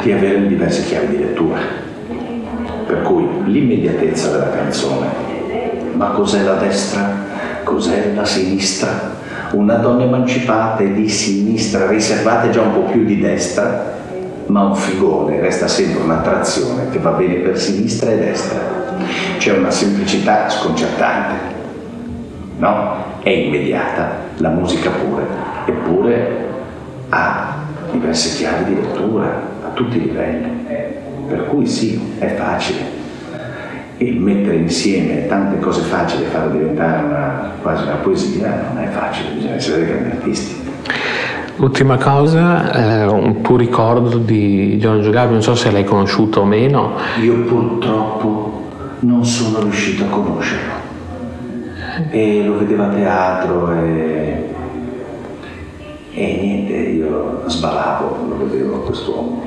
di 0.01 0.13
avere 0.13 0.47
diverse 0.47 0.83
chiavi 0.83 1.09
di 1.09 1.19
lettura, 1.19 1.59
per 2.87 3.03
cui 3.03 3.29
l'immediatezza 3.45 4.31
della 4.31 4.49
canzone 4.49 5.30
ma 6.01 6.13
cos'è 6.13 6.43
la 6.45 6.55
destra? 6.55 7.13
Cos'è 7.63 8.15
la 8.15 8.25
sinistra? 8.25 9.19
Una 9.53 9.75
donna 9.75 10.05
emancipata 10.05 10.83
e 10.83 10.95
di 10.95 11.07
sinistra, 11.11 11.89
riservata 11.89 12.49
già 12.49 12.63
un 12.63 12.73
po' 12.73 12.91
più 12.91 13.05
di 13.05 13.21
destra, 13.21 13.99
ma 14.47 14.63
un 14.63 14.75
figone 14.75 15.39
resta 15.43 15.69
sempre 15.69 16.01
un'attrazione 16.01 16.89
che 16.89 16.99
va 17.01 17.11
bene 17.11 17.35
per 17.35 17.59
sinistra 17.59 18.13
e 18.13 18.17
destra. 18.17 18.59
C'è 19.37 19.59
una 19.59 19.71
semplicità 19.71 20.49
sconcertante, 20.49 21.35
no? 22.57 22.95
È 23.23 23.29
immediata, 23.29 24.11
la 24.39 24.49
musica 24.49 24.89
pure, 24.89 25.27
eppure 25.67 26.49
ha 27.11 27.57
diverse 27.91 28.39
chiavi 28.39 28.65
di 28.65 28.81
lettura 28.81 29.27
a 29.67 29.69
tutti 29.75 29.99
i 29.99 30.01
livelli. 30.01 30.49
Per 31.29 31.47
cui 31.49 31.67
sì, 31.67 32.15
è 32.19 32.35
facile, 32.37 33.00
e 34.03 34.13
mettere 34.13 34.57
insieme 34.57 35.27
tante 35.27 35.59
cose 35.59 35.83
facili 35.83 36.23
e 36.23 36.27
farle 36.29 36.53
diventare 36.53 37.05
una, 37.05 37.51
quasi 37.61 37.83
una 37.83 37.97
poesia 37.97 38.73
non 38.73 38.83
è 38.83 38.89
facile, 38.89 39.35
bisogna 39.35 39.57
essere 39.57 39.77
dei 39.77 39.87
grandi 39.89 40.11
artisti. 40.17 40.69
Ultima 41.57 41.99
cosa, 41.99 43.03
eh, 43.03 43.05
un 43.05 43.43
tuo 43.43 43.59
ricordo 43.59 44.17
di 44.17 44.79
Giorgio 44.79 45.11
Gabi, 45.11 45.33
non 45.33 45.43
so 45.43 45.55
se 45.55 45.71
l'hai 45.71 45.85
conosciuto 45.85 46.41
o 46.41 46.45
meno. 46.47 46.93
Io 47.21 47.43
purtroppo 47.43 48.69
non 49.01 49.23
sono 49.23 49.61
riuscito 49.61 50.05
a 50.05 50.09
conoscerlo. 50.09 50.73
E 52.09 52.43
lo 52.43 52.57
vedevo 52.57 52.85
a 52.85 52.89
teatro 52.89 53.73
e, 53.75 54.50
e 56.13 56.39
niente, 56.41 56.73
io 56.73 57.43
sbalavo, 57.47 58.17
lo 58.29 58.49
vedevo 58.49 58.79
quest'uomo 58.81 59.43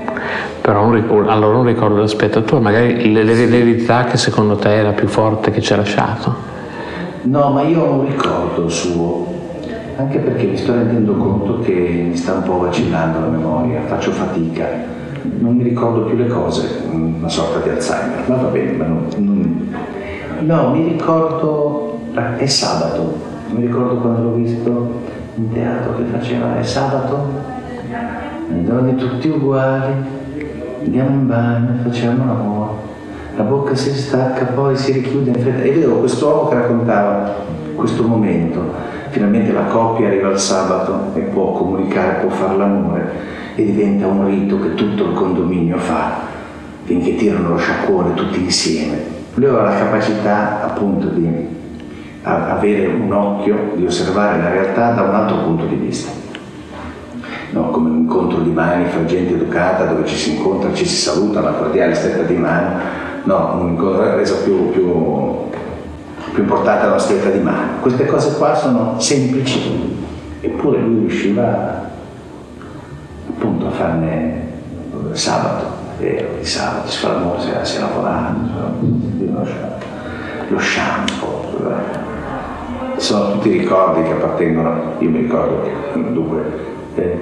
però 0.64 0.86
un 0.86 0.94
ricordo, 0.94 1.30
allora 1.30 1.58
un 1.58 1.66
ricordo 1.66 1.96
dello 1.96 2.08
spettatore, 2.08 2.62
magari 2.62 3.12
l'eredità 3.12 4.06
che 4.06 4.16
secondo 4.16 4.56
te 4.56 4.74
era 4.74 4.92
più 4.92 5.10
forte 5.10 5.52
che 5.52 5.60
ci 5.60 5.74
ha 5.74 5.76
lasciato. 5.76 6.34
No, 7.24 7.50
ma 7.50 7.64
io 7.64 7.82
ho 7.82 7.92
un 8.00 8.06
ricordo 8.06 8.70
suo, 8.70 9.28
anche 9.98 10.20
perché 10.20 10.46
mi 10.46 10.56
sto 10.56 10.74
rendendo 10.74 11.16
conto 11.16 11.60
che 11.60 12.06
mi 12.08 12.16
sta 12.16 12.36
un 12.36 12.44
po' 12.44 12.60
vacillando 12.60 13.20
la 13.20 13.26
memoria, 13.26 13.82
faccio 13.82 14.12
fatica, 14.12 14.70
non 15.40 15.58
mi 15.58 15.64
ricordo 15.64 16.06
più 16.06 16.16
le 16.16 16.28
cose, 16.28 16.82
una 16.90 17.28
sorta 17.28 17.60
di 17.60 17.68
Alzheimer, 17.68 18.24
ma 18.28 18.36
va 18.36 18.48
bene, 18.48 18.72
ma 18.72 18.86
non, 18.86 19.08
non... 19.18 19.76
No, 20.40 20.70
mi 20.70 20.88
ricordo, 20.88 22.00
è 22.38 22.46
sabato, 22.46 23.16
mi 23.50 23.66
ricordo 23.66 23.96
quando 23.96 24.22
l'ho 24.22 24.34
visto 24.36 25.02
in 25.36 25.52
teatro 25.52 25.96
che 25.96 26.04
faceva, 26.12 26.58
è 26.60 26.64
sabato, 26.64 27.28
le 28.48 28.64
donne 28.64 28.96
tutti 28.96 29.30
uguali, 29.30 29.94
andiamo 30.84 31.10
in 31.10 31.28
bagno, 31.28 31.84
facciamo 31.84 32.26
l'amore, 32.26 32.72
la 33.36 33.44
bocca 33.44 33.74
si 33.74 33.92
stacca, 33.92 34.46
poi 34.46 34.76
si 34.76 34.92
richiude 34.92 35.32
in 35.32 35.40
fretta. 35.40 35.64
E 35.64 35.72
vedevo 35.72 35.98
quest'uomo 35.98 36.50
che 36.50 36.56
raccontava 36.56 37.36
questo 37.76 38.04
momento, 38.04 38.62
finalmente 39.10 39.52
la 39.52 39.64
coppia 39.64 40.08
arriva 40.08 40.30
il 40.30 40.40
sabato 40.40 41.12
e 41.16 41.22
può 41.22 41.54
comunicare, 41.54 42.22
può 42.22 42.30
fare 42.30 42.58
l'amore 42.58 43.12
e 43.56 43.66
diventa 43.66 44.08
un 44.08 44.26
rito 44.26 44.60
che 44.60 44.76
tutto 44.76 45.06
il 45.06 45.14
condominio 45.14 45.78
fa, 45.78 46.22
finché 46.84 47.16
tirano 47.16 47.50
lo 47.50 47.58
sciacquone 47.58 48.14
tutti 48.14 48.42
insieme. 48.42 49.22
Lui 49.34 49.48
aveva 49.48 49.64
la 49.64 49.76
capacità 49.76 50.64
appunto 50.64 51.08
di 51.08 51.62
avere 52.24 52.88
un 52.88 53.12
occhio, 53.12 53.74
di 53.76 53.86
osservare 53.86 54.42
la 54.42 54.50
realtà 54.50 54.92
da 54.92 55.02
un 55.04 55.16
altro 55.16 55.38
punto 55.38 55.66
di 55.66 55.76
vista. 55.76 56.12
No, 57.52 57.70
come 57.70 57.90
un 57.90 57.98
incontro 58.00 58.40
di 58.40 58.50
mani 58.50 58.86
fra 58.86 59.06
gente 59.06 59.34
educata 59.34 59.86
dove 59.86 60.06
ci 60.06 60.16
si 60.16 60.36
incontra, 60.38 60.74
ci 60.74 60.86
si 60.86 60.96
saluta, 60.96 61.40
una 61.40 61.52
cordiale 61.52 61.94
stretta 61.94 62.24
di 62.24 62.36
mano, 62.36 62.80
no, 63.26 63.58
un 63.60 63.70
incontro 63.70 64.16
reso 64.16 64.38
più, 64.44 64.72
più, 64.72 65.50
più 66.34 66.42
importante 66.42 66.88
la 66.88 66.98
stretta 66.98 67.30
di 67.30 67.40
mano. 67.40 67.80
Queste 67.82 68.06
cose 68.06 68.36
qua 68.38 68.56
sono 68.56 69.00
semplici, 69.00 69.96
eppure 70.40 70.80
lui 70.80 71.00
riusciva 71.02 71.92
appunto 73.30 73.68
a 73.68 73.72
farne 73.72 74.48
sabato, 75.12 75.66
vero, 76.00 76.30
di 76.40 76.46
sabato, 76.46 76.90
si 76.90 76.98
fa 76.98 77.12
l'amore, 77.12 77.40
si, 77.40 77.50
si 77.62 77.78
è 77.78 77.80
lavorato, 77.82 78.40
lo 80.48 80.60
shampoo, 80.60 82.03
sono 82.98 83.32
tutti 83.34 83.50
ricordi 83.50 84.04
che 84.04 84.12
appartengono, 84.12 84.96
io 85.00 85.10
mi 85.10 85.20
ricordo 85.20 85.68
dunque, 85.94 86.42
eh, 86.96 87.18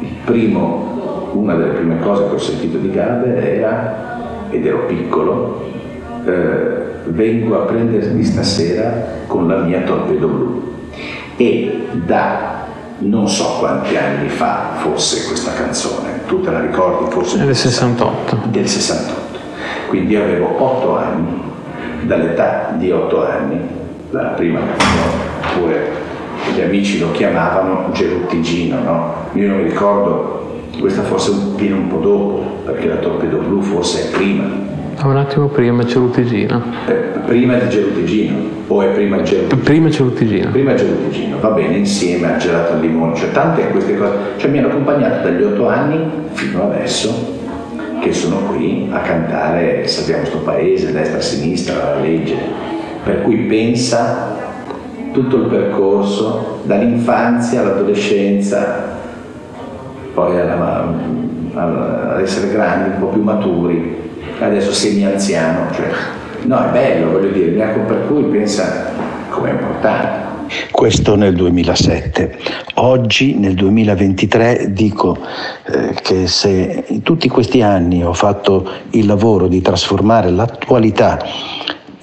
il 0.00 0.14
primo, 0.24 1.30
una 1.32 1.54
delle 1.54 1.72
prime 1.72 2.00
cose 2.00 2.28
che 2.28 2.34
ho 2.34 2.38
sentito 2.38 2.78
di 2.78 2.90
Gaber 2.90 3.44
era, 3.44 4.48
ed 4.50 4.66
ero 4.66 4.84
piccolo, 4.86 5.64
eh, 6.24 6.82
vengo 7.06 7.62
a 7.62 7.64
prendermi 7.64 8.22
stasera 8.22 9.22
con 9.26 9.48
la 9.48 9.58
mia 9.58 9.82
torpedo 9.82 10.26
blu. 10.26 10.72
E 11.36 11.88
da 11.92 12.62
non 12.98 13.28
so 13.28 13.56
quanti 13.58 13.96
anni 13.96 14.28
fa 14.28 14.74
fosse 14.76 15.26
questa 15.26 15.52
canzone, 15.52 16.20
tu 16.26 16.40
te 16.40 16.50
la 16.50 16.60
ricordi 16.60 17.10
forse? 17.10 17.44
Del 17.44 17.56
68. 17.56 18.38
Del 18.46 18.68
68. 18.68 19.22
Quindi 19.88 20.16
avevo 20.16 20.62
8 20.62 20.96
anni, 20.96 21.42
dall'età 22.02 22.74
di 22.76 22.90
8 22.90 23.26
anni, 23.26 23.60
la 24.14 24.28
prima 24.30 24.60
oppure 24.60 25.90
gli 26.54 26.60
amici 26.60 27.00
lo 27.00 27.10
chiamavano 27.10 27.90
Geruttigino, 27.92 28.80
no? 28.80 29.14
Io 29.32 29.48
non 29.48 29.58
mi 29.58 29.64
ricordo, 29.64 30.60
questa 30.78 31.02
forse 31.02 31.32
viene 31.56 31.74
un 31.74 31.88
po' 31.88 31.98
dopo, 31.98 32.42
perché 32.64 32.86
la 32.86 32.96
Torpedo 32.96 33.38
Blu 33.38 33.60
forse 33.60 34.08
è 34.08 34.16
prima, 34.16 34.44
un 35.02 35.16
attimo 35.16 35.48
prima 35.48 35.84
Cerutigino. 35.84 36.62
Eh, 36.86 36.92
prima 37.26 37.56
di 37.56 37.70
Cerutigino 37.70 38.36
o 38.68 38.82
è 38.82 38.86
prima 38.88 39.16
il 39.16 39.24
Cerutigino? 39.24 39.62
Prima 39.62 39.90
Cerutigino. 39.90 40.50
Prima 40.50 40.76
Cerutigino, 40.76 41.38
va 41.40 41.48
bene, 41.50 41.76
insieme 41.76 42.32
al 42.32 42.38
gelato 42.38 42.74
al 42.74 42.80
limone, 42.80 43.16
cioè 43.16 43.32
tante 43.32 43.68
queste 43.68 43.96
cose, 43.96 44.12
cioè 44.36 44.48
mi 44.50 44.58
hanno 44.58 44.68
accompagnato 44.68 45.28
dagli 45.28 45.42
otto 45.42 45.66
anni 45.68 45.98
fino 46.32 46.62
adesso 46.62 47.32
che 48.00 48.12
sono 48.12 48.36
qui 48.36 48.88
a 48.90 48.98
cantare 48.98 49.86
Sappiamo 49.86 50.24
sto 50.26 50.38
paese, 50.38 50.92
destra, 50.92 51.20
sinistra, 51.20 51.94
la 51.94 52.00
legge, 52.00 52.36
per 53.04 53.22
cui 53.22 53.36
pensa 53.36 54.34
tutto 55.12 55.36
il 55.36 55.44
percorso 55.44 56.60
dall'infanzia 56.64 57.60
all'adolescenza, 57.60 58.92
poi 60.14 60.40
alla, 60.40 60.92
ad 61.54 62.20
essere 62.20 62.50
grandi, 62.50 62.94
un 62.94 63.00
po' 63.00 63.06
più 63.06 63.22
maturi, 63.22 63.96
adesso 64.40 64.72
semi-anziano, 64.72 65.72
cioè, 65.72 65.88
no, 66.44 66.66
è 66.66 66.72
bello, 66.72 67.12
voglio 67.12 67.30
dire, 67.30 67.50
per 67.50 68.06
cui 68.08 68.22
pensa 68.24 68.90
com'è 69.28 69.50
importante. 69.50 70.22
Questo 70.70 71.16
nel 71.16 71.34
2007. 71.34 72.38
Oggi, 72.74 73.34
nel 73.34 73.54
2023, 73.54 74.72
dico 74.72 75.16
eh, 75.66 75.94
che 76.00 76.26
se 76.26 76.84
in 76.86 77.02
tutti 77.02 77.28
questi 77.28 77.62
anni 77.62 78.04
ho 78.04 78.12
fatto 78.12 78.68
il 78.90 79.06
lavoro 79.06 79.46
di 79.48 79.62
trasformare 79.62 80.30
l'attualità 80.30 81.18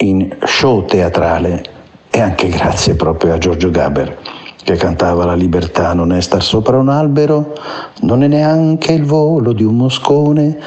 in 0.02 0.36
show 0.43 0.86
teatrale, 0.86 1.64
è 2.10 2.20
anche 2.20 2.49
grazie 2.49 2.95
proprio 2.95 3.34
a 3.34 3.38
Giorgio 3.38 3.70
Gaber 3.70 4.18
che 4.64 4.76
cantava 4.76 5.26
la 5.26 5.34
libertà 5.34 5.93
non 5.93 6.14
è 6.14 6.22
star 6.22 6.43
sopra 6.43 6.78
un 6.78 6.89
albero, 6.89 7.54
non 8.02 8.24
è 8.24 8.28
neanche 8.28 8.93
il 8.93 9.06
volo 9.06 9.54
di 9.54 9.64
un 9.64 9.76
moscone, 9.76 10.58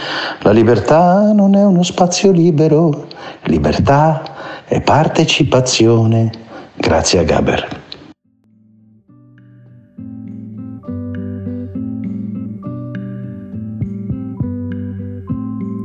la 0.40 0.50
libertà 0.50 1.32
non 1.32 1.54
è 1.54 1.64
uno 1.64 1.82
spazio 1.82 2.32
libero, 2.32 3.06
libertà 3.44 4.22
è 4.64 4.80
partecipazione. 4.80 6.30
Grazie 6.74 7.20
a 7.20 7.22
Gaber. 7.22 7.83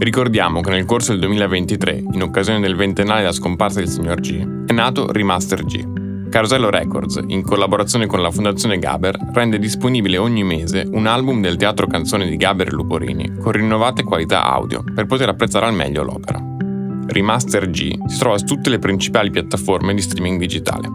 Ricordiamo 0.02 0.62
che 0.62 0.70
nel 0.70 0.86
corso 0.86 1.12
del 1.12 1.20
2023, 1.20 2.04
in 2.14 2.22
occasione 2.22 2.62
del 2.62 2.78
ventennale 2.78 3.20
della 3.20 3.34
scomparsa 3.34 3.80
del 3.80 3.90
signor 3.90 4.22
G, 4.22 4.66
è 4.66 4.72
nato 4.72 5.12
Remaster 5.12 5.66
G, 5.66 6.30
Carosello 6.30 6.70
Records, 6.70 7.22
in 7.28 7.42
collaborazione 7.42 8.06
con 8.06 8.22
la 8.22 8.32
Fondazione 8.32 8.80
Gaber, 8.80 9.18
rende 9.34 9.60
disponibile 9.60 10.18
ogni 10.18 10.46
mese 10.46 10.88
un 10.90 11.06
album 11.06 11.42
del 11.42 11.58
teatro 11.58 11.86
canzone 11.86 12.30
di 12.30 12.38
Gaber 12.38 12.68
e 12.68 12.72
Luporini 12.72 13.36
con 13.40 13.52
rinnovate 13.52 14.04
qualità 14.04 14.46
audio 14.46 14.86
per 14.96 15.06
poter 15.06 15.28
apprezzare 15.28 15.66
al 15.66 15.74
meglio 15.74 16.04
l'opera. 16.04 16.42
Remaster 17.08 17.70
G 17.70 17.98
si 18.08 18.20
trova 18.20 18.38
su 18.38 18.46
tutte 18.46 18.70
le 18.70 18.80
principali 18.80 19.32
piattaforme 19.32 19.94
di 19.94 20.02
streaming 20.02 20.40
digitale. 20.40 20.88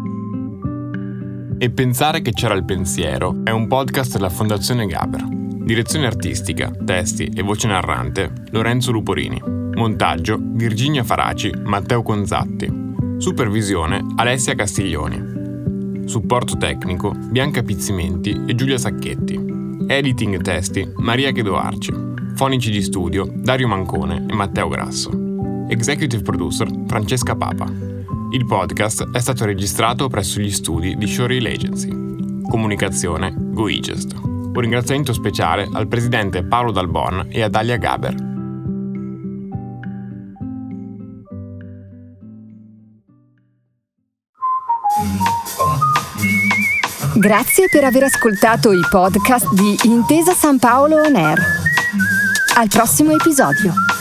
E 1.58 1.70
pensare 1.70 2.22
che 2.22 2.32
c'era 2.32 2.54
il 2.54 2.64
pensiero 2.64 3.40
è 3.44 3.50
un 3.50 3.66
podcast 3.66 4.14
della 4.14 4.30
Fondazione 4.30 4.86
Gaber. 4.86 5.43
Direzione 5.64 6.04
artistica, 6.04 6.70
testi 6.84 7.24
e 7.34 7.40
voce 7.40 7.66
narrante 7.66 8.30
Lorenzo 8.50 8.92
Luporini. 8.92 9.40
Montaggio 9.74 10.36
Virginia 10.38 11.02
Faraci, 11.02 11.50
Matteo 11.64 12.02
Conzatti. 12.02 12.70
Supervisione 13.16 14.04
Alessia 14.16 14.54
Castiglioni. 14.54 16.02
Supporto 16.04 16.58
tecnico 16.58 17.12
Bianca 17.16 17.62
Pizzimenti 17.62 18.42
e 18.46 18.54
Giulia 18.54 18.76
Sacchetti. 18.76 19.40
Editing 19.88 20.42
testi 20.42 20.86
Maria 20.96 21.32
Chedoarci. 21.32 21.94
Fonici 22.34 22.70
di 22.70 22.82
studio 22.82 23.26
Dario 23.34 23.66
Mancone 23.66 24.26
e 24.28 24.34
Matteo 24.34 24.68
Grasso. 24.68 25.10
Executive 25.70 26.22
producer 26.22 26.68
Francesca 26.86 27.34
Papa. 27.34 27.72
Il 28.32 28.44
podcast 28.44 29.10
è 29.12 29.18
stato 29.18 29.46
registrato 29.46 30.08
presso 30.08 30.40
gli 30.40 30.50
studi 30.50 30.94
di 30.94 31.06
Showreel 31.06 31.46
Agency. 31.46 32.42
Comunicazione 32.50 33.32
GoEgest. 33.34 34.33
Un 34.54 34.60
ringraziamento 34.60 35.12
speciale 35.12 35.68
al 35.72 35.88
presidente 35.88 36.44
Paolo 36.44 36.70
Dalbon 36.70 37.26
e 37.28 37.42
a 37.42 37.48
Dalia 37.48 37.76
Gaber. 37.76 38.14
Grazie 47.16 47.68
per 47.68 47.82
aver 47.82 48.04
ascoltato 48.04 48.70
i 48.70 48.80
podcast 48.88 49.52
di 49.54 49.76
Intesa 49.84 50.32
San 50.32 50.60
Paolo 50.60 51.00
On 51.00 51.16
Air. 51.16 51.40
Al 52.56 52.68
prossimo 52.68 53.10
episodio. 53.10 53.93